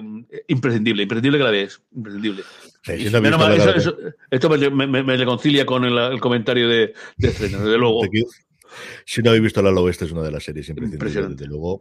imprescindible, 0.48 1.02
imprescindible 1.04 1.38
que 1.38 1.44
la 1.44 1.50
veas, 1.50 1.80
imprescindible. 1.94 2.42
Menos 3.20 3.40
mal, 3.40 3.52
eso- 3.56 3.70
eso- 3.76 3.96
esto 4.30 4.48
me, 4.50 4.70
me- 4.70 4.86
me- 4.86 5.02
me 5.02 5.16
reconcilia 5.16 5.66
con 5.66 5.84
el, 5.84 5.96
el 5.98 6.20
comentario 6.20 6.68
de, 6.68 6.92
de 7.16 7.28
estreno, 7.28 7.58
desde 7.58 7.78
luego. 7.78 8.00
Si 9.06 9.22
no 9.22 9.30
habéis 9.30 9.44
visto 9.44 9.62
La 9.62 9.70
Oeste 9.70 10.04
es 10.04 10.12
una 10.12 10.22
de 10.22 10.30
las 10.30 10.44
series 10.44 10.68
imprescindibles, 10.68 11.14
desde 11.30 11.46
luego, 11.46 11.80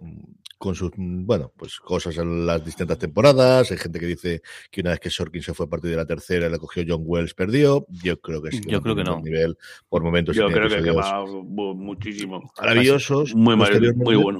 con 0.57 0.73
sus, 0.73 0.91
bueno, 0.95 1.51
pues 1.55 1.79
cosas 1.79 2.17
en 2.17 2.45
las 2.45 2.63
distintas 2.63 2.97
temporadas. 2.97 3.69
Hay 3.71 3.77
gente 3.77 3.99
que 3.99 4.05
dice 4.05 4.41
que 4.71 4.81
una 4.81 4.91
vez 4.91 4.99
que 5.01 5.09
Sorkin 5.09 5.41
se 5.43 5.53
fue 5.53 5.65
a 5.65 5.69
partir 5.69 5.91
de 5.91 5.97
la 5.97 6.05
tercera, 6.05 6.49
la 6.49 6.57
cogió 6.57 6.83
John 6.87 7.01
Wells, 7.05 7.33
perdió. 7.33 7.85
Yo 7.89 8.19
creo 8.21 8.41
que 8.41 8.51
sí. 8.51 8.61
Yo 8.65 8.81
creo 8.81 8.95
que 8.95 9.03
no. 9.03 9.19
Nivel, 9.21 9.57
por 9.89 10.01
momentos. 10.01 10.35
Yo 10.35 10.47
creo 10.47 10.69
que, 10.69 10.81
que 10.81 10.91
va 10.91 11.25
muchísimo. 11.75 12.51
maravillosos. 12.59 13.35
Muy, 13.35 13.55
mal- 13.57 13.93
muy 13.95 14.15
bueno 14.15 14.39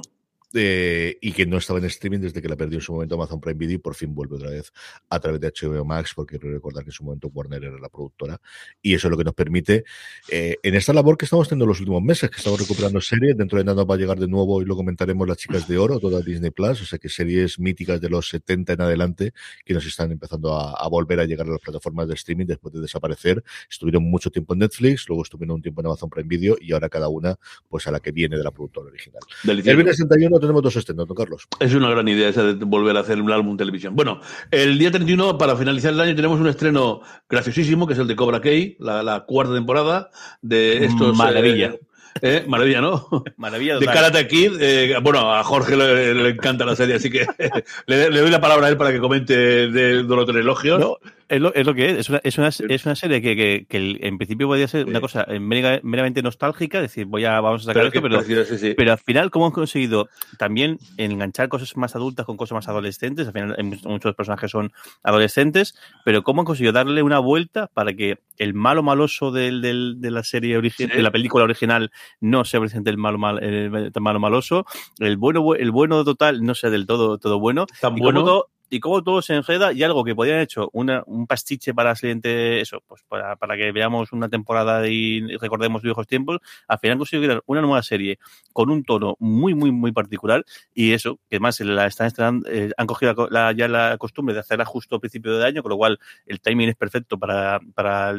eh, 0.54 1.18
y 1.20 1.32
que 1.32 1.46
no 1.46 1.58
estaba 1.58 1.78
en 1.78 1.84
streaming 1.86 2.20
desde 2.20 2.40
que 2.40 2.48
la 2.48 2.56
perdió 2.56 2.78
en 2.78 2.82
su 2.82 2.92
momento 2.92 3.14
Amazon 3.16 3.40
Prime 3.40 3.58
Video 3.58 3.76
y 3.76 3.78
por 3.78 3.94
fin 3.94 4.14
vuelve 4.14 4.36
otra 4.36 4.50
vez 4.50 4.72
a 5.10 5.20
través 5.20 5.40
de 5.40 5.52
HBO 5.52 5.84
Max, 5.84 6.12
porque 6.14 6.38
recordar 6.38 6.84
que 6.84 6.90
en 6.90 6.94
su 6.94 7.04
momento 7.04 7.28
Warner 7.28 7.64
era 7.64 7.78
la 7.78 7.88
productora 7.88 8.40
y 8.80 8.94
eso 8.94 9.08
es 9.08 9.10
lo 9.10 9.18
que 9.18 9.24
nos 9.24 9.34
permite 9.34 9.84
eh, 10.30 10.56
en 10.62 10.74
esta 10.74 10.92
labor 10.92 11.18
que 11.18 11.26
estamos 11.26 11.48
teniendo 11.48 11.66
los 11.66 11.80
últimos 11.80 12.02
meses, 12.02 12.30
que 12.30 12.38
estamos 12.38 12.58
recuperando 12.58 13.00
series, 13.00 13.36
dentro 13.36 13.58
de 13.58 13.64
nada 13.64 13.84
va 13.84 13.94
a 13.94 13.98
llegar 13.98 14.18
de 14.18 14.28
nuevo 14.28 14.62
y 14.62 14.64
lo 14.64 14.76
comentaremos 14.76 15.28
las 15.28 15.36
chicas 15.36 15.68
de 15.68 15.76
oro, 15.76 16.00
toda 16.00 16.20
Disney 16.22 16.50
Plus, 16.50 16.80
o 16.80 16.86
sea 16.86 16.98
que 16.98 17.08
series 17.08 17.58
míticas 17.58 18.00
de 18.00 18.08
los 18.08 18.28
70 18.28 18.72
en 18.72 18.80
adelante 18.80 19.32
que 19.64 19.74
nos 19.74 19.84
están 19.84 20.12
empezando 20.12 20.54
a, 20.54 20.72
a 20.72 20.88
volver 20.88 21.20
a 21.20 21.24
llegar 21.24 21.46
a 21.46 21.50
las 21.50 21.60
plataformas 21.60 22.08
de 22.08 22.14
streaming 22.14 22.46
después 22.46 22.72
de 22.72 22.80
desaparecer. 22.80 23.42
Estuvieron 23.70 24.04
mucho 24.04 24.30
tiempo 24.30 24.54
en 24.54 24.60
Netflix, 24.60 25.08
luego 25.08 25.22
estuvieron 25.22 25.56
un 25.56 25.62
tiempo 25.62 25.82
en 25.82 25.88
Amazon 25.88 26.08
Prime 26.08 26.28
Video 26.28 26.56
y 26.60 26.72
ahora 26.72 26.88
cada 26.88 27.08
una 27.08 27.38
pues 27.68 27.86
a 27.86 27.90
la 27.90 28.00
que 28.00 28.12
viene 28.12 28.36
de 28.36 28.44
la 28.44 28.50
productora 28.50 28.88
original. 28.88 29.20
Del 29.44 29.58
el 29.68 29.94
61 29.94 30.37
tenemos 30.40 30.62
dos 30.62 30.76
estrenos, 30.76 31.06
Carlos. 31.16 31.48
Es 31.60 31.74
una 31.74 31.90
gran 31.90 32.06
idea 32.08 32.28
esa 32.28 32.42
de 32.42 32.64
volver 32.64 32.96
a 32.96 33.00
hacer 33.00 33.20
un 33.20 33.30
álbum 33.30 33.56
televisión. 33.56 33.94
Bueno, 33.96 34.20
el 34.50 34.78
día 34.78 34.90
31, 34.90 35.38
para 35.38 35.56
finalizar 35.56 35.92
el 35.92 36.00
año, 36.00 36.14
tenemos 36.14 36.40
un 36.40 36.48
estreno 36.48 37.00
graciosísimo, 37.28 37.86
que 37.86 37.94
es 37.94 37.98
el 37.98 38.06
de 38.06 38.16
Cobra 38.16 38.40
Kai, 38.40 38.76
la, 38.80 39.02
la 39.02 39.20
cuarta 39.20 39.54
temporada 39.54 40.10
de 40.42 40.84
estos... 40.84 41.16
Maravilla. 41.16 41.68
Eh, 41.68 41.80
eh, 42.22 42.44
maravilla, 42.46 42.80
¿no? 42.80 43.08
Maravilla. 43.36 43.74
Total. 43.74 43.88
De 43.88 43.94
Karate 43.94 44.28
Kid. 44.28 44.52
Eh, 44.60 44.96
bueno, 45.02 45.32
a 45.32 45.44
Jorge 45.44 45.76
le, 45.76 46.28
encanta 46.30 46.64
la 46.64 46.74
serie, 46.74 46.96
así 46.96 47.10
que 47.10 47.26
le, 47.86 48.08
doy 48.08 48.30
la 48.30 48.40
palabra 48.40 48.66
a 48.66 48.70
él 48.70 48.76
para 48.76 48.92
que 48.92 48.98
comente 48.98 49.36
de, 49.36 49.68
de 49.70 50.02
los 50.02 50.28
elogios. 50.28 50.80
No, 50.80 50.96
es 51.28 51.40
lo, 51.40 51.52
es 51.54 51.66
lo, 51.66 51.74
que 51.74 51.90
es. 51.90 51.98
Es 51.98 52.08
una, 52.08 52.20
es 52.24 52.38
una, 52.38 52.48
es 52.48 52.86
una 52.86 52.96
serie 52.96 53.20
que, 53.20 53.36
que, 53.36 53.66
que, 53.68 53.98
en 54.00 54.16
principio 54.16 54.46
podría 54.46 54.66
ser 54.66 54.84
sí. 54.84 54.90
una 54.90 55.00
cosa 55.00 55.26
meramente 55.42 56.22
nostálgica, 56.22 56.80
decir, 56.80 57.04
voy 57.04 57.26
a, 57.26 57.38
vamos 57.40 57.62
a 57.62 57.64
sacar 57.66 57.90
pero 57.90 58.08
esto, 58.08 58.24
pero, 58.26 58.44
sí, 58.46 58.58
sí. 58.58 58.74
pero 58.74 58.92
al 58.92 58.98
final, 58.98 59.30
¿cómo 59.30 59.44
han 59.44 59.52
conseguido 59.52 60.08
también 60.38 60.78
enganchar 60.96 61.48
cosas 61.48 61.76
más 61.76 61.94
adultas 61.94 62.24
con 62.24 62.38
cosas 62.38 62.54
más 62.54 62.68
adolescentes? 62.68 63.26
Al 63.26 63.34
final, 63.34 63.56
muchos 63.84 64.14
personajes 64.14 64.50
son 64.50 64.72
adolescentes, 65.02 65.74
pero 66.02 66.22
¿cómo 66.22 66.40
han 66.40 66.46
conseguido 66.46 66.72
darle 66.72 67.02
una 67.02 67.18
vuelta 67.18 67.66
para 67.66 67.92
que 67.92 68.20
el 68.38 68.54
malo 68.54 68.82
maloso 68.82 69.30
del, 69.30 69.60
del, 69.60 70.00
de 70.00 70.10
la 70.10 70.22
serie 70.22 70.56
original, 70.56 70.96
de 70.96 71.02
la 71.02 71.10
película 71.10 71.44
original, 71.44 71.90
no 72.20 72.46
sea 72.46 72.60
presente 72.60 72.88
el 72.88 72.96
malo, 72.96 73.18
mal, 73.18 73.42
el, 73.42 73.92
malo 74.00 74.18
maloso, 74.18 74.64
el 74.98 75.18
bueno, 75.18 75.54
el 75.54 75.70
bueno 75.72 76.04
total 76.04 76.42
no 76.42 76.54
sea 76.54 76.70
del 76.70 76.86
todo, 76.86 77.18
todo 77.18 77.38
bueno? 77.38 77.66
Tan 77.82 77.96
bueno. 77.96 78.46
Y 78.70 78.80
cómo 78.80 79.02
todo 79.02 79.22
se 79.22 79.34
enreda 79.34 79.72
y 79.72 79.82
algo 79.82 80.04
que 80.04 80.14
podrían 80.14 80.36
haber 80.36 80.44
hecho 80.44 80.68
una, 80.72 81.02
un 81.06 81.26
pastiche 81.26 81.74
para 81.74 81.90
la 81.90 81.96
siguiente, 81.96 82.60
eso, 82.60 82.82
pues 82.86 83.02
para, 83.08 83.36
para 83.36 83.56
que 83.56 83.72
veamos 83.72 84.12
una 84.12 84.28
temporada 84.28 84.86
y 84.88 85.36
recordemos 85.38 85.82
viejos 85.82 86.06
tiempos, 86.06 86.38
al 86.66 86.78
final 86.78 86.98
consiguieron 86.98 87.40
una 87.46 87.60
nueva 87.60 87.82
serie 87.82 88.18
con 88.52 88.70
un 88.70 88.84
tono 88.84 89.16
muy, 89.18 89.54
muy, 89.54 89.70
muy 89.70 89.92
particular 89.92 90.44
y 90.74 90.92
eso, 90.92 91.16
que 91.28 91.36
además 91.36 91.60
la 91.60 91.86
están 91.86 92.06
estrenando, 92.08 92.48
eh, 92.50 92.70
han 92.76 92.86
cogido 92.86 93.28
la, 93.30 93.52
ya 93.52 93.68
la 93.68 93.96
costumbre 93.98 94.34
de 94.34 94.40
hacerla 94.40 94.64
justo 94.64 94.96
a 94.96 95.00
principio 95.00 95.36
de 95.36 95.46
año, 95.46 95.62
con 95.62 95.70
lo 95.70 95.76
cual 95.76 95.98
el 96.26 96.40
timing 96.40 96.70
es 96.70 96.76
perfecto 96.76 97.18
para, 97.18 97.60
para 97.74 98.14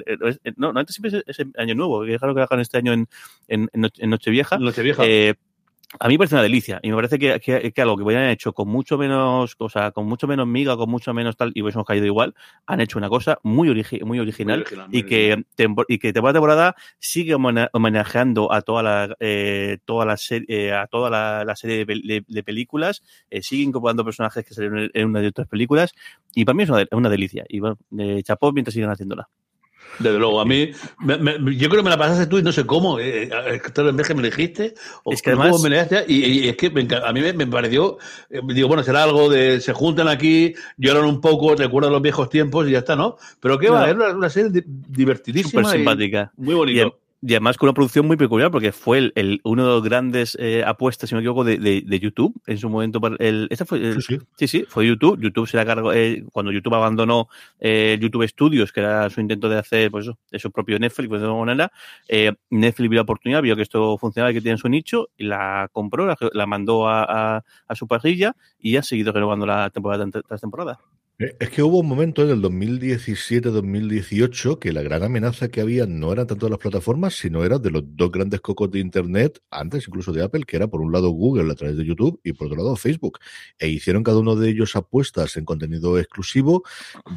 no, 0.55 0.73
no 0.73 0.79
antes 0.79 0.95
siempre 0.95 1.23
es, 1.25 1.39
es 1.39 1.47
año 1.57 1.75
nuevo, 1.75 2.03
que 2.03 2.15
es 2.15 2.21
raro 2.21 2.35
que 2.35 2.41
hagan 2.41 2.59
este 2.59 2.77
año 2.77 2.93
en, 2.93 3.07
en, 3.47 3.69
en 3.73 4.09
Nochevieja. 4.09 4.57
Nochevieja. 4.57 5.03
Eh, 5.05 5.35
a 5.97 6.07
mí 6.07 6.13
me 6.13 6.17
parece 6.19 6.35
una 6.35 6.43
delicia 6.43 6.79
y 6.83 6.89
me 6.89 6.95
parece 6.95 7.17
que, 7.17 7.39
que, 7.39 7.71
que 7.71 7.81
algo 7.81 7.97
que 7.97 8.03
hubieran 8.03 8.29
hecho 8.29 8.53
con 8.53 8.67
mucho 8.67 8.97
menos, 8.97 9.55
o 9.57 9.69
sea, 9.69 9.89
con 9.91 10.05
mucho 10.05 10.27
menos 10.27 10.45
miga, 10.45 10.77
con 10.77 10.89
mucho 10.89 11.13
menos 11.15 11.35
tal, 11.35 11.51
y 11.55 11.63
hubiésemos 11.63 11.87
caído 11.87 12.05
igual, 12.05 12.35
han 12.67 12.79
hecho 12.79 12.99
una 12.99 13.09
cosa 13.09 13.39
muy, 13.41 13.69
origi 13.69 13.99
muy 14.01 14.19
original, 14.19 14.59
muy 14.59 14.61
original 14.63 14.87
muy 14.89 14.99
y, 14.99 15.03
que, 15.03 15.43
y 15.87 15.97
que 15.97 16.13
temporada 16.13 16.33
temporada 16.33 16.75
sigue 16.99 17.33
homenajeando 17.33 18.53
a 18.53 18.61
toda 18.61 18.83
la, 18.83 19.15
eh, 19.19 19.79
toda 19.85 20.05
la 20.05 20.17
serie, 20.17 20.45
eh, 20.49 20.73
a 20.73 20.85
toda 20.85 21.09
la, 21.09 21.43
la 21.43 21.55
serie 21.55 21.85
de, 21.85 22.01
de, 22.03 22.23
de 22.27 22.43
películas, 22.43 23.01
eh, 23.31 23.41
sigue 23.41 23.63
incorporando 23.63 24.05
personajes 24.05 24.45
que 24.45 24.53
salieron 24.53 24.91
en 24.93 25.05
una 25.07 25.21
de 25.21 25.27
otras 25.29 25.47
películas, 25.47 25.93
y 26.35 26.45
para 26.45 26.55
mí 26.55 26.63
es 26.63 26.69
una, 26.69 26.85
una 26.91 27.09
delicia. 27.09 27.45
Y 27.49 27.59
bueno, 27.59 27.77
eh, 27.97 28.21
chapó 28.23 28.51
mientras 28.51 28.75
sigan 28.75 28.91
haciéndola. 28.91 29.27
Desde 29.99 30.17
luego, 30.17 30.39
a 30.39 30.45
mí, 30.45 30.71
me, 30.99 31.17
me, 31.17 31.33
yo 31.57 31.67
creo 31.67 31.81
que 31.81 31.83
me 31.83 31.89
la 31.89 31.97
pasaste 31.97 32.27
tú 32.27 32.37
y 32.37 32.43
no 32.43 32.53
sé 32.53 32.65
cómo. 32.65 32.99
Eh, 32.99 33.29
en 33.29 33.97
vez 33.97 34.07
que 34.07 34.13
me 34.13 34.21
elegiste, 34.21 34.73
o 35.03 35.11
es 35.11 35.21
que 35.21 35.31
además, 35.31 35.61
me 35.61 35.67
elegiste, 35.67 36.05
y, 36.07 36.25
y, 36.25 36.47
es 36.47 36.55
que 36.55 36.69
me, 36.69 36.87
a 36.95 37.11
mí 37.11 37.21
me, 37.33 37.47
pareció, 37.47 37.97
eh, 38.29 38.39
digo, 38.47 38.69
bueno, 38.69 38.83
será 38.83 39.03
algo 39.03 39.29
de 39.29 39.59
se 39.59 39.73
juntan 39.73 40.07
aquí, 40.07 40.53
lloran 40.77 41.03
un 41.03 41.19
poco, 41.19 41.53
recuerdan 41.53 41.91
los 41.91 42.01
viejos 42.01 42.29
tiempos 42.29 42.67
y 42.67 42.71
ya 42.71 42.79
está, 42.79 42.95
¿no? 42.95 43.17
Pero 43.41 43.59
qué 43.59 43.67
no. 43.67 43.73
va, 43.73 43.89
era 43.89 44.15
una 44.15 44.29
serie 44.29 44.63
divertidísima. 44.65 45.63
Súper 45.63 45.77
simpática. 45.77 46.31
Muy 46.37 46.55
bonito. 46.55 46.97
Y 47.21 47.33
además 47.33 47.57
con 47.57 47.67
una 47.67 47.73
producción 47.73 48.07
muy 48.07 48.15
peculiar, 48.15 48.49
porque 48.49 48.71
fue 48.71 48.97
el, 48.97 49.13
el 49.15 49.41
uno 49.43 49.63
de 49.63 49.69
los 49.69 49.83
grandes 49.83 50.37
eh, 50.39 50.63
apuestas, 50.65 51.09
si 51.09 51.15
no 51.15 51.19
me 51.19 51.23
equivoco, 51.23 51.43
de, 51.43 51.57
de, 51.57 51.83
de, 51.85 51.99
YouTube 51.99 52.33
en 52.47 52.57
su 52.57 52.69
momento. 52.69 53.01
El, 53.19 53.47
esta 53.49 53.65
fue 53.65 53.79
el, 53.79 54.01
sí, 54.01 54.17
sí. 54.17 54.25
sí, 54.37 54.47
sí, 54.47 54.65
fue 54.69 54.87
YouTube. 54.87 55.19
YouTube 55.19 55.45
se 55.45 55.57
la 55.57 55.65
cargó 55.65 55.91
eh, 55.91 56.23
cuando 56.31 56.53
YouTube 56.53 56.75
abandonó 56.75 57.27
eh, 57.59 57.97
YouTube 57.99 58.25
Studios, 58.25 58.71
que 58.71 58.79
era 58.79 59.09
su 59.09 59.19
intento 59.19 59.49
de 59.49 59.57
hacer 59.57 59.91
pues 59.91 60.05
eso, 60.05 60.17
de 60.31 60.39
su 60.39 60.49
propio 60.49 60.79
Netflix, 60.79 61.09
pues 61.09 61.19
de 61.19 61.27
alguna 61.27 61.45
manera. 61.45 61.71
Eh, 62.07 62.31
Netflix 62.51 62.89
vio 62.89 62.97
la 62.97 63.03
oportunidad, 63.03 63.41
vio 63.41 63.55
que 63.57 63.63
esto 63.63 63.97
funcionaba 63.97 64.31
y 64.31 64.35
que 64.35 64.41
tiene 64.41 64.57
su 64.57 64.69
nicho, 64.69 65.09
y 65.17 65.25
la 65.25 65.69
compró, 65.73 66.05
la, 66.05 66.17
la 66.31 66.45
mandó 66.45 66.87
a, 66.87 67.03
a, 67.03 67.43
a, 67.67 67.75
su 67.75 67.85
parrilla 67.85 68.35
y 68.59 68.77
ha 68.77 68.83
seguido 68.83 69.11
renovando 69.11 69.45
la 69.45 69.69
temporada 69.71 70.05
tras 70.25 70.39
temporada. 70.39 70.79
Es 71.19 71.49
que 71.49 71.61
hubo 71.61 71.79
un 71.79 71.87
momento 71.89 72.23
en 72.23 72.29
el 72.29 72.41
2017-2018 72.41 74.57
que 74.57 74.71
la 74.71 74.81
gran 74.81 75.03
amenaza 75.03 75.49
que 75.49 75.59
había 75.59 75.85
no 75.85 76.13
eran 76.13 76.27
tanto 76.27 76.47
las 76.47 76.59
plataformas, 76.59 77.13
sino 77.13 77.43
era 77.43 77.59
de 77.59 77.71
los 77.71 77.83
dos 77.85 78.09
grandes 78.09 78.39
cocos 78.39 78.71
de 78.71 78.79
Internet, 78.79 79.41
antes 79.51 79.85
incluso 79.85 80.13
de 80.13 80.23
Apple, 80.23 80.45
que 80.47 80.55
era 80.55 80.69
por 80.69 80.79
un 80.79 80.93
lado 80.93 81.09
Google 81.09 81.51
a 81.51 81.55
través 81.55 81.75
de 81.75 81.83
YouTube 81.83 82.21
y 82.23 82.31
por 82.31 82.47
otro 82.47 82.63
lado 82.63 82.77
Facebook. 82.77 83.19
E 83.57 83.67
hicieron 83.67 84.01
cada 84.01 84.19
uno 84.19 84.37
de 84.37 84.49
ellos 84.49 84.77
apuestas 84.77 85.35
en 85.35 85.43
contenido 85.43 85.99
exclusivo. 85.99 86.63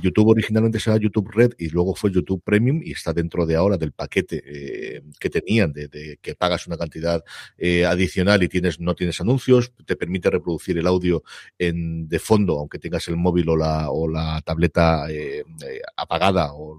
YouTube 0.02 0.30
originalmente 0.30 0.80
se 0.80 0.90
llama 0.90 1.00
YouTube 1.00 1.30
Red 1.30 1.52
y 1.56 1.68
luego 1.68 1.94
fue 1.94 2.10
YouTube 2.10 2.42
Premium 2.42 2.80
y 2.82 2.90
está 2.90 3.12
dentro 3.12 3.46
de 3.46 3.54
ahora 3.54 3.76
del 3.76 3.92
paquete 3.92 4.42
eh, 4.44 5.02
que 5.20 5.30
tenían 5.30 5.72
de, 5.72 5.86
de, 5.86 6.18
que 6.20 6.34
pagas 6.34 6.66
una 6.66 6.76
cantidad 6.76 7.22
eh, 7.56 7.86
adicional 7.86 8.42
y 8.42 8.48
tienes 8.48 8.80
no 8.80 8.96
tienes 8.96 9.20
anuncios, 9.20 9.72
te 9.86 9.94
permite 9.94 10.28
reproducir 10.28 10.76
el 10.76 10.88
audio 10.88 11.22
en, 11.56 12.08
de 12.08 12.18
fondo, 12.18 12.58
aunque 12.58 12.80
tengas 12.80 13.06
el 13.06 13.16
móvil 13.16 13.48
o 13.48 13.56
la 13.56 13.91
o 13.92 14.08
la 14.08 14.40
tableta 14.44 15.06
eh, 15.10 15.44
eh, 15.62 15.80
apagada 15.96 16.52
o 16.54 16.78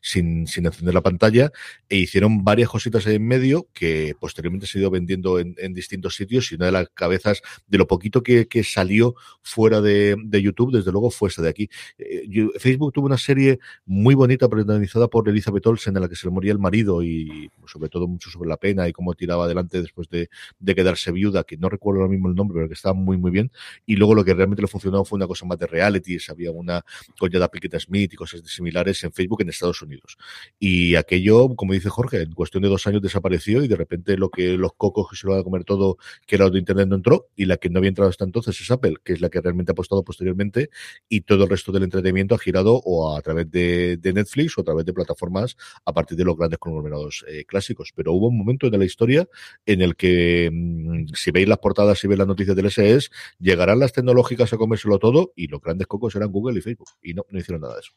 sin, 0.00 0.46
sin 0.46 0.66
encender 0.66 0.94
la 0.94 1.02
pantalla 1.02 1.50
e 1.88 1.96
hicieron 1.96 2.44
varias 2.44 2.68
cositas 2.68 3.06
en 3.06 3.26
medio 3.26 3.68
que 3.72 4.14
posteriormente 4.18 4.66
se 4.66 4.78
ha 4.78 4.80
ido 4.82 4.90
vendiendo 4.90 5.38
en, 5.38 5.54
en, 5.58 5.74
distintos 5.74 6.16
sitios 6.16 6.50
y 6.50 6.54
una 6.54 6.66
de 6.66 6.72
las 6.72 6.88
cabezas 6.90 7.42
de 7.66 7.78
lo 7.78 7.86
poquito 7.86 8.22
que, 8.22 8.48
que 8.48 8.64
salió 8.64 9.14
fuera 9.42 9.80
de, 9.80 10.16
de, 10.24 10.42
YouTube, 10.42 10.72
desde 10.72 10.90
luego 10.92 11.10
fue 11.10 11.28
esa 11.28 11.42
de 11.42 11.48
aquí. 11.48 11.68
Eh, 11.98 12.48
Facebook 12.58 12.92
tuvo 12.92 13.06
una 13.06 13.18
serie 13.18 13.58
muy 13.84 14.14
bonita 14.14 14.48
protagonizada 14.48 15.08
por 15.08 15.28
Elizabeth 15.28 15.66
Olsen 15.66 15.96
en 15.96 16.02
la 16.02 16.08
que 16.08 16.16
se 16.16 16.26
le 16.26 16.32
moría 16.32 16.52
el 16.52 16.58
marido 16.58 17.02
y 17.02 17.50
sobre 17.66 17.88
todo 17.88 18.08
mucho 18.08 18.30
sobre 18.30 18.48
la 18.48 18.56
pena 18.56 18.88
y 18.88 18.92
cómo 18.92 19.14
tiraba 19.14 19.44
adelante 19.44 19.80
después 19.82 20.08
de, 20.08 20.28
de 20.58 20.74
quedarse 20.74 21.12
viuda, 21.12 21.44
que 21.44 21.56
no 21.56 21.68
recuerdo 21.68 22.00
ahora 22.00 22.10
mismo 22.10 22.28
el 22.28 22.34
nombre, 22.34 22.56
pero 22.56 22.68
que 22.68 22.74
estaba 22.74 22.94
muy 22.94 23.16
muy 23.16 23.30
bien. 23.30 23.50
Y 23.84 23.96
luego 23.96 24.14
lo 24.14 24.24
que 24.24 24.34
realmente 24.34 24.62
le 24.62 24.68
funcionó 24.68 25.04
fue 25.04 25.16
una 25.16 25.26
cosa 25.26 25.44
más 25.46 25.58
de 25.58 25.66
reality, 25.66 26.18
había 26.28 26.50
una 26.50 26.84
coña 27.18 27.38
de 27.38 27.48
Piqueta 27.48 27.78
Smith 27.78 28.12
y 28.12 28.16
cosas 28.16 28.42
similares 28.44 29.02
en 29.04 29.12
Facebook 29.12 29.42
en 29.42 29.48
Estados 29.48 29.65
Unidos. 29.82 30.16
Y 30.58 30.96
aquello, 30.96 31.54
como 31.56 31.72
dice 31.72 31.88
Jorge, 31.88 32.22
en 32.22 32.32
cuestión 32.32 32.62
de 32.62 32.68
dos 32.68 32.86
años 32.86 33.02
desapareció 33.02 33.62
y 33.62 33.68
de 33.68 33.76
repente 33.76 34.16
lo 34.16 34.30
que 34.30 34.56
los 34.56 34.72
cocos 34.74 35.08
que 35.10 35.16
se 35.16 35.26
lo 35.26 35.32
van 35.32 35.40
a 35.40 35.44
comer 35.44 35.64
todo, 35.64 35.96
que 36.26 36.36
era 36.36 36.48
de 36.50 36.58
Internet, 36.58 36.88
no 36.88 36.96
entró 36.96 37.28
y 37.36 37.44
la 37.46 37.56
que 37.56 37.70
no 37.70 37.78
había 37.78 37.88
entrado 37.88 38.10
hasta 38.10 38.24
entonces 38.24 38.60
es 38.60 38.70
Apple, 38.70 38.94
que 39.04 39.12
es 39.12 39.20
la 39.20 39.28
que 39.28 39.40
realmente 39.40 39.72
ha 39.72 39.74
apostado 39.74 40.02
posteriormente 40.02 40.70
y 41.08 41.22
todo 41.22 41.44
el 41.44 41.50
resto 41.50 41.72
del 41.72 41.84
entretenimiento 41.84 42.34
ha 42.34 42.38
girado 42.38 42.80
o 42.84 43.16
a 43.16 43.22
través 43.22 43.50
de, 43.50 43.98
Netflix 44.02 44.56
o 44.56 44.60
a 44.62 44.64
través 44.64 44.86
de 44.86 44.92
plataformas 44.92 45.56
a 45.84 45.92
partir 45.92 46.16
de 46.16 46.24
los 46.24 46.36
grandes 46.36 46.58
conglomerados 46.58 47.24
eh, 47.28 47.44
clásicos. 47.44 47.92
Pero 47.94 48.12
hubo 48.12 48.28
un 48.28 48.38
momento 48.38 48.66
en 48.66 48.78
la 48.78 48.84
historia 48.84 49.28
en 49.66 49.82
el 49.82 49.96
que, 49.96 50.50
mmm, 50.52 51.06
si 51.14 51.30
veis 51.30 51.48
las 51.48 51.58
portadas, 51.58 51.98
si 51.98 52.06
veis 52.06 52.18
las 52.18 52.28
noticias 52.28 52.56
del 52.56 52.70
SES, 52.70 53.10
llegarán 53.38 53.80
las 53.80 53.92
tecnológicas 53.92 54.52
a 54.52 54.56
comérselo 54.56 54.98
todo 54.98 55.32
y 55.36 55.48
los 55.48 55.60
grandes 55.60 55.86
cocos 55.86 56.14
eran 56.14 56.30
Google 56.30 56.58
y 56.58 56.62
Facebook. 56.62 56.90
Y 57.02 57.14
no, 57.14 57.24
no 57.30 57.38
hicieron 57.38 57.62
nada 57.62 57.74
de 57.74 57.80
eso. 57.80 57.92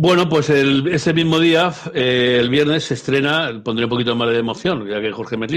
Bueno, 0.00 0.28
pues 0.28 0.48
el, 0.48 0.86
ese 0.86 1.12
mismo 1.12 1.40
día, 1.40 1.72
eh, 1.92 2.36
el 2.38 2.48
viernes, 2.50 2.84
se 2.84 2.94
estrena, 2.94 3.60
pondré 3.64 3.86
un 3.86 3.90
poquito 3.90 4.14
más 4.14 4.30
de 4.30 4.38
emoción, 4.38 4.86
ya 4.88 5.00
que 5.00 5.10
Jorge 5.10 5.36
me 5.36 5.48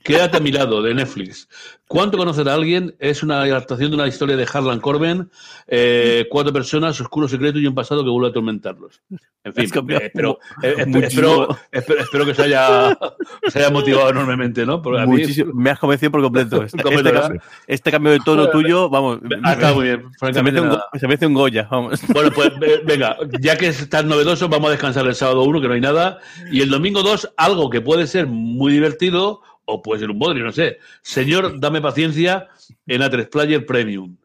Quédate 0.00 0.36
a 0.36 0.40
mi 0.40 0.52
lado, 0.52 0.80
de 0.80 0.94
Netflix. 0.94 1.48
¿Cuánto 1.94 2.18
conocer 2.18 2.48
a 2.48 2.54
alguien? 2.54 2.96
Es 2.98 3.22
una 3.22 3.42
adaptación 3.42 3.90
de 3.90 3.94
una 3.94 4.08
historia 4.08 4.36
de 4.36 4.44
Harlan 4.52 4.80
Coben, 4.80 5.30
eh, 5.68 6.26
cuatro 6.28 6.52
personas, 6.52 7.00
oscuro 7.00 7.28
secreto 7.28 7.60
y 7.60 7.68
un 7.68 7.74
pasado 7.76 8.02
que 8.02 8.10
vuelve 8.10 8.26
a 8.26 8.30
atormentarlos. 8.30 9.00
En 9.44 9.54
fin, 9.54 9.64
eh, 9.90 10.10
pero, 10.12 10.40
espero, 10.60 11.48
espero, 11.70 12.00
espero, 12.00 12.26
que 12.26 12.34
se 12.34 12.42
haya, 12.42 12.98
se 13.46 13.60
haya 13.60 13.70
motivado 13.70 14.08
enormemente, 14.08 14.66
¿no? 14.66 14.82
A 14.98 15.06
mí, 15.06 15.22
me 15.52 15.70
has 15.70 15.78
convencido 15.78 16.10
por 16.10 16.22
completo. 16.22 16.64
Este, 16.74 16.82
completo 16.82 17.08
este, 17.10 17.20
cambio, 17.20 17.42
este, 17.68 17.90
cambio 17.92 18.12
de 18.12 18.20
tono 18.24 18.50
tuyo, 18.50 18.88
vamos. 18.88 19.20
Ah, 19.44 19.52
está 19.52 19.72
muy 19.72 19.84
bien. 19.84 20.04
Se 20.18 20.42
me, 20.42 20.60
un, 20.60 20.78
se 20.98 21.06
me 21.06 21.14
hace 21.14 21.26
un 21.26 21.34
Goya, 21.34 21.68
vamos. 21.70 22.00
Bueno, 22.08 22.30
pues 22.34 22.50
venga, 22.84 23.16
ya 23.38 23.56
que 23.56 23.68
es 23.68 23.88
tan 23.88 24.08
novedoso, 24.08 24.48
vamos 24.48 24.68
a 24.68 24.72
descansar 24.72 25.06
el 25.06 25.14
sábado 25.14 25.44
1, 25.44 25.60
que 25.60 25.68
no 25.68 25.74
hay 25.74 25.80
nada, 25.80 26.18
y 26.50 26.60
el 26.60 26.70
domingo 26.70 27.04
2, 27.04 27.34
algo 27.36 27.70
que 27.70 27.80
puede 27.80 28.08
ser 28.08 28.26
muy 28.26 28.72
divertido, 28.72 29.42
o 29.66 29.82
puede 29.82 30.00
ser 30.00 30.10
un 30.10 30.18
bodrio, 30.18 30.44
no 30.44 30.52
sé. 30.52 30.78
Señor, 31.02 31.58
dame 31.60 31.80
paciencia 31.80 32.48
en 32.86 33.02
A3 33.02 33.28
Player 33.28 33.66
Premium. 33.66 34.16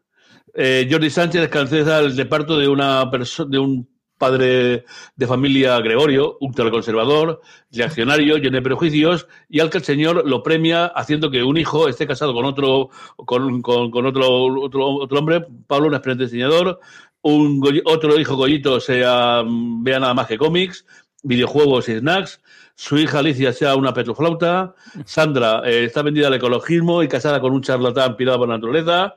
Eh, 0.54 0.88
Jordi 0.90 1.10
Sánchez 1.10 1.42
descanseza 1.42 2.00
el 2.00 2.16
reparto 2.16 2.58
de 2.58 2.68
una 2.68 3.10
persona, 3.10 3.50
de 3.50 3.58
un 3.58 3.88
padre 4.20 4.84
de 5.16 5.26
familia 5.26 5.80
Gregorio, 5.80 6.36
ultraconservador, 6.40 7.40
reaccionario, 7.72 8.36
lleno 8.36 8.56
de 8.56 8.62
prejuicios, 8.62 9.26
y 9.48 9.60
al 9.60 9.70
que 9.70 9.78
el 9.78 9.84
señor 9.84 10.28
lo 10.28 10.42
premia 10.42 10.86
haciendo 10.86 11.30
que 11.30 11.42
un 11.42 11.56
hijo 11.56 11.88
esté 11.88 12.06
casado 12.06 12.34
con 12.34 12.44
otro, 12.44 12.90
con, 13.16 13.62
con, 13.62 13.90
con 13.90 14.04
otro, 14.04 14.28
otro, 14.60 14.88
otro, 14.88 15.18
hombre, 15.18 15.46
Pablo, 15.66 15.88
un 15.88 15.94
excelente 15.94 16.24
diseñador, 16.24 16.80
un 17.22 17.62
otro 17.86 18.20
hijo 18.20 18.36
Goyito 18.36 18.78
sea, 18.78 19.42
vea 19.46 20.00
nada 20.00 20.12
más 20.12 20.26
que 20.26 20.36
cómics, 20.36 20.84
videojuegos 21.22 21.88
y 21.88 21.98
snacks, 21.98 22.42
su 22.80 22.96
hija 22.96 23.18
Alicia 23.18 23.52
sea 23.52 23.76
una 23.76 23.92
petroflauta, 23.92 24.74
Sandra 25.04 25.60
eh, 25.66 25.84
está 25.84 26.00
vendida 26.00 26.28
al 26.28 26.34
ecologismo 26.34 27.02
y 27.02 27.08
casada 27.08 27.38
con 27.38 27.52
un 27.52 27.60
charlatán 27.60 28.16
pirado 28.16 28.38
por 28.38 28.48
la 28.48 28.54
naturaleza, 28.54 29.16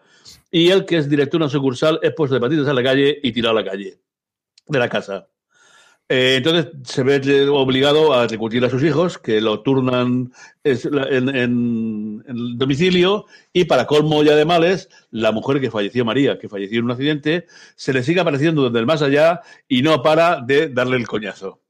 y 0.51 0.69
él, 0.69 0.83
que 0.83 0.97
es 0.97 1.09
director 1.09 1.39
de 1.39 1.45
una 1.45 1.49
sucursal, 1.49 1.97
es 2.03 2.13
puesto 2.13 2.35
de 2.35 2.41
patitas 2.41 2.67
a 2.67 2.73
la 2.73 2.83
calle 2.83 3.21
y 3.23 3.31
tirado 3.31 3.57
a 3.57 3.61
la 3.61 3.69
calle 3.69 4.01
de 4.67 4.79
la 4.79 4.89
casa. 4.89 5.29
Eh, 6.09 6.35
entonces 6.37 6.67
se 6.83 7.01
ve 7.01 7.47
obligado 7.49 8.13
a 8.13 8.27
recurrir 8.27 8.63
a 8.65 8.69
sus 8.69 8.83
hijos, 8.83 9.17
que 9.17 9.39
lo 9.39 9.61
turnan 9.61 10.33
en, 10.63 11.29
en, 11.29 12.23
el 12.27 12.57
domicilio, 12.57 13.25
y 13.53 13.65
para 13.65 13.87
colmo 13.87 14.21
ya 14.21 14.35
de 14.35 14.43
males, 14.43 14.89
la 15.11 15.31
mujer 15.31 15.61
que 15.61 15.71
falleció, 15.71 16.03
María, 16.03 16.37
que 16.37 16.49
falleció 16.49 16.79
en 16.79 16.85
un 16.85 16.91
accidente, 16.91 17.47
se 17.75 17.93
le 17.93 18.03
sigue 18.03 18.19
apareciendo 18.19 18.65
desde 18.65 18.79
el 18.79 18.85
más 18.85 19.01
allá 19.01 19.41
y 19.67 19.81
no 19.81 20.03
para 20.03 20.41
de 20.41 20.67
darle 20.67 20.97
el 20.97 21.07
coñazo. 21.07 21.61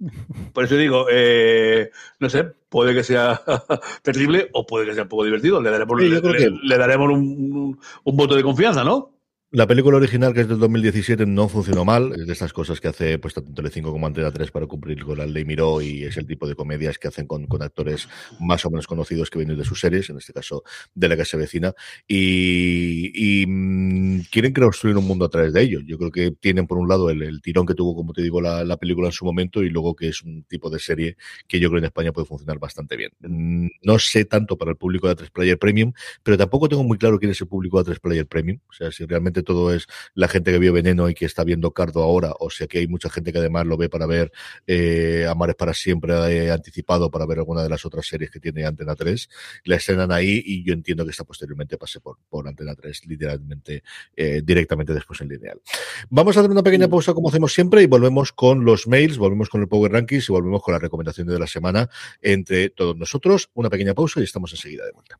Por 0.51 0.65
eso 0.65 0.77
digo, 0.77 1.05
eh, 1.11 1.91
no 2.19 2.29
sé, 2.29 2.45
puede 2.69 2.95
que 2.95 3.03
sea 3.03 3.39
terrible 4.01 4.49
o 4.53 4.65
puede 4.65 4.87
que 4.87 4.95
sea 4.95 5.03
un 5.03 5.09
poco 5.09 5.25
divertido. 5.25 5.61
Le 5.61 5.69
daremos, 5.69 6.01
le, 6.01 6.77
daremos 6.77 7.11
un, 7.11 7.79
un 8.03 8.17
voto 8.17 8.35
de 8.35 8.43
confianza, 8.43 8.83
¿no? 8.83 9.12
La 9.55 9.67
película 9.67 9.97
original, 9.97 10.33
que 10.33 10.41
es 10.41 10.47
del 10.47 10.57
2017, 10.57 11.27
no 11.27 11.47
funcionó 11.47 11.85
mal. 11.85 12.11
Es 12.19 12.25
de 12.25 12.33
estas 12.33 12.51
cosas 12.51 12.81
que 12.81 12.87
hace 12.87 13.19
pues, 13.19 13.35
tanto 13.35 13.53
Telecinco 13.53 13.91
como 13.91 14.07
Antena 14.07 14.31
3 14.31 14.49
para 14.49 14.65
cumplir 14.65 15.05
con 15.05 15.15
la 15.15 15.27
ley 15.27 15.45
Miró 15.45 15.79
y 15.79 16.05
es 16.05 16.17
el 16.17 16.25
tipo 16.25 16.47
de 16.47 16.55
comedias 16.55 16.97
que 16.97 17.07
hacen 17.07 17.27
con, 17.27 17.45
actores 17.61 18.09
más 18.39 18.65
o 18.65 18.71
menos 18.71 18.87
conocidos 18.87 19.29
que 19.29 19.37
vienen 19.37 19.55
de 19.55 19.63
sus 19.63 19.79
series, 19.79 20.09
en 20.09 20.17
este 20.17 20.33
caso 20.33 20.63
de 20.95 21.07
la 21.07 21.23
se 21.23 21.37
vecina, 21.37 21.71
y, 22.07 23.11
y 23.13 23.45
mmm, 23.45 24.21
quieren 24.31 24.53
construir 24.53 24.97
un 24.97 25.05
mundo 25.05 25.25
a 25.25 25.29
través 25.29 25.53
de 25.53 25.61
ello. 25.61 25.81
Yo 25.85 25.99
creo 25.99 26.09
que 26.09 26.31
tienen, 26.31 26.65
por 26.65 26.79
un 26.79 26.89
lado, 26.89 27.11
el, 27.11 27.39
tirón 27.43 27.67
que 27.67 27.75
tuvo, 27.75 27.95
como 27.95 28.11
te 28.11 28.23
digo, 28.23 28.41
la, 28.41 28.63
la, 28.63 28.77
película 28.77 29.09
en 29.09 29.13
su 29.13 29.23
momento 29.23 29.61
y 29.61 29.69
luego 29.69 29.95
que 29.95 30.07
es 30.07 30.23
un 30.23 30.45
tipo 30.45 30.71
de 30.71 30.79
serie 30.79 31.15
que 31.47 31.59
yo 31.59 31.69
creo 31.69 31.77
en 31.77 31.85
España 31.85 32.11
puede 32.11 32.25
funcionar 32.25 32.57
bastante 32.57 32.97
bien. 32.97 33.11
Mm, 33.19 33.67
no 33.83 33.99
sé 33.99 34.25
tanto 34.25 34.57
para 34.57 34.71
el 34.71 34.77
público 34.77 35.07
de 35.07 35.13
3 35.13 35.29
Player 35.29 35.59
Premium, 35.59 35.93
pero 36.23 36.39
tampoco 36.39 36.67
tengo 36.67 36.83
muy 36.83 36.97
claro 36.97 37.19
quién 37.19 37.29
es 37.29 37.39
el 37.39 37.47
público 37.47 37.77
de 37.77 37.83
3 37.83 37.99
Player 37.99 38.25
Premium. 38.25 38.57
O 38.67 38.73
sea, 38.73 38.91
si 38.91 39.05
realmente 39.05 39.42
todo 39.43 39.73
es 39.73 39.87
la 40.13 40.27
gente 40.27 40.51
que 40.51 40.59
vio 40.59 40.73
Veneno 40.73 41.09
y 41.09 41.13
que 41.13 41.25
está 41.25 41.43
viendo 41.43 41.71
Cardo 41.71 42.03
ahora, 42.03 42.33
o 42.39 42.49
sea 42.49 42.67
que 42.67 42.79
hay 42.79 42.87
mucha 42.87 43.09
gente 43.09 43.31
que 43.31 43.39
además 43.39 43.65
lo 43.65 43.77
ve 43.77 43.89
para 43.89 44.05
ver 44.05 44.31
eh, 44.67 45.25
Amares 45.29 45.55
para 45.55 45.73
siempre 45.73 46.13
eh, 46.13 46.51
anticipado 46.51 47.09
para 47.11 47.25
ver 47.25 47.39
alguna 47.39 47.63
de 47.63 47.69
las 47.69 47.85
otras 47.85 48.05
series 48.05 48.31
que 48.31 48.39
tiene 48.39 48.65
Antena 48.65 48.95
3, 48.95 49.29
la 49.65 49.75
estrenan 49.75 50.11
ahí 50.11 50.41
y 50.45 50.63
yo 50.63 50.73
entiendo 50.73 51.05
que 51.05 51.11
esta 51.11 51.23
posteriormente 51.23 51.77
pase 51.77 51.99
por, 51.99 52.17
por 52.29 52.47
Antena 52.47 52.75
3 52.75 53.05
literalmente 53.07 53.83
eh, 54.15 54.41
directamente 54.43 54.93
después 54.93 55.21
en 55.21 55.29
lineal. 55.29 55.61
Vamos 56.09 56.37
a 56.37 56.41
hacer 56.41 56.51
una 56.51 56.63
pequeña 56.63 56.87
pausa 56.87 57.13
como 57.13 57.29
hacemos 57.29 57.53
siempre 57.53 57.81
y 57.81 57.87
volvemos 57.87 58.31
con 58.31 58.65
los 58.65 58.87
mails, 58.87 59.17
volvemos 59.17 59.49
con 59.49 59.61
el 59.61 59.67
Power 59.67 59.91
Rankings 59.91 60.29
y 60.29 60.31
volvemos 60.31 60.61
con 60.61 60.73
las 60.73 60.81
recomendaciones 60.81 61.33
de 61.33 61.39
la 61.39 61.47
semana 61.47 61.89
entre 62.21 62.69
todos 62.69 62.95
nosotros. 62.95 63.49
Una 63.53 63.69
pequeña 63.69 63.93
pausa 63.93 64.19
y 64.19 64.23
estamos 64.23 64.51
enseguida 64.51 64.85
de 64.85 64.91
vuelta. 64.91 65.19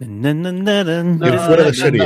En 0.00 1.38
fuera 1.38 1.64
de 1.64 1.74
series. 1.74 2.02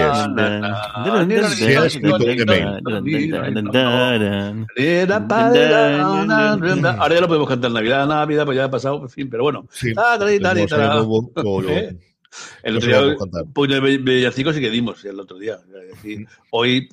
Ahora 6.98 7.14
ya 7.14 7.20
lo 7.22 7.28
podemos 7.28 7.48
cantar 7.48 7.70
Navidad, 7.70 8.06
Navidad, 8.06 8.44
pues 8.44 8.56
ya 8.56 8.64
ha 8.64 8.70
pasado, 8.70 9.00
en 9.02 9.08
fin, 9.08 9.30
pero 9.30 9.44
bueno. 9.44 9.66
El 12.62 12.76
otro 12.76 12.88
día, 12.88 13.16
pues 13.54 13.70
de 13.70 13.80
Villancicos 13.80 14.54
sí 14.54 14.60
que 14.60 14.68
dimos 14.68 15.02
el 15.06 15.18
otro 15.18 15.38
día. 15.38 15.58
hoy, 16.50 16.90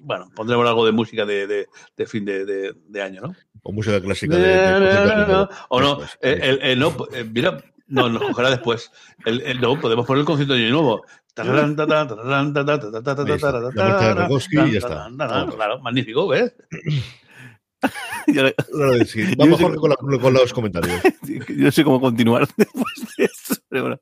bueno, 0.00 0.30
pondremos 0.34 0.66
algo 0.66 0.86
de 0.86 0.92
música 0.92 1.26
de, 1.26 1.68
fin 2.06 2.24
de, 2.24 3.02
año, 3.02 3.20
¿no? 3.20 3.34
O 3.62 3.72
música 3.72 4.00
clásica 4.00 4.34
de. 4.34 5.46
O 5.68 6.02
el, 6.22 6.58
el, 6.62 6.78
no, 6.78 6.96
mira, 7.30 7.62
no, 7.90 8.08
nos 8.08 8.22
cogerá 8.22 8.50
después. 8.50 8.90
El, 9.24 9.40
el, 9.42 9.60
no, 9.60 9.78
podemos 9.78 10.06
poner 10.06 10.20
el 10.20 10.26
concierto 10.26 10.54
de 10.54 10.70
nuevo. 10.70 11.04
Ya 14.72 14.78
está. 14.78 15.10
Claro, 15.16 15.80
magnífico, 15.80 16.28
¿ves? 16.28 16.54
Vamos 19.38 19.60
Jorge, 19.60 19.78
con, 19.78 19.90
la, 19.90 19.96
con, 19.96 20.34
los 20.34 20.52
comentarios. 20.52 21.00
Yo 21.48 21.72
sé 21.72 21.82
cómo 21.82 22.00
continuar 22.00 22.46
después 22.56 22.92
de 23.16 23.24
eso. 23.24 23.54
bueno, 23.70 24.00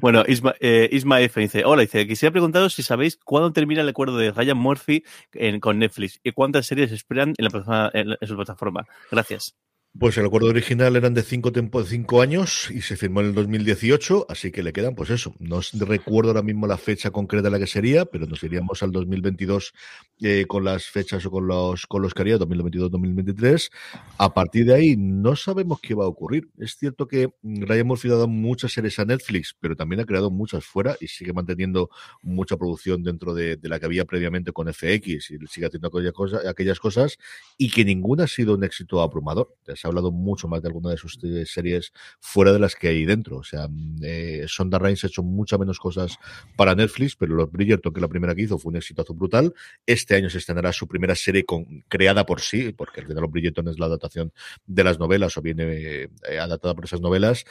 bueno 0.00 0.24
Isma, 0.26 0.54
eh, 0.60 0.88
Isma, 0.90 1.20
F 1.20 1.40
dice: 1.40 1.64
Hola, 1.64 1.82
dice, 1.82 2.06
quisiera 2.06 2.32
preguntaros 2.32 2.74
si 2.74 2.82
sabéis 2.82 3.18
cuándo 3.22 3.52
termina 3.52 3.82
el 3.82 3.88
acuerdo 3.88 4.16
de 4.16 4.30
Ryan 4.30 4.56
Murphy 4.56 5.04
en, 5.32 5.60
con 5.60 5.78
Netflix 5.78 6.18
y 6.22 6.32
cuántas 6.32 6.66
series 6.66 6.92
esperan 6.92 7.34
en, 7.36 7.44
la, 7.44 7.90
en, 7.92 8.16
en 8.18 8.28
su 8.28 8.36
plataforma. 8.36 8.86
Gracias. 9.10 9.54
Pues 9.98 10.16
el 10.18 10.24
acuerdo 10.24 10.46
original 10.46 10.94
eran 10.94 11.14
de 11.14 11.22
cinco, 11.22 11.50
de 11.50 11.68
cinco 11.84 12.22
años 12.22 12.70
y 12.70 12.80
se 12.80 12.96
firmó 12.96 13.22
en 13.22 13.26
el 13.26 13.34
2018, 13.34 14.26
así 14.28 14.52
que 14.52 14.62
le 14.62 14.72
quedan, 14.72 14.94
pues 14.94 15.10
eso. 15.10 15.34
No 15.40 15.60
recuerdo 15.80 16.30
ahora 16.30 16.42
mismo 16.42 16.68
la 16.68 16.78
fecha 16.78 17.10
concreta 17.10 17.42
de 17.42 17.50
la 17.50 17.58
que 17.58 17.66
sería, 17.66 18.04
pero 18.04 18.26
nos 18.26 18.40
iríamos 18.44 18.84
al 18.84 18.92
2022 18.92 19.74
eh, 20.22 20.44
con 20.46 20.64
las 20.64 20.86
fechas 20.86 21.26
o 21.26 21.30
con 21.32 21.48
los, 21.48 21.88
con 21.88 22.02
los 22.02 22.14
que 22.14 22.22
haría, 22.22 22.38
2022-2023. 22.38 23.72
A 24.16 24.32
partir 24.32 24.66
de 24.66 24.74
ahí 24.74 24.96
no 24.96 25.34
sabemos 25.34 25.80
qué 25.80 25.94
va 25.94 26.04
a 26.04 26.08
ocurrir. 26.08 26.48
Es 26.56 26.76
cierto 26.76 27.08
que 27.08 27.32
Ryan 27.42 27.88
Murphy 27.88 28.08
ha 28.10 28.12
dado 28.12 28.28
muchas 28.28 28.72
series 28.72 28.96
a 29.00 29.04
Netflix, 29.04 29.56
pero 29.58 29.74
también 29.74 30.00
ha 30.00 30.04
creado 30.04 30.30
muchas 30.30 30.64
fuera 30.64 30.96
y 31.00 31.08
sigue 31.08 31.32
manteniendo 31.32 31.90
mucha 32.22 32.56
producción 32.56 33.02
dentro 33.02 33.34
de, 33.34 33.56
de 33.56 33.68
la 33.68 33.80
que 33.80 33.86
había 33.86 34.04
previamente 34.04 34.52
con 34.52 34.72
FX 34.72 35.32
y 35.32 35.38
sigue 35.48 35.66
haciendo 35.66 35.88
aquellas 35.88 36.12
cosas, 36.12 36.46
aquellas 36.46 36.78
cosas 36.78 37.18
y 37.58 37.72
que 37.72 37.84
ninguna 37.84 38.24
ha 38.24 38.28
sido 38.28 38.54
un 38.54 38.62
éxito 38.62 39.02
abrumador 39.02 39.52
se 39.80 39.86
ha 39.86 39.88
hablado 39.88 40.12
mucho 40.12 40.46
más 40.46 40.60
de 40.60 40.68
alguna 40.68 40.90
de 40.90 40.98
sus 40.98 41.18
series 41.46 41.92
fuera 42.20 42.52
de 42.52 42.58
las 42.58 42.74
que 42.74 42.88
hay 42.88 43.06
dentro. 43.06 43.38
O 43.38 43.44
sea, 43.44 43.66
eh, 44.02 44.44
Sonda 44.46 44.78
Rhimes 44.78 45.04
ha 45.04 45.06
hecho 45.06 45.22
muchas 45.22 45.58
menos 45.58 45.78
cosas 45.78 46.18
para 46.56 46.74
Netflix, 46.74 47.16
pero 47.16 47.34
los 47.34 47.50
Bridgerton, 47.50 47.92
que 47.92 48.00
la 48.00 48.08
primera 48.08 48.34
que 48.34 48.42
hizo, 48.42 48.58
fue 48.58 48.70
un 48.70 48.76
exitazo 48.76 49.14
brutal. 49.14 49.54
Este 49.86 50.16
año 50.16 50.28
se 50.28 50.38
estrenará 50.38 50.72
su 50.72 50.86
primera 50.86 51.14
serie 51.14 51.44
con, 51.44 51.64
creada 51.88 52.26
por 52.26 52.42
sí, 52.42 52.72
porque 52.72 53.00
el 53.00 53.08
de 53.08 53.14
los 53.14 53.30
Bridgerton 53.30 53.68
es 53.68 53.78
la 53.78 53.86
adaptación 53.86 54.32
de 54.66 54.84
las 54.84 54.98
novelas 54.98 55.36
o 55.38 55.42
viene 55.42 55.64
eh, 55.64 56.38
adaptada 56.38 56.74
por 56.74 56.84
esas 56.84 57.00
novelas. 57.00 57.46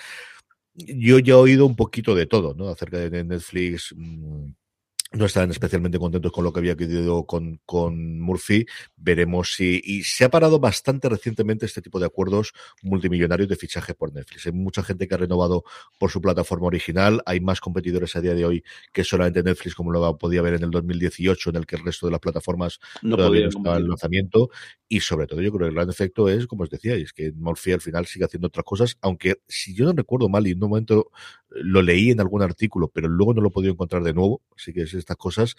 Yo 0.75 1.17
ya 1.17 1.33
he 1.33 1.35
oído 1.35 1.65
un 1.65 1.75
poquito 1.75 2.13
de 2.13 2.27
todo, 2.27 2.53
¿no? 2.53 2.69
Acerca 2.69 2.99
de 2.99 3.23
Netflix. 3.23 3.93
Mmm, 3.95 4.51
no 5.11 5.25
están 5.25 5.49
especialmente 5.49 5.97
contentos 5.97 6.31
con 6.31 6.43
lo 6.43 6.53
que 6.53 6.59
había 6.59 6.75
querido 6.75 7.25
con, 7.25 7.59
con 7.65 8.19
Murphy. 8.19 8.65
Veremos 8.95 9.55
si. 9.55 9.81
Y 9.83 10.03
se 10.03 10.25
ha 10.25 10.29
parado 10.29 10.59
bastante 10.59 11.09
recientemente 11.09 11.65
este 11.65 11.81
tipo 11.81 11.99
de 11.99 12.05
acuerdos 12.05 12.53
multimillonarios 12.83 13.49
de 13.49 13.55
fichaje 13.55 13.95
por 13.95 14.13
Netflix. 14.13 14.45
Hay 14.45 14.51
mucha 14.51 14.83
gente 14.83 15.07
que 15.07 15.15
ha 15.15 15.17
renovado 15.17 15.63
por 15.97 16.11
su 16.11 16.21
plataforma 16.21 16.67
original. 16.67 17.23
Hay 17.25 17.39
más 17.39 17.59
competidores 17.59 18.15
a 18.15 18.21
día 18.21 18.35
de 18.35 18.45
hoy 18.45 18.63
que 18.93 19.03
solamente 19.03 19.41
Netflix, 19.41 19.73
como 19.73 19.91
lo 19.91 20.17
podía 20.17 20.43
ver 20.43 20.53
en 20.53 20.63
el 20.63 20.71
2018, 20.71 21.49
en 21.49 21.55
el 21.55 21.65
que 21.65 21.77
el 21.77 21.83
resto 21.83 22.05
de 22.05 22.11
las 22.11 22.21
plataformas 22.21 22.79
no 23.01 23.17
todavía 23.17 23.43
no 23.43 23.49
estaba 23.49 23.77
el 23.77 23.87
lanzamiento. 23.87 24.49
Y 24.87 24.99
sobre 24.99 25.25
todo, 25.25 25.41
yo 25.41 25.51
creo 25.51 25.67
que 25.67 25.69
el 25.69 25.75
gran 25.75 25.89
efecto 25.89 26.29
es, 26.29 26.45
como 26.45 26.63
os 26.63 26.69
decía, 26.69 26.93
es 26.93 27.13
que 27.13 27.31
Murphy 27.31 27.71
al 27.71 27.81
final 27.81 28.05
sigue 28.05 28.25
haciendo 28.25 28.47
otras 28.47 28.65
cosas, 28.65 28.97
aunque 29.01 29.41
si 29.47 29.73
yo 29.73 29.85
no 29.85 29.93
recuerdo 29.93 30.29
mal, 30.29 30.45
y 30.45 30.51
en 30.51 30.63
un 30.63 30.69
momento 30.69 31.11
lo 31.51 31.81
leí 31.81 32.11
en 32.11 32.19
algún 32.19 32.41
artículo, 32.41 32.89
pero 32.89 33.07
luego 33.07 33.33
no 33.33 33.41
lo 33.41 33.49
he 33.49 33.51
podido 33.51 33.73
encontrar 33.73 34.03
de 34.03 34.13
nuevo, 34.13 34.41
así 34.55 34.73
que 34.73 34.83
es 34.83 34.93
estas 34.93 35.17
cosas, 35.17 35.55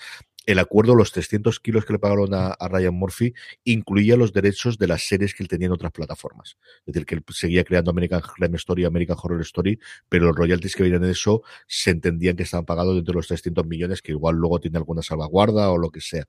el 0.46 0.58
acuerdo, 0.58 0.94
los 0.94 1.12
300 1.12 1.60
kilos 1.60 1.84
que 1.84 1.92
le 1.92 1.98
pagaron 1.98 2.32
a, 2.34 2.48
a, 2.48 2.68
Ryan 2.68 2.94
Murphy, 2.94 3.34
incluía 3.64 4.16
los 4.16 4.32
derechos 4.32 4.78
de 4.78 4.86
las 4.86 5.02
series 5.02 5.34
que 5.34 5.42
él 5.42 5.48
tenía 5.48 5.66
en 5.66 5.72
otras 5.72 5.92
plataformas. 5.92 6.56
Es 6.86 6.94
decir, 6.94 7.06
que 7.06 7.14
él 7.16 7.24
seguía 7.30 7.64
creando 7.64 7.90
American 7.90 8.20
Crime 8.20 8.56
Story, 8.56 8.84
American 8.84 9.16
Horror 9.20 9.40
Story, 9.42 9.78
pero 10.08 10.26
los 10.26 10.36
royalties 10.36 10.74
que 10.74 10.82
venían 10.82 11.02
de 11.02 11.12
eso 11.12 11.42
se 11.66 11.90
entendían 11.90 12.36
que 12.36 12.44
estaban 12.44 12.64
pagados 12.64 12.94
dentro 12.94 13.12
de 13.12 13.16
los 13.16 13.28
300 13.28 13.66
millones, 13.66 14.02
que 14.02 14.12
igual 14.12 14.36
luego 14.36 14.60
tiene 14.60 14.78
alguna 14.78 15.02
salvaguarda 15.02 15.70
o 15.70 15.78
lo 15.78 15.90
que 15.90 16.00
sea. 16.00 16.26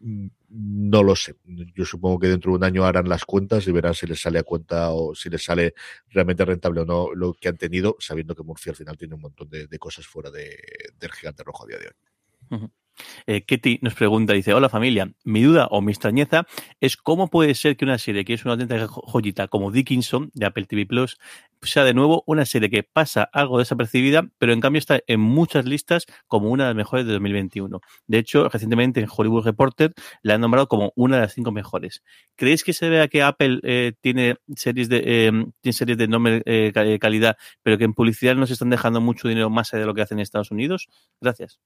No 0.00 1.02
lo 1.02 1.16
sé. 1.16 1.36
Yo 1.44 1.84
supongo 1.84 2.18
que 2.18 2.28
dentro 2.28 2.52
de 2.52 2.58
un 2.58 2.64
año 2.64 2.84
harán 2.84 3.08
las 3.08 3.24
cuentas 3.24 3.66
y 3.66 3.72
verán 3.72 3.94
si 3.94 4.06
les 4.06 4.20
sale 4.20 4.38
a 4.38 4.42
cuenta 4.42 4.90
o 4.90 5.14
si 5.14 5.30
les 5.30 5.42
sale 5.42 5.74
realmente 6.10 6.44
rentable 6.44 6.80
o 6.80 6.84
no 6.84 7.14
lo 7.14 7.34
que 7.34 7.48
han 7.48 7.56
tenido, 7.56 7.96
sabiendo 7.98 8.34
que 8.34 8.42
Murphy 8.42 8.70
al 8.70 8.76
final 8.76 8.96
tiene 8.96 9.14
un 9.14 9.22
montón 9.22 9.48
de, 9.48 9.78
cosas 9.78 10.06
fuera 10.06 10.30
de, 10.30 10.56
del 10.98 11.12
gigante 11.12 11.42
rojo 11.42 11.64
a 11.64 11.66
día 11.66 11.78
de 11.78 11.86
hoy. 11.86 12.70
Eh, 13.26 13.44
Ketty 13.44 13.78
nos 13.82 13.94
pregunta, 13.94 14.32
dice, 14.32 14.54
hola 14.54 14.68
familia, 14.68 15.12
mi 15.24 15.42
duda 15.42 15.66
o 15.70 15.80
mi 15.80 15.92
extrañeza 15.92 16.46
es 16.80 16.96
cómo 16.96 17.28
puede 17.28 17.54
ser 17.54 17.76
que 17.76 17.84
una 17.84 17.98
serie 17.98 18.24
que 18.24 18.34
es 18.34 18.44
una 18.44 18.52
auténtica 18.52 18.86
joyita 18.88 19.48
como 19.48 19.70
Dickinson 19.70 20.30
de 20.34 20.46
Apple 20.46 20.66
TV 20.66 20.86
Plus 20.86 21.18
sea 21.62 21.84
de 21.84 21.94
nuevo 21.94 22.22
una 22.26 22.44
serie 22.44 22.70
que 22.70 22.82
pasa 22.82 23.24
algo 23.32 23.58
desapercibida, 23.58 24.28
pero 24.38 24.52
en 24.52 24.60
cambio 24.60 24.78
está 24.78 25.00
en 25.06 25.20
muchas 25.20 25.64
listas 25.64 26.06
como 26.26 26.50
una 26.50 26.64
de 26.64 26.70
las 26.70 26.76
mejores 26.76 27.06
de 27.06 27.12
2021. 27.12 27.80
De 28.06 28.18
hecho, 28.18 28.48
recientemente 28.48 29.00
en 29.00 29.08
Hollywood 29.14 29.44
Reporter 29.44 29.94
la 30.22 30.34
han 30.34 30.40
nombrado 30.40 30.68
como 30.68 30.92
una 30.96 31.16
de 31.16 31.22
las 31.22 31.34
cinco 31.34 31.52
mejores. 31.52 32.02
¿Creéis 32.36 32.64
que 32.64 32.72
se 32.72 32.88
vea 32.88 33.08
que 33.08 33.22
Apple 33.22 33.60
eh, 33.62 33.92
tiene 34.00 34.36
series 34.54 34.88
de 34.88 35.02
eh, 35.04 35.32
tiene 35.60 35.72
series 35.72 35.98
de 35.98 36.04
enorme 36.04 36.42
eh, 36.44 36.98
calidad, 37.00 37.36
pero 37.62 37.78
que 37.78 37.84
en 37.84 37.94
publicidad 37.94 38.34
no 38.36 38.46
se 38.46 38.54
están 38.54 38.70
dejando 38.70 39.00
mucho 39.00 39.28
dinero 39.28 39.50
más 39.50 39.72
allá 39.72 39.80
de 39.80 39.86
lo 39.86 39.94
que 39.94 40.02
hacen 40.02 40.18
en 40.18 40.22
Estados 40.22 40.50
Unidos? 40.50 40.88
Gracias 41.20 41.58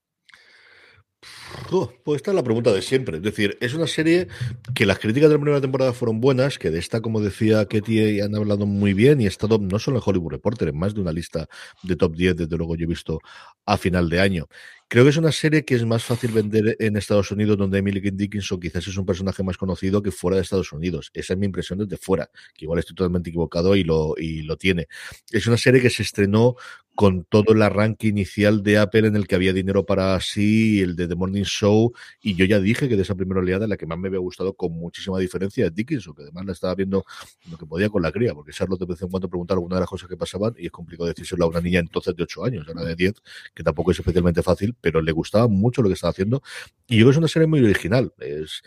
pues 2.03 2.17
esta 2.17 2.31
es 2.31 2.35
la 2.35 2.43
pregunta 2.43 2.71
de 2.71 2.81
siempre. 2.81 3.17
Es 3.17 3.23
decir, 3.23 3.57
es 3.61 3.73
una 3.73 3.87
serie 3.87 4.27
que 4.73 4.85
las 4.85 4.99
críticas 4.99 5.29
de 5.29 5.35
la 5.35 5.41
primera 5.41 5.61
temporada 5.61 5.93
fueron 5.93 6.19
buenas, 6.19 6.57
que 6.57 6.71
de 6.71 6.79
esta, 6.79 7.01
como 7.01 7.21
decía 7.21 7.65
Ketty, 7.65 8.21
han 8.21 8.35
hablado 8.35 8.65
muy 8.65 8.93
bien 8.93 9.21
y 9.21 9.25
ha 9.25 9.27
estado 9.27 9.57
no 9.59 9.79
solo 9.79 9.97
en 9.97 10.03
Hollywood 10.05 10.31
Reporter, 10.31 10.69
en 10.69 10.77
más 10.77 10.93
de 10.93 11.01
una 11.01 11.11
lista 11.11 11.47
de 11.83 11.95
top 11.95 12.15
10, 12.15 12.35
desde 12.35 12.57
luego 12.57 12.75
yo 12.75 12.85
he 12.85 12.87
visto 12.87 13.19
a 13.65 13.77
final 13.77 14.09
de 14.09 14.19
año. 14.19 14.47
Creo 14.91 15.05
que 15.05 15.11
es 15.11 15.15
una 15.15 15.31
serie 15.31 15.63
que 15.63 15.75
es 15.75 15.85
más 15.85 16.03
fácil 16.03 16.33
vender 16.33 16.75
en 16.77 16.97
Estados 16.97 17.31
Unidos, 17.31 17.57
donde 17.57 17.77
Emily 17.77 18.01
Dickinson 18.01 18.59
quizás 18.59 18.85
es 18.85 18.97
un 18.97 19.05
personaje 19.05 19.41
más 19.41 19.55
conocido 19.55 20.03
que 20.03 20.11
fuera 20.11 20.35
de 20.35 20.43
Estados 20.43 20.73
Unidos. 20.73 21.11
Esa 21.13 21.31
es 21.31 21.39
mi 21.39 21.45
impresión 21.45 21.79
desde 21.79 21.95
fuera, 21.95 22.29
que 22.53 22.65
igual 22.65 22.79
estoy 22.79 22.93
totalmente 22.93 23.29
equivocado 23.29 23.77
y 23.77 23.85
lo, 23.85 24.15
y 24.17 24.41
lo 24.41 24.57
tiene. 24.57 24.89
Es 25.31 25.47
una 25.47 25.55
serie 25.55 25.79
que 25.79 25.89
se 25.89 26.03
estrenó 26.03 26.57
con 26.95 27.23
todo 27.23 27.53
el 27.53 27.61
arranque 27.61 28.07
inicial 28.07 28.63
de 28.63 28.77
Apple 28.77 29.07
en 29.07 29.15
el 29.15 29.27
que 29.27 29.35
había 29.35 29.53
dinero 29.53 29.85
para 29.85 30.19
sí, 30.19 30.81
el 30.81 30.95
de 30.95 31.07
The 31.07 31.15
Morning 31.15 31.43
Show, 31.43 31.93
y 32.21 32.35
yo 32.35 32.45
ya 32.45 32.59
dije 32.59 32.89
que 32.89 32.95
de 32.95 33.01
esa 33.01 33.15
primera 33.15 33.39
oleada 33.39 33.65
la 33.67 33.77
que 33.77 33.85
más 33.85 33.97
me 33.97 34.09
había 34.09 34.19
gustado 34.19 34.53
con 34.53 34.73
muchísima 34.73 35.17
diferencia 35.19 35.65
es 35.65 35.73
Dickinson, 35.73 36.13
que 36.13 36.23
además 36.23 36.45
la 36.45 36.51
estaba 36.51 36.75
viendo 36.75 37.03
lo 37.49 37.57
que 37.57 37.65
podía 37.65 37.89
con 37.89 38.01
la 38.01 38.11
cría, 38.11 38.33
porque 38.33 38.51
Charlotte 38.51 38.81
de 38.81 38.85
vez 38.87 39.01
en 39.01 39.09
cuando 39.09 39.29
preguntar 39.29 39.55
alguna 39.55 39.77
de 39.77 39.81
las 39.81 39.89
cosas 39.89 40.09
que 40.09 40.17
pasaban 40.17 40.53
y 40.57 40.65
es 40.65 40.71
complicado 40.71 41.07
decírselo 41.07 41.45
a 41.45 41.47
una 41.47 41.61
niña 41.61 41.79
entonces 41.79 42.15
de 42.15 42.23
8 42.23 42.45
años, 42.45 42.67
una 42.67 42.83
de 42.83 42.95
10, 42.95 43.13
que 43.53 43.63
tampoco 43.63 43.91
es 43.91 43.99
especialmente 43.99 44.43
fácil, 44.43 44.75
pero 44.81 45.01
le 45.01 45.11
gustaba 45.11 45.47
mucho 45.47 45.81
lo 45.81 45.89
que 45.89 45.93
estaba 45.93 46.11
haciendo, 46.11 46.41
y 46.87 46.97
yo 46.97 47.03
creo 47.03 47.07
que 47.07 47.11
es 47.11 47.17
una 47.17 47.27
serie 47.27 47.47
muy 47.47 47.63
original, 47.63 48.13
es 48.19 48.61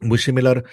muy 0.00 0.18
similar 0.18 0.64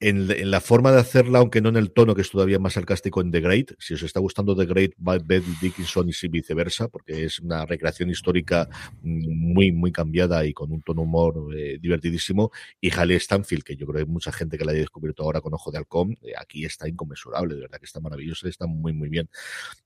en, 0.00 0.50
la 0.50 0.60
forma 0.62 0.92
de 0.92 0.98
hacerla, 0.98 1.40
aunque 1.40 1.60
no 1.60 1.68
en 1.68 1.76
el 1.76 1.92
tono 1.92 2.14
que 2.14 2.22
es 2.22 2.30
todavía 2.30 2.58
más 2.58 2.72
sarcástico 2.72 3.20
en 3.20 3.30
The 3.30 3.40
Great. 3.40 3.72
Si 3.78 3.92
os 3.92 4.02
está 4.02 4.18
gustando 4.18 4.56
The 4.56 4.64
Great, 4.64 4.92
Beth 4.96 5.44
Dickinson 5.60 6.08
y 6.08 6.28
viceversa, 6.28 6.88
porque 6.88 7.24
es 7.24 7.38
una 7.38 7.66
recreación 7.66 8.08
histórica 8.08 8.68
muy, 9.02 9.72
muy 9.72 9.92
cambiada 9.92 10.46
y 10.46 10.54
con 10.54 10.72
un 10.72 10.80
tono 10.80 11.02
humor 11.02 11.54
eh, 11.54 11.78
divertidísimo. 11.80 12.50
Y 12.80 12.90
Halle 12.90 13.20
Stanfield, 13.20 13.62
que 13.62 13.76
yo 13.76 13.86
creo 13.86 13.96
que 13.96 14.00
hay 14.00 14.06
mucha 14.06 14.32
gente 14.32 14.56
que 14.56 14.64
la 14.64 14.72
haya 14.72 14.80
descubierto 14.80 15.22
ahora 15.22 15.42
con 15.42 15.52
Ojo 15.52 15.70
de 15.70 15.78
Halcón, 15.78 16.16
eh, 16.22 16.32
aquí 16.38 16.64
está 16.64 16.88
inconmensurable, 16.88 17.54
de 17.54 17.60
verdad 17.60 17.78
que 17.78 17.86
está 17.86 18.00
maravillosa, 18.00 18.48
está 18.48 18.66
muy, 18.66 18.94
muy 18.94 19.10
bien. 19.10 19.28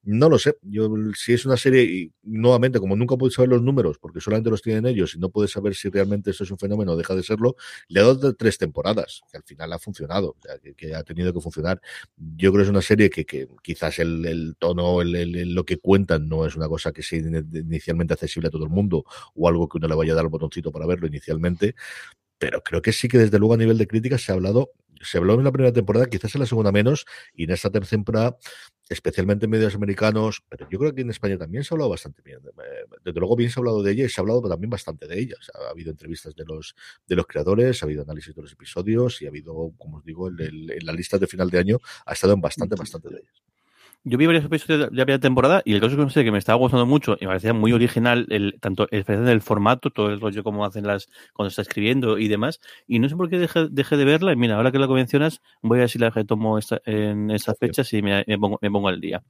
No 0.05 0.29
lo 0.29 0.39
sé, 0.39 0.57
yo 0.63 0.95
si 1.17 1.33
es 1.33 1.45
una 1.45 1.57
serie, 1.57 1.83
y 1.83 2.13
nuevamente, 2.23 2.79
como 2.79 2.95
nunca 2.95 3.17
puedes 3.17 3.35
saber 3.35 3.49
los 3.49 3.63
números, 3.63 3.99
porque 3.99 4.21
solamente 4.21 4.49
los 4.49 4.63
tienen 4.63 4.87
ellos 4.87 5.17
y 5.17 5.19
no 5.19 5.31
puedes 5.31 5.51
saber 5.51 5.75
si 5.75 5.89
realmente 5.89 6.31
esto 6.31 6.45
es 6.45 6.51
un 6.53 6.59
fenómeno 6.59 6.93
o 6.93 6.97
deja 6.97 7.17
de 7.17 7.25
serlo, 7.25 7.57
le 7.89 7.99
ha 7.99 8.05
dado 8.05 8.35
tres 8.37 8.59
temporadas, 8.59 9.23
que 9.33 9.39
al 9.39 9.43
final 9.43 9.73
ha 9.73 9.79
funcionado 9.81 10.04
que, 10.77 10.95
ha 10.95 11.03
tenido 11.03 11.33
que 11.33 11.41
funcionar. 11.41 11.81
Yo 12.17 12.53
creo 12.53 12.63
que 12.63 12.65
es 12.65 12.71
una 12.71 12.83
serie 12.83 13.11
que, 13.11 13.49
quizás 13.63 13.99
el, 13.99 14.57
tono, 14.59 15.03
el, 15.03 15.55
lo 15.55 15.65
que 15.65 15.79
cuentan 15.79 16.29
no 16.29 16.47
es 16.47 16.57
una 16.57 16.69
cosa 16.69 16.93
que 16.93 17.03
sea 17.03 17.19
inicialmente 17.19 18.15
accesible 18.15 18.49
a 18.49 18.51
todo 18.51 18.65
el 18.65 18.71
mundo 18.71 19.05
o 19.35 19.49
algo 19.49 19.69
que 19.69 19.79
uno 19.79 19.89
le 19.89 19.95
vaya 19.95 20.13
a 20.13 20.17
dar 20.17 20.25
el 20.25 20.31
botoncito 20.31 20.73
para 20.73 20.87
verlo 20.87 21.07
inicialmente, 21.07 21.75
pero 22.45 22.63
creo 22.63 22.83
que 22.83 22.93
sí 22.93 23.09
que 23.09 23.17
desde 23.17 23.39
luego 23.39 23.55
a 23.55 23.57
nivel 23.57 23.79
de 23.79 23.87
crítica 23.87 24.19
se 24.19 24.31
ha 24.31 24.35
hablado 24.35 24.73
se 25.01 25.17
habló 25.17 25.35
en 25.35 25.45
la 25.45 25.53
primera 25.53 25.73
temporada, 25.73 26.07
quizás 26.07 26.35
en 26.35 26.41
la 26.41 26.47
segunda 26.47 26.73
menos, 26.73 27.07
y 27.35 27.45
en 27.45 27.51
esta 27.51 27.71
tercera 27.71 27.99
temporada, 27.99 28.39
especialmente 28.89 29.45
en 29.47 29.51
medios 29.51 29.75
americanos, 29.75 30.43
pero 30.49 30.67
yo 30.71 30.79
creo 30.79 30.95
que 30.95 31.03
en 31.03 31.11
España 31.11 31.37
también 31.37 31.65
se 31.65 31.73
ha 31.73 31.75
hablado 31.75 31.91
bastante 31.91 32.23
bien. 32.23 32.41
Desde 33.03 33.19
luego 33.19 33.37
bien 33.37 33.51
se 33.51 33.59
ha 33.59 33.61
hablado 33.61 33.83
de 33.83 33.93
ella 33.93 34.05
y 34.05 34.09
se 34.09 34.21
ha 34.21 34.23
hablado 34.23 34.43
también 34.49 34.71
bastante 34.71 35.07
de 35.07 35.19
ella. 35.19 35.35
ha 35.55 35.71
habido 35.71 35.91
entrevistas 35.91 36.35
de 36.35 36.45
los, 36.45 36.75
de 37.07 37.17
los 37.17 37.27
creadores, 37.27 37.83
ha 37.83 37.87
habido 37.87 38.03
análisis 38.03 38.35
de 38.35 38.43
los 38.43 38.53
episodios 38.53 39.21
y 39.23 39.27
ha 39.27 39.29
habido, 39.29 39.73
como 39.77 39.99
os 39.99 40.05
digo, 40.05 40.29
en, 40.29 40.39
en 40.41 40.87
la 40.87 40.93
lista 40.93 41.19
de 41.19 41.27
final 41.27 41.51
de 41.51 41.59
año 41.59 41.79
ha 42.07 42.13
estado 42.13 42.35
en 42.35 42.41
bastante, 42.41 42.77
bastante 42.77 43.09
de 43.09 43.17
ellas. 43.21 43.54
Yo 44.07 44.19
vi 44.19 44.27
varios 44.27 44.45
episodios 44.45 44.91
de 44.91 44.97
la 44.97 45.05
primera 45.07 45.19
temporada 45.19 45.63
y 45.65 45.73
el 45.73 45.81
caso 45.81 45.97
que 45.97 46.11
sé 46.11 46.25
que 46.25 46.31
me 46.31 46.37
estaba 46.37 46.59
gustando 46.59 46.85
mucho 46.85 47.17
y 47.19 47.25
me 47.25 47.29
parecía 47.29 47.55
muy 47.55 47.73
original 47.73 48.27
el 48.29 48.59
tanto 48.61 48.87
el 48.91 49.41
formato, 49.41 49.91
todo 49.91 50.11
el 50.11 50.21
rollo 50.21 50.45
como 50.45 50.67
hacen 50.67 50.87
las 50.87 51.09
cuando 51.33 51.49
está 51.49 51.63
escribiendo 51.63 52.19
y 52.19 52.29
demás. 52.29 52.61
Y 52.87 52.99
no 52.99 53.09
sé 53.09 53.17
por 53.17 53.31
qué 53.31 53.39
dejé, 53.39 53.97
de 53.97 54.05
verla. 54.05 54.33
Y 54.33 54.37
mira, 54.37 54.57
ahora 54.57 54.73
que 54.73 54.79
la 54.79 54.87
mencionas, 54.89 55.41
voy 55.63 55.79
a 55.79 55.81
ver 55.81 55.89
si 55.89 55.99
la 55.99 56.11
retomo 56.11 56.59
en 56.85 57.31
esas 57.31 57.59
fechas 57.59 57.91
y 57.95 58.03
me, 58.03 58.25
pongo, 58.39 58.59
me 58.61 58.71
pongo 58.71 58.89
al 58.89 59.01
día. 59.01 59.23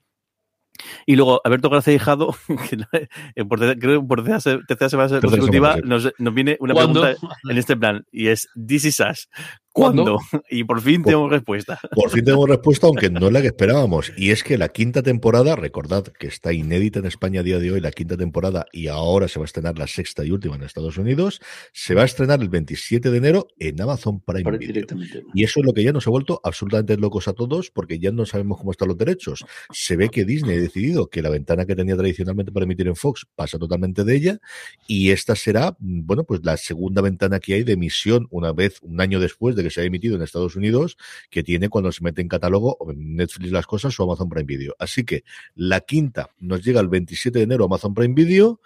Y 1.06 1.14
luego, 1.14 1.40
Alberto 1.44 1.70
García 1.70 1.94
Hijado, 1.94 2.34
que 3.34 3.44
por, 3.44 3.60
creo 3.78 4.00
que 4.00 4.06
por 4.06 4.24
tercera 4.24 4.88
semana 4.88 5.20
consecutiva, 5.20 5.76
nos, 5.84 6.12
nos 6.18 6.34
viene 6.34 6.56
una 6.58 6.74
pregunta 6.74 7.14
en 7.48 7.58
este 7.58 7.76
plan, 7.76 8.04
y 8.10 8.26
es 8.26 8.48
This 8.54 8.86
is 8.86 9.00
Us. 9.00 9.28
¿Cuándo? 9.74 10.20
Y 10.50 10.62
por 10.62 10.80
fin 10.80 11.02
tenemos 11.02 11.30
respuesta. 11.30 11.80
Por 11.90 12.08
fin 12.10 12.24
tenemos 12.24 12.48
respuesta, 12.48 12.86
aunque 12.86 13.10
no 13.10 13.26
es 13.26 13.32
la 13.32 13.40
que 13.40 13.48
esperábamos. 13.48 14.12
Y 14.16 14.30
es 14.30 14.44
que 14.44 14.56
la 14.56 14.68
quinta 14.68 15.02
temporada, 15.02 15.56
recordad 15.56 16.04
que 16.04 16.28
está 16.28 16.52
inédita 16.52 17.00
en 17.00 17.06
España 17.06 17.40
a 17.40 17.42
día 17.42 17.58
de 17.58 17.72
hoy, 17.72 17.80
la 17.80 17.90
quinta 17.90 18.16
temporada, 18.16 18.66
y 18.72 18.86
ahora 18.86 19.26
se 19.26 19.40
va 19.40 19.44
a 19.44 19.46
estrenar 19.46 19.76
la 19.76 19.88
sexta 19.88 20.24
y 20.24 20.30
última 20.30 20.54
en 20.54 20.62
Estados 20.62 20.96
Unidos, 20.96 21.40
se 21.72 21.96
va 21.96 22.02
a 22.02 22.04
estrenar 22.04 22.40
el 22.40 22.50
27 22.50 23.10
de 23.10 23.16
enero 23.16 23.48
en 23.58 23.80
Amazon 23.80 24.20
Prime 24.20 24.58
Video. 24.58 24.86
Y 25.34 25.42
eso 25.42 25.58
es 25.58 25.66
lo 25.66 25.72
que 25.72 25.82
ya 25.82 25.92
nos 25.92 26.06
ha 26.06 26.10
vuelto 26.10 26.40
absolutamente 26.44 26.96
locos 26.96 27.26
a 27.26 27.32
todos, 27.32 27.72
porque 27.72 27.98
ya 27.98 28.12
no 28.12 28.26
sabemos 28.26 28.58
cómo 28.58 28.70
están 28.70 28.88
los 28.88 28.98
derechos. 28.98 29.44
Se 29.72 29.96
ve 29.96 30.08
que 30.08 30.24
Disney 30.24 30.56
ha 30.56 30.60
decidido 30.60 31.08
que 31.08 31.20
la 31.20 31.30
ventana 31.30 31.66
que 31.66 31.74
tenía 31.74 31.96
tradicionalmente 31.96 32.52
para 32.52 32.64
emitir 32.64 32.86
en 32.86 32.94
Fox 32.94 33.26
pasa 33.34 33.58
totalmente 33.58 34.04
de 34.04 34.14
ella, 34.14 34.40
y 34.86 35.10
esta 35.10 35.34
será, 35.34 35.76
bueno, 35.80 36.22
pues 36.22 36.42
la 36.44 36.56
segunda 36.56 37.02
ventana 37.02 37.40
que 37.40 37.54
hay 37.54 37.64
de 37.64 37.72
emisión 37.72 38.28
una 38.30 38.52
vez, 38.52 38.78
un 38.82 39.00
año 39.00 39.18
después 39.18 39.56
de 39.56 39.63
que 39.64 39.70
se 39.70 39.80
ha 39.80 39.84
emitido 39.84 40.16
en 40.16 40.22
Estados 40.22 40.56
Unidos, 40.56 40.96
que 41.30 41.42
tiene 41.42 41.68
cuando 41.68 41.90
se 41.90 42.04
mete 42.04 42.22
en 42.22 42.28
catálogo 42.28 42.78
Netflix 42.94 43.50
las 43.50 43.66
cosas 43.66 43.98
o 43.98 44.04
Amazon 44.04 44.28
Prime 44.28 44.44
Video. 44.44 44.76
Así 44.78 45.04
que 45.04 45.24
la 45.54 45.80
quinta 45.80 46.30
nos 46.38 46.64
llega 46.64 46.80
el 46.80 46.88
27 46.88 47.38
de 47.38 47.44
enero 47.44 47.64
Amazon 47.64 47.94
Prime 47.94 48.14
Video. 48.14 48.60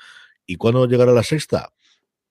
¿Y 0.47 0.57
cuándo 0.57 0.87
llegará 0.87 1.13
la 1.13 1.23
sexta? 1.23 1.73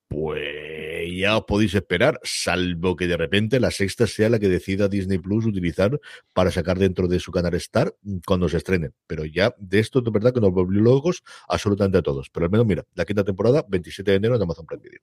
Pues 0.08 0.67
ya 1.16 1.36
os 1.36 1.44
podéis 1.44 1.74
esperar, 1.74 2.18
salvo 2.22 2.96
que 2.96 3.06
de 3.06 3.16
repente 3.16 3.60
la 3.60 3.70
sexta 3.70 4.06
sea 4.06 4.28
la 4.28 4.38
que 4.38 4.48
decida 4.48 4.88
Disney 4.88 5.18
Plus 5.18 5.46
utilizar 5.46 5.98
para 6.32 6.50
sacar 6.50 6.78
dentro 6.78 7.08
de 7.08 7.20
su 7.20 7.30
canal 7.32 7.54
Star 7.54 7.94
cuando 8.26 8.48
se 8.48 8.56
estrene. 8.56 8.90
Pero 9.06 9.24
ya 9.24 9.54
de 9.58 9.78
esto 9.78 10.02
es 10.04 10.12
verdad 10.12 10.32
que 10.32 10.40
nos 10.40 10.52
volvió 10.52 10.80
locos 10.80 11.22
absolutamente 11.48 11.98
a 11.98 12.02
todos. 12.02 12.30
Pero 12.30 12.46
al 12.46 12.52
menos, 12.52 12.66
mira, 12.66 12.84
la 12.94 13.04
quinta 13.04 13.24
temporada, 13.24 13.64
27 13.68 14.10
de 14.10 14.16
enero 14.16 14.36
en 14.36 14.42
Amazon 14.42 14.66
Prime 14.66 14.82
Video. 14.82 15.00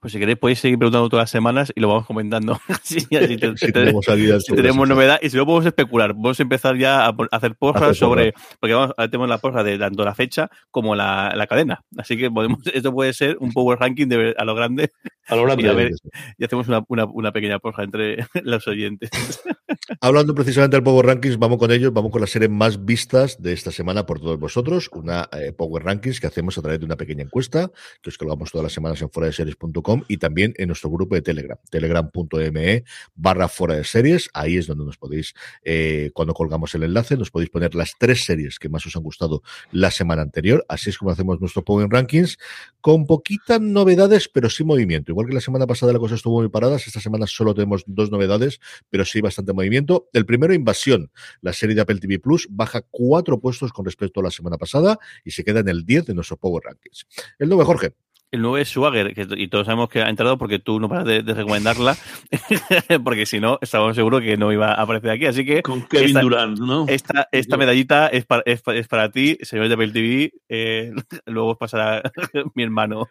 Pues 0.00 0.12
si 0.12 0.18
queréis 0.18 0.38
podéis 0.38 0.58
seguir 0.58 0.78
preguntando 0.78 1.08
todas 1.08 1.24
las 1.24 1.30
semanas 1.30 1.72
y 1.74 1.80
lo 1.80 1.88
vamos 1.88 2.06
comentando. 2.06 2.58
si, 2.82 3.06
tenemos, 3.06 4.88
novedad 4.88 5.18
y 5.22 5.30
si 5.30 5.36
no 5.36 5.46
podemos 5.46 5.66
especular, 5.66 6.14
vamos 6.14 6.38
a 6.40 6.42
empezar 6.42 6.76
ya 6.76 7.06
a 7.06 7.16
hacer 7.30 7.54
porras 7.54 7.96
sobre, 7.96 8.34
porque 8.58 8.74
vamos, 8.74 8.94
tenemos 8.96 9.28
la 9.28 9.38
porra 9.38 9.62
de 9.62 9.78
tanto 9.78 10.04
la 10.04 10.14
fecha 10.14 10.50
como 10.70 10.94
la, 10.94 11.32
la 11.36 11.46
cadena. 11.46 11.84
Así 11.96 12.16
que 12.16 12.30
podemos, 12.30 12.60
esto 12.74 12.92
puede 12.92 13.12
ser 13.12 13.36
un 13.40 13.52
power 13.52 13.78
ranking 13.78 14.08
de, 14.08 14.34
a 14.36 14.44
lo 14.44 14.54
grande. 14.54 14.92
A 15.26 15.36
lo 15.40 15.46
grande. 15.46 15.64
Y, 15.64 15.68
a 15.68 15.72
ver, 15.72 15.92
y 16.38 16.44
hacemos 16.44 16.68
una, 16.68 16.84
una, 16.88 17.04
una, 17.04 17.32
pequeña 17.32 17.58
porja 17.58 17.82
entre 17.82 18.26
los 18.42 18.66
oyentes. 18.66 19.10
Hablando 20.00 20.34
precisamente 20.34 20.76
del 20.76 20.84
Power 20.84 21.06
Rankings, 21.06 21.38
vamos 21.38 21.58
con 21.58 21.70
ellos, 21.70 21.92
vamos 21.92 22.10
con 22.10 22.20
las 22.20 22.30
series 22.30 22.50
más 22.50 22.84
vistas 22.84 23.40
de 23.40 23.52
esta 23.52 23.70
semana 23.70 24.06
por 24.06 24.20
todos 24.20 24.38
vosotros. 24.38 24.88
Una 24.92 25.28
eh, 25.32 25.52
Power 25.52 25.84
Rankings 25.84 26.20
que 26.20 26.26
hacemos 26.26 26.56
a 26.58 26.62
través 26.62 26.80
de 26.80 26.86
una 26.86 26.96
pequeña 26.96 27.22
encuesta, 27.22 27.70
que 28.00 28.10
os 28.10 28.18
colgamos 28.18 28.50
todas 28.50 28.64
las 28.64 28.72
semanas 28.72 29.00
en 29.02 29.10
fuera 29.10 29.26
de 29.26 29.32
series.com 29.32 30.04
y 30.08 30.18
también 30.18 30.54
en 30.56 30.68
nuestro 30.68 30.90
grupo 30.90 31.14
de 31.14 31.22
Telegram, 31.22 31.58
telegram.me 31.70 32.84
barra 33.14 33.48
fuera 33.48 33.74
de 33.74 33.84
series. 33.84 34.30
Ahí 34.34 34.56
es 34.56 34.66
donde 34.66 34.84
nos 34.84 34.96
podéis, 34.96 35.34
eh, 35.64 36.10
cuando 36.14 36.34
colgamos 36.34 36.74
el 36.74 36.84
enlace, 36.84 37.16
nos 37.16 37.30
podéis 37.30 37.50
poner 37.50 37.74
las 37.74 37.94
tres 37.98 38.24
series 38.24 38.58
que 38.58 38.68
más 38.68 38.84
os 38.86 38.96
han 38.96 39.02
gustado 39.02 39.42
la 39.72 39.90
semana 39.90 40.22
anterior. 40.22 40.64
Así 40.68 40.90
es 40.90 40.98
como 40.98 41.10
hacemos 41.10 41.40
nuestro 41.40 41.64
Power 41.64 41.88
Rankings, 41.88 42.38
con 42.80 43.06
poquitas 43.06 43.60
novedades, 43.60 44.28
pero 44.28 44.48
sí 44.50 44.64
movimiento. 44.64 45.12
Igual 45.12 45.19
que 45.26 45.34
la 45.34 45.40
semana 45.40 45.66
pasada 45.66 45.92
la 45.92 45.98
cosa 45.98 46.14
estuvo 46.14 46.40
muy 46.40 46.48
parada, 46.48 46.76
esta 46.76 47.00
semana 47.00 47.26
solo 47.26 47.54
tenemos 47.54 47.84
dos 47.86 48.10
novedades, 48.10 48.60
pero 48.88 49.04
sí 49.04 49.20
bastante 49.20 49.52
movimiento. 49.52 50.08
El 50.12 50.26
primero, 50.26 50.54
Invasión, 50.54 51.10
la 51.40 51.52
serie 51.52 51.74
de 51.74 51.82
Apple 51.82 51.98
TV 51.98 52.18
Plus, 52.18 52.46
baja 52.50 52.82
cuatro 52.90 53.40
puestos 53.40 53.72
con 53.72 53.84
respecto 53.84 54.20
a 54.20 54.24
la 54.24 54.30
semana 54.30 54.58
pasada 54.58 54.98
y 55.24 55.30
se 55.30 55.44
queda 55.44 55.60
en 55.60 55.68
el 55.68 55.84
10 55.84 56.06
de 56.06 56.14
nuestro 56.14 56.36
Power 56.36 56.64
Rankings. 56.64 57.06
El 57.38 57.48
nuevo 57.48 57.64
Jorge. 57.64 57.94
El 58.32 58.42
nuevo 58.42 58.58
es 58.58 58.68
Swagger, 58.68 59.12
que, 59.14 59.26
y 59.36 59.48
todos 59.48 59.66
sabemos 59.66 59.88
que 59.88 60.02
ha 60.02 60.08
entrado 60.08 60.38
porque 60.38 60.58
tú 60.58 60.78
no 60.78 60.88
paras 60.88 61.04
de, 61.04 61.22
recomendarla, 61.22 61.96
porque 63.04 63.26
si 63.26 63.40
no, 63.40 63.58
estábamos 63.60 63.96
seguros 63.96 64.22
que 64.22 64.36
no 64.36 64.52
iba 64.52 64.72
a 64.72 64.82
aparecer 64.82 65.10
aquí. 65.10 65.26
Así 65.26 65.44
que. 65.44 65.62
Con 65.62 65.82
Kevin 65.82 66.20
Durant, 66.20 66.58
¿no? 66.58 66.86
Esta, 66.88 67.28
esta 67.32 67.56
medallita 67.56 68.06
es 68.06 68.26
para, 68.26 68.42
es, 68.46 68.62
para 68.88 69.10
ti, 69.10 69.36
señor 69.42 69.68
de 69.68 69.74
Apple 69.74 69.90
TV. 69.90 70.32
Eh, 70.48 70.92
luego 71.26 71.58
pasará 71.58 72.02
mi 72.54 72.62
hermano. 72.62 73.08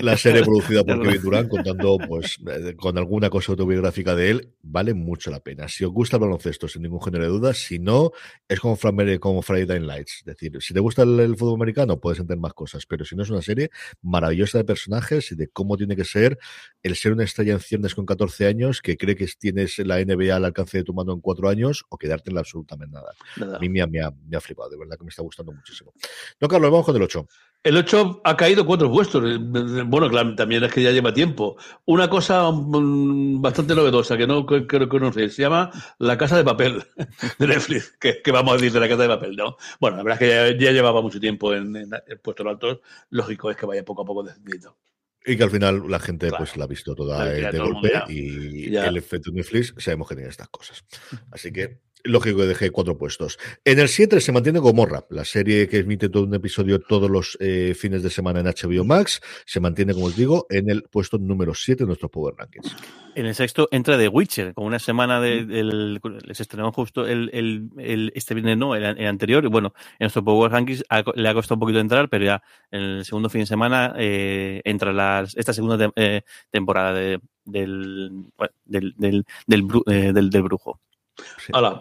La 0.00 0.16
serie 0.16 0.42
producida 0.42 0.82
por 0.82 1.02
Kevin 1.02 1.22
Durant, 1.22 1.48
contando 1.48 1.98
pues 2.08 2.38
eh, 2.46 2.74
con 2.76 2.96
alguna 2.96 3.28
cosa 3.28 3.52
autobiográfica 3.52 4.14
de 4.14 4.30
él, 4.30 4.54
vale 4.62 4.94
mucho 4.94 5.30
la 5.30 5.40
pena. 5.40 5.68
Si 5.68 5.84
os 5.84 5.92
gusta 5.92 6.16
el 6.16 6.22
baloncesto, 6.22 6.68
sin 6.68 6.82
ningún 6.82 7.02
género 7.02 7.24
de 7.24 7.30
dudas, 7.30 7.58
si 7.58 7.78
no, 7.78 8.12
es 8.48 8.60
como, 8.60 8.78
como 9.20 9.42
Friday 9.42 9.80
Night 9.80 9.84
Lights. 9.86 10.18
Es 10.20 10.24
decir, 10.24 10.56
si 10.60 10.72
te 10.72 10.80
gusta 10.80 11.02
el, 11.02 11.36
fútbol 11.36 11.56
americano, 11.56 12.00
puedes 12.00 12.18
entender 12.18 12.40
más 12.40 12.54
cosas, 12.54 12.86
pero 12.86 13.04
si 13.04 13.14
no 13.14 13.22
es 13.22 13.30
una 13.30 13.42
serie 13.42 13.70
maravillosa 14.02 14.53
de 14.58 14.64
personajes 14.64 15.32
y 15.32 15.34
de 15.34 15.48
cómo 15.48 15.76
tiene 15.76 15.96
que 15.96 16.04
ser 16.04 16.38
el 16.82 16.96
ser 16.96 17.12
una 17.12 17.24
estrella 17.24 17.54
en 17.54 17.60
ciernes 17.60 17.94
con 17.94 18.06
14 18.06 18.46
años 18.46 18.80
que 18.82 18.96
cree 18.96 19.16
que 19.16 19.26
tienes 19.38 19.78
la 19.78 20.04
NBA 20.04 20.34
al 20.34 20.44
alcance 20.44 20.78
de 20.78 20.84
tu 20.84 20.94
mano 20.94 21.12
en 21.12 21.20
cuatro 21.20 21.48
años 21.48 21.84
o 21.88 21.98
quedarte 21.98 22.30
en 22.30 22.34
la 22.34 22.40
absolutamente 22.40 22.94
nada. 22.94 23.56
A 23.56 23.58
mí 23.58 23.68
me 23.68 23.80
ha, 23.80 23.86
me, 23.86 24.00
ha, 24.00 24.40
flipado, 24.40 24.70
de 24.70 24.78
verdad 24.78 24.96
que 24.96 25.04
me 25.04 25.10
está 25.10 25.22
gustando 25.22 25.52
muchísimo. 25.52 25.92
No, 26.40 26.48
Carlos, 26.48 26.70
vamos 26.70 26.86
con 26.86 26.96
el 26.96 27.02
8. 27.02 27.26
El 27.64 27.78
8 27.78 28.20
ha 28.24 28.36
caído 28.36 28.66
cuatro 28.66 28.92
puestos. 28.92 29.22
Bueno, 29.40 30.10
claro, 30.10 30.34
también 30.34 30.62
es 30.64 30.72
que 30.72 30.82
ya 30.82 30.90
lleva 30.90 31.14
tiempo. 31.14 31.56
Una 31.86 32.10
cosa 32.10 32.50
mm, 32.50 33.40
bastante 33.40 33.74
novedosa 33.74 34.18
que 34.18 34.26
no 34.26 34.44
creo 34.44 34.66
que 34.68 34.86
conocéis, 34.86 35.34
se 35.34 35.42
llama 35.42 35.70
La 35.98 36.18
Casa 36.18 36.36
de 36.36 36.44
Papel 36.44 36.84
de 37.38 37.46
Netflix. 37.46 37.96
que, 37.98 38.20
vamos 38.30 38.52
a 38.52 38.56
decir 38.56 38.70
de 38.70 38.80
La 38.80 38.88
Casa 38.88 39.02
de 39.04 39.08
Papel, 39.08 39.34
¿no? 39.34 39.56
Bueno, 39.80 39.96
la 39.96 40.02
verdad 40.02 40.22
es 40.22 40.56
que 40.56 40.62
ya, 40.62 40.72
llevaba 40.72 41.00
mucho 41.00 41.18
tiempo 41.18 41.54
en, 41.54 41.74
en, 41.74 41.90
puestos 42.22 42.46
altos. 42.46 42.80
Lógico 43.08 43.50
es 43.50 43.56
que 43.56 43.64
vaya 43.64 43.82
poco 43.82 44.02
a 44.02 44.04
poco 44.04 44.22
descendiendo. 44.22 44.76
Y 45.24 45.38
que 45.38 45.44
al 45.44 45.50
final 45.50 45.84
la 45.88 46.00
gente 46.00 46.30
pues 46.36 46.58
la 46.58 46.64
ha 46.64 46.68
visto 46.68 46.94
toda 46.94 47.24
de 47.24 47.58
golpe 47.58 47.90
y 48.10 48.76
el 48.76 48.96
efecto 48.98 49.30
Netflix 49.32 49.72
sabemos 49.78 50.06
que 50.06 50.16
tiene 50.16 50.28
estas 50.28 50.50
cosas. 50.50 50.84
Así 51.30 51.50
que 51.50 51.80
lógico 52.04 52.38
que 52.40 52.46
dejé 52.46 52.70
cuatro 52.70 52.96
puestos. 52.96 53.38
En 53.64 53.78
el 53.78 53.88
7 53.88 54.20
se 54.20 54.32
mantiene 54.32 54.58
Gomorra, 54.58 55.04
la 55.10 55.24
serie 55.24 55.68
que 55.68 55.78
emite 55.78 56.08
todo 56.08 56.24
un 56.24 56.34
episodio 56.34 56.78
todos 56.80 57.10
los 57.10 57.36
eh, 57.40 57.74
fines 57.74 58.02
de 58.02 58.10
semana 58.10 58.40
en 58.40 58.46
HBO 58.46 58.84
Max. 58.84 59.20
Se 59.46 59.60
mantiene, 59.60 59.94
como 59.94 60.06
os 60.06 60.16
digo, 60.16 60.46
en 60.50 60.70
el 60.70 60.82
puesto 60.84 61.18
número 61.18 61.54
7 61.54 61.84
de 61.84 61.86
nuestros 61.86 62.10
Power 62.10 62.34
Rankings. 62.36 62.76
En 63.14 63.26
el 63.26 63.34
sexto 63.34 63.68
entra 63.70 63.96
The 63.96 64.08
Witcher, 64.08 64.54
con 64.54 64.66
una 64.66 64.78
semana 64.78 65.20
de, 65.20 65.44
del. 65.44 66.00
Les 66.24 66.40
estrenó 66.40 66.72
justo 66.72 67.06
el, 67.06 67.30
el, 67.32 68.12
este 68.14 68.34
viernes, 68.34 68.58
no, 68.58 68.74
el, 68.74 68.84
anterior. 69.06 69.44
Y 69.44 69.48
bueno, 69.48 69.72
en 69.98 70.04
nuestro 70.04 70.24
Power 70.24 70.52
Rankings 70.52 70.84
le 71.14 71.28
ha 71.28 71.34
costado 71.34 71.56
un 71.56 71.60
poquito 71.60 71.80
entrar, 71.80 72.08
pero 72.08 72.24
ya 72.24 72.42
en 72.70 72.80
el 72.80 73.04
segundo 73.04 73.28
fin 73.28 73.42
de 73.42 73.46
semana 73.46 73.94
eh, 73.96 74.60
entra 74.64 74.92
las, 74.92 75.36
esta 75.36 75.52
segunda 75.52 75.90
eh, 75.96 76.22
temporada 76.50 76.92
de, 76.92 77.20
del, 77.44 78.26
del, 78.64 78.94
del, 78.96 79.24
del, 79.46 80.30
del 80.30 80.42
brujo 80.42 80.80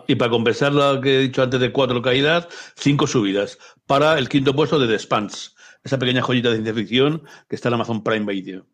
y 0.07 0.15
para 0.15 0.31
compensar 0.31 0.73
lo 0.73 1.01
que 1.01 1.15
he 1.15 1.21
dicho 1.21 1.41
antes 1.41 1.59
de 1.59 1.71
cuatro 1.71 2.01
caídas, 2.01 2.47
cinco 2.75 3.07
subidas 3.07 3.57
para 3.85 4.17
el 4.19 4.29
quinto 4.29 4.55
puesto 4.55 4.79
de 4.79 4.87
The 4.87 4.99
Spans, 4.99 5.55
esa 5.83 5.97
pequeña 5.97 6.21
joyita 6.21 6.49
de 6.49 6.55
ciencia 6.55 6.73
ficción 6.73 7.23
que 7.49 7.55
está 7.55 7.69
en 7.69 7.75
Amazon 7.75 8.03
Prime 8.03 8.31
Video 8.31 8.65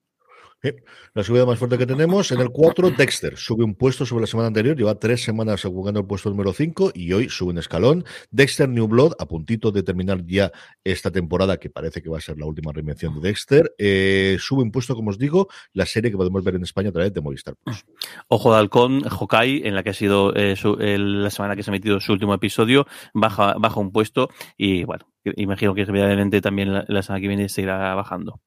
la 1.14 1.24
subida 1.24 1.46
más 1.46 1.58
fuerte 1.58 1.78
que 1.78 1.86
tenemos. 1.86 2.32
En 2.32 2.40
el 2.40 2.50
4, 2.50 2.92
Dexter 2.92 3.38
sube 3.38 3.64
un 3.64 3.76
puesto 3.76 4.06
sobre 4.06 4.22
la 4.22 4.28
semana 4.28 4.48
anterior. 4.48 4.76
Lleva 4.76 4.96
tres 4.96 5.24
semanas 5.24 5.64
jugando 5.64 6.02
el 6.02 6.06
puesto 6.06 6.30
número 6.30 6.54
5 6.54 6.92
y 6.94 7.14
hoy 7.14 7.30
sube 7.30 7.52
un 7.52 7.58
escalón. 7.58 8.04
Dexter 8.32 8.68
New 8.68 8.88
Blood, 8.88 9.14
a 9.20 9.26
puntito 9.26 9.72
de 9.72 9.84
terminar 9.84 10.26
ya 10.26 10.52
esta 10.84 11.12
temporada, 11.12 11.58
que 11.58 11.70
parece 11.70 12.02
que 12.02 12.10
va 12.10 12.18
a 12.18 12.22
ser 12.22 12.38
la 12.38 12.46
última 12.46 12.72
reinvención 12.72 13.16
de 13.16 13.22
Dexter. 13.22 13.74
Eh, 13.78 14.38
sube 14.40 14.64
un 14.64 14.72
puesto, 14.72 14.96
como 14.96 15.12
os 15.12 15.18
digo, 15.18 15.48
la 15.74 15.86
serie 15.86 16.12
que 16.12 16.18
podemos 16.18 16.44
ver 16.44 16.56
en 16.56 16.64
España 16.64 16.90
a 16.90 16.94
través 16.94 17.14
de 17.14 17.22
Movistar 17.22 17.56
Plus. 17.64 17.86
Ojo 18.28 18.52
de 18.54 18.60
Halcón, 18.60 19.04
Hokai, 19.10 19.62
en 19.66 19.76
la 19.76 19.84
que 19.84 19.92
ha 19.92 19.94
sido 19.94 20.34
eh, 20.36 20.56
la 20.98 21.30
semana 21.30 21.56
que 21.56 21.64
se 21.64 21.72
ha 21.72 21.74
emitido 21.74 22.00
su 22.00 22.12
último 22.12 22.34
episodio, 22.34 22.86
baja, 23.14 23.56
baja 23.58 23.80
un 23.80 23.92
puesto 23.92 24.30
y 24.58 24.84
bueno, 24.84 25.06
imagino 25.36 25.74
que 25.74 25.82
evidentemente 25.82 26.42
también 26.42 26.74
la, 26.74 26.86
la 26.88 27.02
semana 27.02 27.22
que 27.22 27.28
viene 27.28 27.50
seguirá 27.50 27.96
bajando 27.96 28.42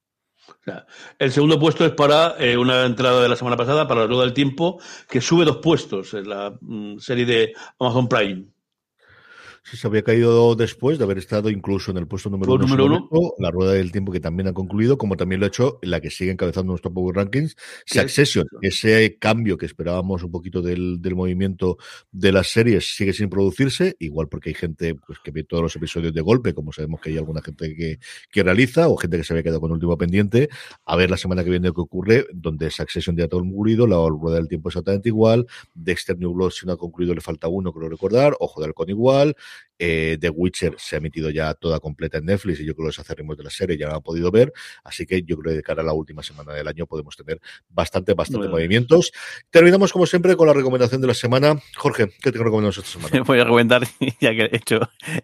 el 1.19 1.31
segundo 1.31 1.59
puesto 1.59 1.85
es 1.85 1.91
para 1.91 2.35
eh, 2.39 2.57
una 2.57 2.85
entrada 2.85 3.21
de 3.21 3.29
la 3.29 3.35
semana 3.35 3.57
pasada, 3.57 3.87
para 3.87 4.01
la 4.01 4.07
rueda 4.07 4.23
del 4.23 4.33
tiempo, 4.33 4.79
que 5.09 5.21
sube 5.21 5.45
dos 5.45 5.57
puestos 5.57 6.13
en 6.13 6.29
la 6.29 6.53
mm, 6.61 6.97
serie 6.99 7.25
de 7.25 7.53
Amazon 7.79 8.07
Prime 8.07 8.52
se 9.63 9.87
había 9.87 10.03
caído 10.03 10.55
después 10.55 10.97
de 10.97 11.05
haber 11.05 11.17
estado 11.17 11.49
incluso 11.49 11.91
en 11.91 11.97
el 11.97 12.07
puesto 12.07 12.29
número, 12.29 12.53
uno, 12.53 13.09
la 13.39 13.49
rueda 13.49 13.73
del 13.73 13.91
tiempo 13.91 14.11
que 14.11 14.19
también 14.19 14.47
ha 14.47 14.53
concluido, 14.53 14.97
como 14.97 15.15
también 15.15 15.39
lo 15.39 15.45
ha 15.45 15.47
hecho 15.47 15.79
la 15.81 16.01
que 16.01 16.09
sigue 16.09 16.31
encabezando 16.31 16.71
nuestro 16.71 16.93
Power 16.93 17.15
Rankings, 17.15 17.55
Succession. 17.85 18.45
Ese 18.61 19.17
cambio 19.19 19.57
que 19.57 19.65
esperábamos 19.65 20.23
un 20.23 20.31
poquito 20.31 20.61
del, 20.61 20.99
movimiento 21.15 21.77
de 22.11 22.31
las 22.31 22.47
series 22.47 22.95
sigue 22.95 23.13
sin 23.13 23.29
producirse, 23.29 23.95
igual 23.99 24.27
porque 24.27 24.49
hay 24.49 24.55
gente 24.55 24.95
pues, 24.95 25.19
que 25.23 25.31
ve 25.31 25.43
todos 25.43 25.63
los 25.63 25.75
episodios 25.75 26.13
de 26.13 26.21
golpe, 26.21 26.53
como 26.53 26.71
sabemos 26.71 26.99
que 26.99 27.11
hay 27.11 27.17
alguna 27.17 27.41
gente 27.41 27.73
que, 27.75 27.99
que 28.31 28.43
realiza, 28.43 28.89
o 28.89 28.97
gente 28.97 29.17
que 29.17 29.23
se 29.23 29.33
había 29.33 29.43
quedado 29.43 29.61
con 29.61 29.71
el 29.71 29.75
último 29.75 29.97
pendiente, 29.97 30.49
a 30.85 30.95
ver 30.95 31.09
la 31.09 31.17
semana 31.17 31.43
que 31.43 31.49
viene 31.49 31.71
qué 31.73 31.81
ocurre, 31.81 32.25
donde 32.33 32.69
Succession 32.69 33.15
ya 33.15 33.25
ha 33.25 33.27
todo 33.27 33.41
concluido, 33.41 33.87
la 33.87 33.95
rueda 34.09 34.37
del 34.37 34.47
tiempo 34.47 34.69
exactamente 34.69 35.09
igual, 35.09 35.45
Dexter 35.73 36.17
New 36.17 36.33
Blood 36.33 36.51
si 36.51 36.65
no 36.65 36.73
ha 36.73 36.77
concluido 36.77 37.15
le 37.15 37.21
falta 37.21 37.47
uno, 37.47 37.71
creo 37.71 37.89
recordar, 37.89 38.35
Ojo 38.39 38.59
de 38.59 38.67
Halcón 38.67 38.89
igual, 38.89 39.35
eh, 39.79 40.17
The 40.19 40.29
Witcher 40.29 40.75
se 40.77 40.95
ha 40.95 40.99
emitido 40.99 41.29
ya 41.29 41.53
toda 41.55 41.79
completa 41.79 42.17
en 42.17 42.25
Netflix 42.25 42.59
y 42.59 42.65
yo 42.65 42.73
creo 42.73 42.85
que 42.85 42.89
los 42.89 42.99
acerrimos 42.99 43.35
de 43.37 43.43
la 43.43 43.49
serie 43.49 43.77
ya 43.77 43.87
lo 43.87 43.95
han 43.95 44.01
podido 44.01 44.31
ver. 44.31 44.53
Así 44.83 45.05
que 45.05 45.23
yo 45.23 45.37
creo 45.37 45.51
que 45.51 45.57
de 45.57 45.63
cara 45.63 45.81
a 45.81 45.85
la 45.85 45.93
última 45.93 46.23
semana 46.23 46.53
del 46.53 46.67
año 46.67 46.85
podemos 46.85 47.17
tener 47.17 47.41
bastante, 47.69 48.13
bastante 48.13 48.47
movimientos. 48.47 49.11
Terminamos 49.49 49.91
como 49.91 50.05
siempre 50.05 50.37
con 50.37 50.47
la 50.47 50.53
recomendación 50.53 51.01
de 51.01 51.07
la 51.07 51.13
semana. 51.13 51.59
Jorge, 51.75 52.09
¿qué 52.21 52.31
te 52.31 52.37
recomendamos 52.37 52.77
esta 52.77 52.89
semana? 52.89 53.23
Voy 53.27 53.39
a 53.39 53.43
recomendar, 53.43 53.83
ya 54.21 54.31
que 54.33 54.43
he 54.43 54.55
hecho, 54.55 54.79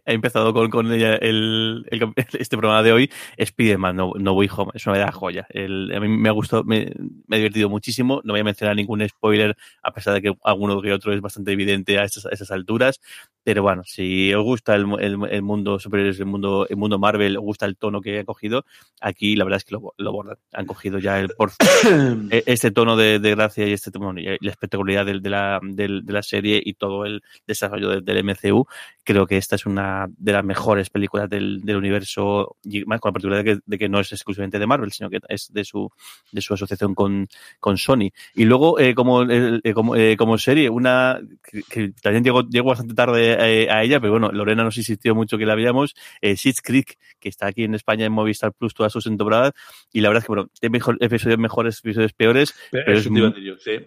he 0.05 0.13
empezado 0.13 0.53
con, 0.53 0.69
con 0.69 0.91
el, 0.91 1.85
este 2.33 2.57
programa 2.57 2.83
de 2.83 2.91
hoy, 2.91 3.11
Spider-Man, 3.37 3.95
no, 3.95 4.11
no 4.17 4.33
Way 4.33 4.49
Home. 4.57 4.71
Es 4.73 4.85
una 4.85 4.93
verdadera 4.93 5.11
joya. 5.13 5.47
a 5.53 5.99
mí 5.99 6.07
me 6.09 6.27
ha 6.27 6.33
gustado, 6.33 6.63
me, 6.63 6.91
me, 7.27 7.37
ha 7.37 7.39
divertido 7.39 7.69
muchísimo. 7.69 8.21
No 8.25 8.33
voy 8.33 8.41
a 8.41 8.43
mencionar 8.43 8.75
ningún 8.75 9.07
spoiler, 9.07 9.55
a 9.83 9.93
pesar 9.93 10.15
de 10.15 10.21
que 10.21 10.33
alguno 10.43 10.81
que 10.81 10.91
otro 10.91 11.13
es 11.13 11.21
bastante 11.21 11.53
evidente 11.53 11.97
a 11.97 12.03
estas, 12.03 12.25
a 12.25 12.29
estas 12.31 12.51
alturas. 12.51 12.99
Pero 13.43 13.63
bueno, 13.63 13.83
si 13.85 14.18
os 14.33 14.43
gusta 14.43 14.75
el, 14.75 14.85
el, 14.99 15.41
mundo 15.41 15.79
superior, 15.79 16.13
el 16.17 16.25
mundo, 16.25 16.67
el 16.69 16.77
mundo 16.77 16.99
Marvel, 16.99 17.37
os 17.37 17.43
gusta 17.43 17.65
el 17.65 17.77
tono 17.77 18.01
que 18.01 18.19
ha 18.19 18.23
cogido, 18.23 18.65
aquí 19.01 19.35
la 19.35 19.43
verdad 19.43 19.57
es 19.57 19.65
que 19.65 19.75
lo, 19.75 19.93
lo 19.97 20.11
bordan. 20.11 20.37
Han 20.53 20.65
cogido 20.65 20.99
ya 20.99 21.19
el 21.19 21.29
por 21.29 21.51
e, 22.31 22.43
este 22.45 22.71
tono 22.71 22.95
de, 22.95 23.19
de, 23.19 23.31
gracia 23.31 23.67
y 23.67 23.73
este 23.73 23.91
bueno, 23.97 24.19
y 24.19 24.25
la 24.25 24.51
espectacularidad 24.51 25.05
de, 25.05 25.19
de, 25.19 25.29
la, 25.29 25.59
de, 25.61 26.01
la 26.05 26.23
serie 26.23 26.61
y 26.63 26.73
todo 26.73 27.05
el 27.05 27.21
desarrollo 27.47 28.01
del, 28.01 28.23
MCU. 28.23 28.65
Creo 29.03 29.25
que 29.25 29.37
esta 29.37 29.55
es 29.55 29.65
una 29.65 30.07
de 30.17 30.33
las 30.33 30.43
mejores 30.43 30.89
películas 30.89 31.29
del, 31.29 31.61
del 31.61 31.77
universo, 31.77 32.57
y 32.63 32.85
más 32.85 32.99
con 32.99 33.09
la 33.09 33.13
particularidad 33.13 33.45
de 33.45 33.55
que, 33.55 33.61
de 33.65 33.77
que, 33.77 33.89
no 33.89 33.99
es 33.99 34.11
exclusivamente 34.11 34.59
de 34.59 34.67
Marvel, 34.67 34.91
sino 34.91 35.09
que 35.09 35.19
es 35.29 35.51
de 35.51 35.63
su, 35.63 35.89
de 36.31 36.41
su 36.41 36.53
asociación 36.53 36.93
con, 36.93 37.27
con 37.59 37.77
Sony. 37.77 38.11
Y 38.35 38.45
luego, 38.45 38.79
eh, 38.79 38.93
como, 38.93 39.23
eh, 39.23 39.61
como, 39.73 39.95
eh, 39.95 40.15
como 40.17 40.37
serie, 40.37 40.69
una 40.69 41.19
que, 41.43 41.63
que 41.63 41.91
también 42.01 42.23
llegó, 42.23 42.47
llegó 42.47 42.69
bastante 42.69 42.93
tarde 42.93 43.37
eh, 43.39 43.69
a 43.69 43.83
ella, 43.83 43.99
pero 43.99 44.08
bueno, 44.09 44.31
Lorena 44.31 44.63
nos 44.63 44.77
insistió 44.77 45.15
mucho 45.15 45.37
que 45.37 45.45
la 45.45 45.55
veíamos, 45.55 45.95
eh, 46.21 46.35
Creek, 46.63 46.97
que 47.19 47.29
está 47.29 47.47
aquí 47.47 47.63
en 47.63 47.75
España 47.75 48.05
en 48.05 48.11
Movistar 48.11 48.53
Plus 48.53 48.73
todas 48.73 48.91
sus 48.91 49.03
temporadas, 49.03 49.53
y 49.91 50.01
la 50.01 50.09
verdad 50.09 50.23
es 50.23 50.25
que, 50.25 50.33
bueno, 50.33 50.49
tiene 50.59 50.73
mejor, 50.73 50.97
episodios 50.99 51.39
mejores, 51.39 51.79
episodios 51.79 52.13
peores, 52.13 52.53
pero, 52.71 52.91
es, 52.91 53.09
muy, 53.09 53.33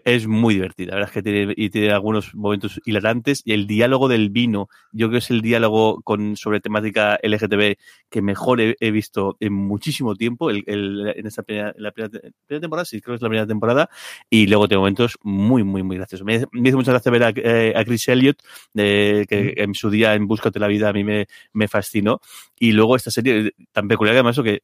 es, 0.05 0.27
muy 0.27 0.55
divertida, 0.55 0.91
la 0.91 0.97
verdad 0.97 1.11
es 1.11 1.15
que 1.15 1.23
tiene, 1.23 1.55
y 1.57 1.71
tiene 1.71 1.91
algunos 1.91 2.35
momentos 2.35 2.81
hilarantes, 2.85 3.43
y 3.45 3.53
el 3.53 3.67
diálogo 3.67 4.09
del 4.09 4.31
vino, 4.31 4.69
yo 4.93 5.09
creo 5.09 5.13
que 5.13 5.25
es 5.25 5.31
el 5.31 5.43
diálogo 5.43 6.03
con, 6.03 6.37
sobre 6.37 6.61
temática 6.61 7.19
LGTB 7.23 7.77
que 8.11 8.23
mejor 8.23 8.61
he, 8.61 8.91
visto 8.91 9.37
en 9.41 9.55
muchísimo 9.55 10.15
tiempo, 10.15 10.51
el, 10.51 10.65
el, 10.67 11.15
en 11.17 11.27
esta 11.27 11.43
primera, 11.43 11.75
la 11.79 11.93
primera, 11.93 12.21
temporada, 12.61 12.85
sí, 12.85 13.01
creo 13.01 13.15
que 13.15 13.17
es 13.17 13.23
la 13.23 13.29
primera 13.29 13.47
temporada, 13.47 13.89
y 14.29 14.47
luego 14.47 14.69
tiene 14.69 14.79
momentos 14.79 15.19
muy, 15.23 15.65
muy, 15.65 15.83
muy 15.83 15.97
graciosos. 15.97 16.27
Me, 16.27 16.45
me 16.53 16.69
hizo 16.69 16.77
mucha 16.79 16.93
gracia 16.93 17.11
ver 17.11 17.25
a, 17.25 17.33
eh, 17.35 17.73
a 17.75 17.85
Chris 17.85 18.09
Elliott, 18.09 18.43
de, 18.75 19.27
que 19.29 19.55
en 19.57 19.75
su 19.75 19.91
día 19.91 20.12
en 20.15 20.27
Búscate 20.27 20.59
la 20.59 20.69
vida 20.69 20.89
a 20.89 20.93
mí 20.93 21.05
me, 21.05 21.27
me 21.53 21.69
fascinó. 21.69 22.21
Y 22.59 22.73
luego 22.73 22.97
esta 22.97 23.11
serie 23.11 23.53
tan 23.73 23.89
peculiar 23.89 24.15
que 24.15 24.19
además 24.19 24.41
que 24.43 24.63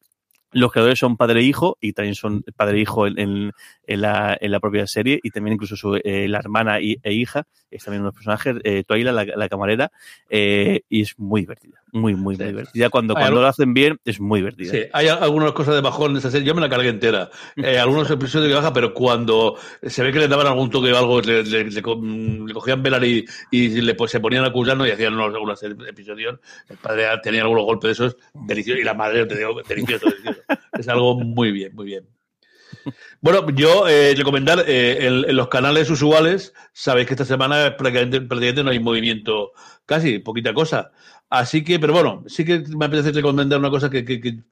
los 0.52 0.72
creadores 0.72 0.98
son 0.98 1.16
padre 1.16 1.40
e 1.40 1.42
hijo 1.44 1.76
y 1.80 1.92
también 1.92 2.14
son 2.14 2.42
padre 2.56 2.78
e 2.78 2.80
hijo 2.82 3.06
en, 3.06 3.18
en, 3.18 3.52
en, 3.86 4.00
la, 4.00 4.36
en 4.40 4.50
la, 4.50 4.60
propia 4.60 4.86
serie 4.86 5.20
y 5.22 5.30
también 5.30 5.54
incluso 5.54 5.76
su, 5.76 5.96
eh, 5.96 6.26
la 6.28 6.38
hermana 6.38 6.80
y, 6.80 6.98
e 7.02 7.12
hija 7.12 7.46
es 7.70 7.84
también 7.84 8.02
unos 8.02 8.14
personajes, 8.14 8.56
eh, 8.64 8.84
la, 8.88 9.24
la 9.24 9.48
camarera, 9.48 9.90
eh, 10.30 10.82
y 10.88 11.02
es 11.02 11.18
muy 11.18 11.42
divertida, 11.42 11.82
muy, 11.92 12.14
muy, 12.14 12.36
muy 12.36 12.46
divertida. 12.46 12.88
Cuando, 12.88 13.14
cuando 13.14 13.40
lo 13.40 13.46
hacen 13.46 13.74
bien, 13.74 13.98
es 14.04 14.20
muy 14.20 14.40
divertida. 14.40 14.70
Sí, 14.70 14.82
hay 14.92 15.08
algunas 15.08 15.52
cosas 15.52 15.74
de 15.74 15.80
bajón 15.80 16.12
en 16.12 16.16
esa 16.18 16.30
serie, 16.30 16.46
yo 16.46 16.54
me 16.54 16.60
la 16.60 16.68
cargué 16.68 16.88
entera. 16.88 17.30
Eh, 17.56 17.78
algunos 17.78 18.10
episodios 18.10 18.48
que 18.48 18.54
baja, 18.54 18.72
pero 18.72 18.94
cuando 18.94 19.56
se 19.82 20.02
ve 20.02 20.12
que 20.12 20.18
le 20.18 20.28
daban 20.28 20.46
algún 20.46 20.70
toque 20.70 20.92
o 20.92 20.98
algo, 20.98 21.20
le, 21.20 21.42
le, 21.44 21.64
le, 21.64 21.70
le 21.70 22.54
cogían 22.54 22.82
velar 22.82 23.04
y, 23.04 23.24
y 23.50 23.68
le, 23.80 23.94
pues, 23.94 24.10
se 24.10 24.20
ponían 24.20 24.44
a 24.44 24.48
acusarnos 24.48 24.88
y 24.88 24.92
hacían 24.92 25.14
unos, 25.14 25.34
algunos 25.34 25.62
episodios, 25.62 26.38
el 26.68 26.76
padre 26.78 27.06
tenía 27.22 27.42
algunos 27.42 27.64
golpes 27.64 27.88
de 27.88 27.92
esos, 28.06 28.16
deliciosos, 28.46 28.80
y 28.80 28.84
la 28.84 28.94
madre, 28.94 29.26
te 29.26 29.36
digo, 29.36 29.62
delicioso, 29.62 30.06
delicioso. 30.06 30.37
Es 30.72 30.88
algo 30.88 31.18
muy 31.18 31.52
bien, 31.52 31.74
muy 31.74 31.86
bien. 31.86 32.08
Bueno, 33.20 33.48
yo 33.50 33.88
eh, 33.88 34.14
recomendar 34.16 34.64
eh, 34.66 35.06
en, 35.06 35.36
los 35.36 35.48
canales 35.48 35.90
usuales, 35.90 36.54
sabéis 36.72 37.06
que 37.08 37.14
esta 37.14 37.24
semana 37.24 37.76
prácticamente, 37.76 38.62
no 38.62 38.70
hay 38.70 38.80
movimiento, 38.80 39.52
casi, 39.86 40.18
poquita 40.18 40.54
cosa. 40.54 40.92
Así 41.30 41.62
que, 41.62 41.78
pero 41.78 41.92
bueno, 41.92 42.24
sí 42.26 42.44
que 42.44 42.60
me 42.76 42.86
apetece 42.86 43.12
recomendar 43.12 43.58
una 43.58 43.70
cosa 43.70 43.90
que, 43.90 44.02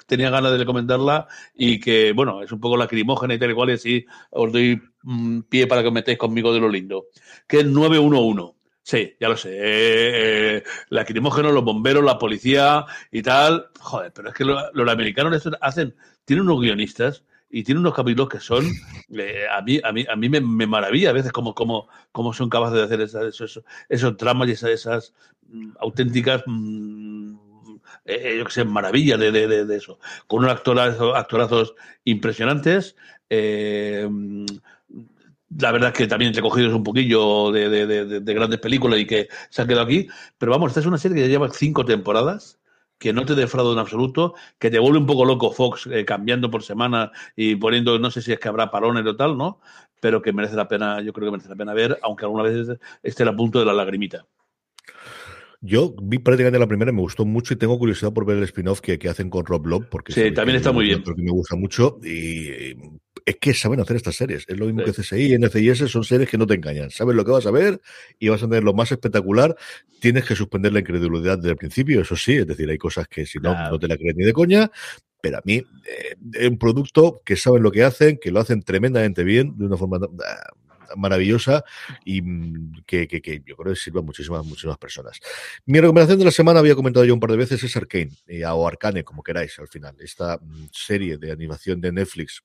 tenía 0.07 0.30
ganas 0.30 0.53
de 0.53 0.59
recomendarla 0.59 1.26
y 1.55 1.80
que, 1.80 2.12
bueno, 2.12 2.43
es 2.43 2.53
un 2.53 2.61
poco 2.61 2.76
lacrimógena 2.76 3.34
y 3.34 3.39
tal 3.39 3.51
y 3.51 3.55
cual, 3.55 3.70
y 3.70 3.72
así 3.74 4.07
os 4.30 4.53
doy 4.53 4.82
mm, 5.03 5.43
pie 5.43 5.66
para 5.66 5.82
que 5.82 5.89
os 5.89 5.95
metáis 5.95 6.18
conmigo 6.18 6.53
de 6.53 6.61
lo 6.61 6.68
lindo, 6.68 7.07
que 7.47 7.61
es 7.61 7.66
911. 7.66 8.55
Sí, 8.87 9.16
ya 9.18 9.28
lo 9.28 9.37
sé. 9.37 9.51
Eh, 9.53 10.62
lacrimógeno, 10.91 11.51
los 11.51 11.64
bomberos, 11.64 12.05
la 12.05 12.20
policía 12.20 12.87
y 13.11 13.20
tal. 13.20 13.66
Joder, 13.80 14.12
pero 14.12 14.28
es 14.28 14.34
que 14.37 14.45
los 14.45 14.89
americanos 14.89 15.43
hacen, 15.61 15.97
tienen 16.24 16.45
unos 16.45 16.61
guionistas 16.61 17.24
y 17.51 17.64
tiene 17.64 17.80
unos 17.80 17.95
capítulos 17.95 18.28
que 18.28 18.39
son 18.39 18.64
eh, 19.18 19.47
a 19.51 19.61
mí 19.62 19.80
a 19.82 19.91
mí 19.91 20.07
a 20.09 20.14
mí 20.14 20.28
me, 20.28 20.66
maravilla 20.68 21.11
a 21.11 21.14
veces 21.14 21.32
cómo, 21.32 21.53
cómo, 21.53 21.89
cómo 22.12 22.32
son 22.32 22.49
capaces 22.49 22.78
de 22.78 22.84
hacer 22.84 23.01
esos, 23.01 23.24
esos, 23.41 23.64
esos 23.89 24.16
dramas 24.16 24.49
y 24.49 24.53
esas, 24.53 24.70
esas 24.70 25.14
mm, 25.49 25.70
auténticas 25.80 26.45
mm, 26.47 27.34
eh, 28.05 28.20
eh, 28.22 28.39
yo 28.39 28.49
sé 28.51 28.64
maravillas 28.64 29.18
de, 29.18 29.32
de, 29.32 29.64
de, 29.66 29.76
eso 29.76 29.99
con 30.28 30.45
unos 30.45 30.53
actorazos, 30.53 31.16
actorazos 31.16 31.74
impresionantes 32.05 32.95
mm, 33.30 34.47
la 35.59 35.72
verdad 35.72 35.90
es 35.90 35.99
que 35.99 36.07
también 36.07 36.34
recogidos 36.34 36.74
un 36.74 36.82
poquillo 36.82 37.53
de, 37.53 37.68
de, 37.68 38.34
grandes 38.34 38.59
películas 38.59 38.99
y 38.99 39.07
que 39.07 39.28
se 39.49 39.62
han 39.62 39.68
quedado 39.68 39.84
aquí 39.84 40.09
pero 40.38 40.53
vamos 40.53 40.70
esta 40.70 40.80
es 40.80 40.86
una 40.86 40.99
serie 40.99 41.16
que 41.16 41.22
ya 41.22 41.28
lleva 41.28 41.51
cinco 41.51 41.84
temporadas 41.84 42.59
que 42.99 43.12
no 43.12 43.26
te 43.26 43.34
defrauda 43.34 43.72
en 43.72 43.78
absoluto, 43.78 44.34
que 44.59 44.70
te 44.70 44.78
vuelve 44.78 44.99
un 44.99 45.07
poco 45.07 45.24
loco 45.24 45.53
Fox 45.53 45.88
eh, 45.90 46.05
cambiando 46.05 46.51
por 46.51 46.62
semana 46.62 47.12
y 47.34 47.57
poniendo, 47.57 47.99
no 47.99 48.11
sé 48.11 48.22
si 48.22 48.32
es 48.32 48.38
que 48.38 48.49
habrá 48.49 48.70
parones 48.70 49.05
o 49.07 49.16
tal, 49.16 49.36
¿no? 49.36 49.61
Pero 50.01 50.22
que 50.22 50.32
merece 50.32 50.57
la 50.57 50.68
pena, 50.68 51.03
yo 51.03 51.12
creo 51.12 51.26
que 51.26 51.32
merece 51.32 51.49
la 51.49 51.57
pena 51.57 51.74
ver, 51.74 51.99
aunque 52.03 52.24
alguna 52.24 52.42
vez 52.42 52.78
esté 53.03 53.22
a 53.24 53.36
punto 53.36 53.59
de 53.59 53.66
la 53.66 53.74
lagrimita. 53.74 54.26
Yo 55.61 55.94
vi 56.01 56.18
prácticamente 56.18 56.59
la 56.59 56.66
primera 56.66 56.90
y 56.90 56.94
me 56.94 57.01
gustó 57.01 57.24
mucho 57.24 57.55
y 57.55 57.57
tengo 57.57 57.78
curiosidad 57.78 58.12
por 58.12 58.24
ver 58.24 58.36
el 58.36 58.44
spin-off 58.44 58.80
que, 58.80 58.99
hacen 59.09 59.30
con 59.30 59.44
Rob 59.47 59.66
Lowe, 59.66 59.86
porque 59.90 60.12
sí, 60.12 60.32
también 60.32 60.57
está 60.57 60.70
muy 60.70 60.84
bien. 60.84 61.03
Porque 61.03 61.22
me 61.22 61.32
gusta 61.32 61.57
mucho 61.57 61.99
y 62.05 62.74
es 63.27 63.37
que 63.41 63.53
saben 63.55 63.81
hacer 63.81 63.97
estas 63.97 64.14
series. 64.14 64.45
Es 64.47 64.57
lo 64.57 64.66
mismo 64.66 64.85
que 64.85 64.93
CSI 64.93 65.35
y 65.35 65.39
NCIS, 65.39 65.91
son 65.91 66.05
series 66.05 66.31
que 66.31 66.39
no 66.39 66.47
te 66.47 66.55
engañan. 66.55 66.91
Sabes 66.91 67.16
lo 67.16 67.24
que 67.24 67.33
vas 67.33 67.45
a 67.45 67.51
ver 67.51 67.81
y 68.20 68.29
vas 68.29 68.41
a 68.41 68.47
tener 68.47 68.62
lo 68.62 68.72
más 68.72 68.93
espectacular. 68.93 69.57
Tienes 70.01 70.24
que 70.24 70.37
suspender 70.37 70.72
la 70.72 70.79
incredulidad 70.79 71.37
desde 71.37 71.51
el 71.51 71.57
principio, 71.57 72.01
eso 72.01 72.14
sí. 72.14 72.37
Es 72.37 72.47
decir, 72.47 72.70
hay 72.70 72.79
cosas 72.79 73.09
que 73.09 73.27
si 73.27 73.41
no, 73.41 73.53
no 73.68 73.79
te 73.81 73.89
la 73.89 73.97
crees 73.97 74.14
ni 74.14 74.24
de 74.24 74.33
coña. 74.33 74.70
Pero 75.20 75.39
a 75.39 75.43
mí, 75.45 75.57
eh, 75.57 76.14
es 76.35 76.49
un 76.49 76.57
producto 76.57 77.20
que 77.24 77.35
saben 77.35 77.64
lo 77.64 77.72
que 77.72 77.83
hacen, 77.83 78.16
que 78.22 78.31
lo 78.31 78.39
hacen 78.39 78.62
tremendamente 78.62 79.24
bien, 79.24 79.59
de 79.59 79.66
una 79.66 79.77
forma 79.77 79.99
ah, 79.99 80.95
maravillosa 80.95 81.64
y 82.05 82.22
mm, 82.22 82.85
que, 82.87 83.09
que, 83.09 83.43
yo 83.45 83.57
creo 83.57 83.74
que 83.74 83.81
sirva 83.81 84.01
a 84.01 84.05
muchísimas, 84.05 84.47
muchísimas 84.47 84.79
personas. 84.79 85.18
Mi 85.64 85.81
recomendación 85.81 86.20
de 86.20 86.27
la 86.27 86.31
semana, 86.31 86.61
había 86.61 86.77
comentado 86.77 87.05
yo 87.05 87.12
un 87.12 87.18
par 87.18 87.33
de 87.33 87.39
veces, 87.39 87.61
es 87.64 87.77
Arcane, 87.77 88.12
eh, 88.29 88.45
o 88.47 88.68
Arcane, 88.68 89.03
como 89.03 89.24
queráis 89.24 89.59
al 89.59 89.66
final. 89.66 89.97
Esta 89.99 90.37
mm, 90.37 90.66
serie 90.70 91.18
de 91.18 91.33
animación 91.33 91.81
de 91.81 91.91
Netflix 91.91 92.45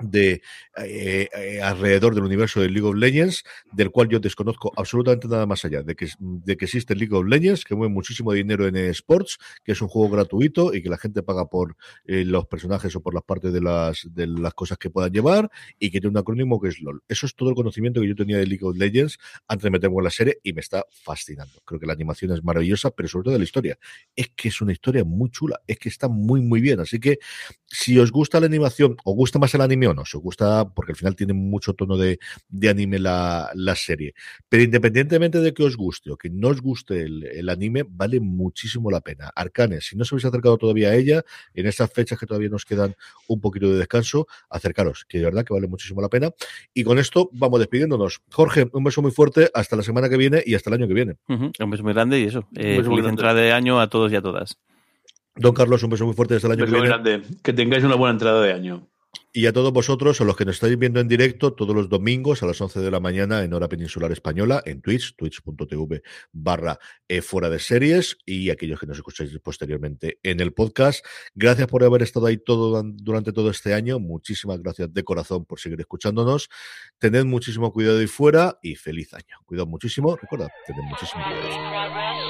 de 0.00 0.42
eh, 0.76 1.28
eh, 1.36 1.60
alrededor 1.62 2.14
del 2.14 2.24
universo 2.24 2.60
de 2.60 2.70
League 2.70 2.86
of 2.86 2.96
Legends, 2.96 3.44
del 3.72 3.90
cual 3.90 4.08
yo 4.08 4.20
desconozco 4.20 4.72
absolutamente 4.76 5.28
nada 5.28 5.46
más 5.46 5.64
allá 5.64 5.82
de 5.82 5.94
que, 5.94 6.08
de 6.18 6.56
que 6.56 6.64
existe 6.64 6.94
League 6.94 7.14
of 7.14 7.26
Legends, 7.26 7.64
que 7.64 7.74
mueve 7.74 7.92
muchísimo 7.92 8.32
dinero 8.32 8.66
en 8.66 8.76
sports, 8.76 9.38
que 9.64 9.72
es 9.72 9.82
un 9.82 9.88
juego 9.88 10.10
gratuito 10.10 10.74
y 10.74 10.82
que 10.82 10.88
la 10.88 10.98
gente 10.98 11.22
paga 11.22 11.46
por 11.46 11.76
eh, 12.06 12.24
los 12.24 12.46
personajes 12.46 12.94
o 12.96 13.02
por 13.02 13.14
las 13.14 13.24
partes 13.24 13.52
de 13.52 13.60
las, 13.60 14.08
de 14.10 14.26
las 14.26 14.54
cosas 14.54 14.78
que 14.78 14.90
puedan 14.90 15.12
llevar 15.12 15.50
y 15.78 15.90
que 15.90 16.00
tiene 16.00 16.12
un 16.12 16.18
acrónimo 16.18 16.60
que 16.60 16.68
es 16.68 16.80
LOL. 16.80 17.02
Eso 17.08 17.26
es 17.26 17.34
todo 17.34 17.50
el 17.50 17.54
conocimiento 17.54 18.00
que 18.00 18.08
yo 18.08 18.14
tenía 18.14 18.38
de 18.38 18.46
League 18.46 18.64
of 18.64 18.76
Legends 18.76 19.18
antes 19.48 19.64
de 19.64 19.70
meterme 19.70 19.96
en 19.98 20.04
la 20.04 20.10
serie 20.10 20.38
y 20.42 20.52
me 20.52 20.60
está 20.60 20.84
fascinando. 20.90 21.60
Creo 21.64 21.80
que 21.80 21.86
la 21.86 21.92
animación 21.92 22.32
es 22.32 22.42
maravillosa, 22.42 22.90
pero 22.90 23.08
sobre 23.08 23.24
todo 23.24 23.38
la 23.38 23.44
historia. 23.44 23.78
Es 24.16 24.30
que 24.34 24.48
es 24.48 24.60
una 24.60 24.72
historia 24.72 25.04
muy 25.04 25.30
chula, 25.30 25.60
es 25.66 25.78
que 25.78 25.88
está 25.88 26.08
muy, 26.08 26.40
muy 26.40 26.60
bien. 26.60 26.80
Así 26.80 26.98
que 26.98 27.18
si 27.66 27.98
os 27.98 28.10
gusta 28.10 28.40
la 28.40 28.46
animación, 28.46 28.96
o 29.04 29.14
gusta 29.14 29.38
más 29.38 29.54
el 29.54 29.60
anime 29.60 29.89
no. 29.94 30.04
Se 30.04 30.18
gusta 30.18 30.68
porque 30.68 30.92
al 30.92 30.96
final 30.96 31.16
tiene 31.16 31.32
mucho 31.32 31.74
tono 31.74 31.96
de, 31.96 32.18
anime 32.68 32.98
la, 32.98 33.50
serie. 33.76 34.14
Pero 34.48 34.62
independientemente 34.62 35.40
de 35.40 35.54
que 35.54 35.62
os 35.62 35.76
guste 35.76 36.10
o 36.10 36.16
que 36.16 36.30
no 36.30 36.48
os 36.48 36.60
guste 36.60 37.02
el, 37.02 37.48
anime, 37.48 37.84
vale 37.88 38.20
muchísimo 38.20 38.90
la 38.90 39.00
pena. 39.00 39.30
Arcane, 39.34 39.80
si 39.80 39.96
no 39.96 40.02
os 40.02 40.12
habéis 40.12 40.24
acercado 40.24 40.58
todavía 40.58 40.90
a 40.90 40.94
ella, 40.94 41.24
en 41.54 41.66
estas 41.66 41.92
fechas 41.92 42.18
que 42.18 42.26
todavía 42.26 42.48
nos 42.48 42.64
quedan 42.64 42.94
un 43.28 43.40
poquito 43.40 43.70
de 43.70 43.78
descanso, 43.78 44.26
acercaros, 44.48 45.04
que 45.08 45.18
de 45.18 45.24
verdad 45.24 45.44
que 45.44 45.54
vale 45.54 45.68
muchísimo 45.68 46.00
la 46.00 46.08
pena. 46.08 46.30
Y 46.74 46.84
con 46.84 46.98
esto 46.98 47.30
vamos 47.32 47.60
despidiéndonos. 47.60 48.20
Jorge, 48.30 48.68
un 48.72 48.84
beso 48.84 49.02
muy 49.02 49.10
fuerte, 49.10 49.50
hasta 49.54 49.76
la 49.76 49.82
semana 49.82 50.08
que 50.08 50.16
viene 50.16 50.42
y 50.44 50.54
hasta 50.54 50.70
el 50.70 50.74
año 50.74 50.88
que 50.88 50.94
viene. 50.94 51.16
Un 51.28 51.70
beso 51.70 51.82
muy 51.82 51.92
grande 51.92 52.20
y 52.20 52.24
eso. 52.24 52.48
Eh, 52.56 52.82
feliz 52.82 53.06
entrada 53.06 53.34
de 53.34 53.52
año 53.52 53.80
a 53.80 53.88
todos 53.88 54.12
y 54.12 54.16
a 54.16 54.22
todas. 54.22 54.58
Don 55.36 55.54
Carlos, 55.54 55.82
un 55.82 55.90
beso 55.90 56.04
muy 56.04 56.14
fuerte 56.14 56.34
hasta 56.34 56.48
el 56.48 56.52
año 56.54 56.66
que 56.66 56.72
viene. 56.72 56.88
Grande. 56.88 57.22
Que 57.42 57.52
tengáis 57.52 57.84
una 57.84 57.94
buena 57.94 58.12
entrada 58.12 58.42
de 58.42 58.52
año. 58.52 58.89
Y 59.32 59.46
a 59.46 59.52
todos 59.52 59.72
vosotros, 59.72 60.20
o 60.20 60.24
los 60.24 60.36
que 60.36 60.44
nos 60.44 60.56
estáis 60.56 60.76
viendo 60.76 60.98
en 60.98 61.06
directo, 61.06 61.52
todos 61.52 61.72
los 61.72 61.88
domingos 61.88 62.42
a 62.42 62.46
las 62.46 62.60
11 62.60 62.80
de 62.80 62.90
la 62.90 62.98
mañana 62.98 63.44
en 63.44 63.52
hora 63.52 63.68
peninsular 63.68 64.10
española, 64.10 64.60
en 64.66 64.82
Twitch, 64.82 65.14
twitch.tv 65.14 66.02
barra 66.32 66.80
eh, 67.06 67.22
fuera 67.22 67.48
de 67.48 67.60
series, 67.60 68.18
y 68.26 68.50
aquellos 68.50 68.80
que 68.80 68.86
nos 68.86 68.96
escucháis 68.96 69.30
posteriormente 69.38 70.18
en 70.24 70.40
el 70.40 70.52
podcast. 70.52 71.06
Gracias 71.36 71.68
por 71.68 71.84
haber 71.84 72.02
estado 72.02 72.26
ahí 72.26 72.38
todo 72.38 72.82
durante 72.84 73.32
todo 73.32 73.50
este 73.50 73.72
año. 73.72 74.00
Muchísimas 74.00 74.60
gracias 74.60 74.92
de 74.92 75.04
corazón 75.04 75.44
por 75.44 75.60
seguir 75.60 75.80
escuchándonos. 75.80 76.48
Tened 76.98 77.24
muchísimo 77.24 77.72
cuidado 77.72 78.00
ahí 78.00 78.08
fuera 78.08 78.58
y 78.62 78.74
feliz 78.74 79.14
año. 79.14 79.38
Cuidado 79.44 79.68
muchísimo. 79.68 80.16
Recordad, 80.16 80.48
tened 80.66 80.82
muchísimo 80.82 81.22
cuidado. 81.22 82.29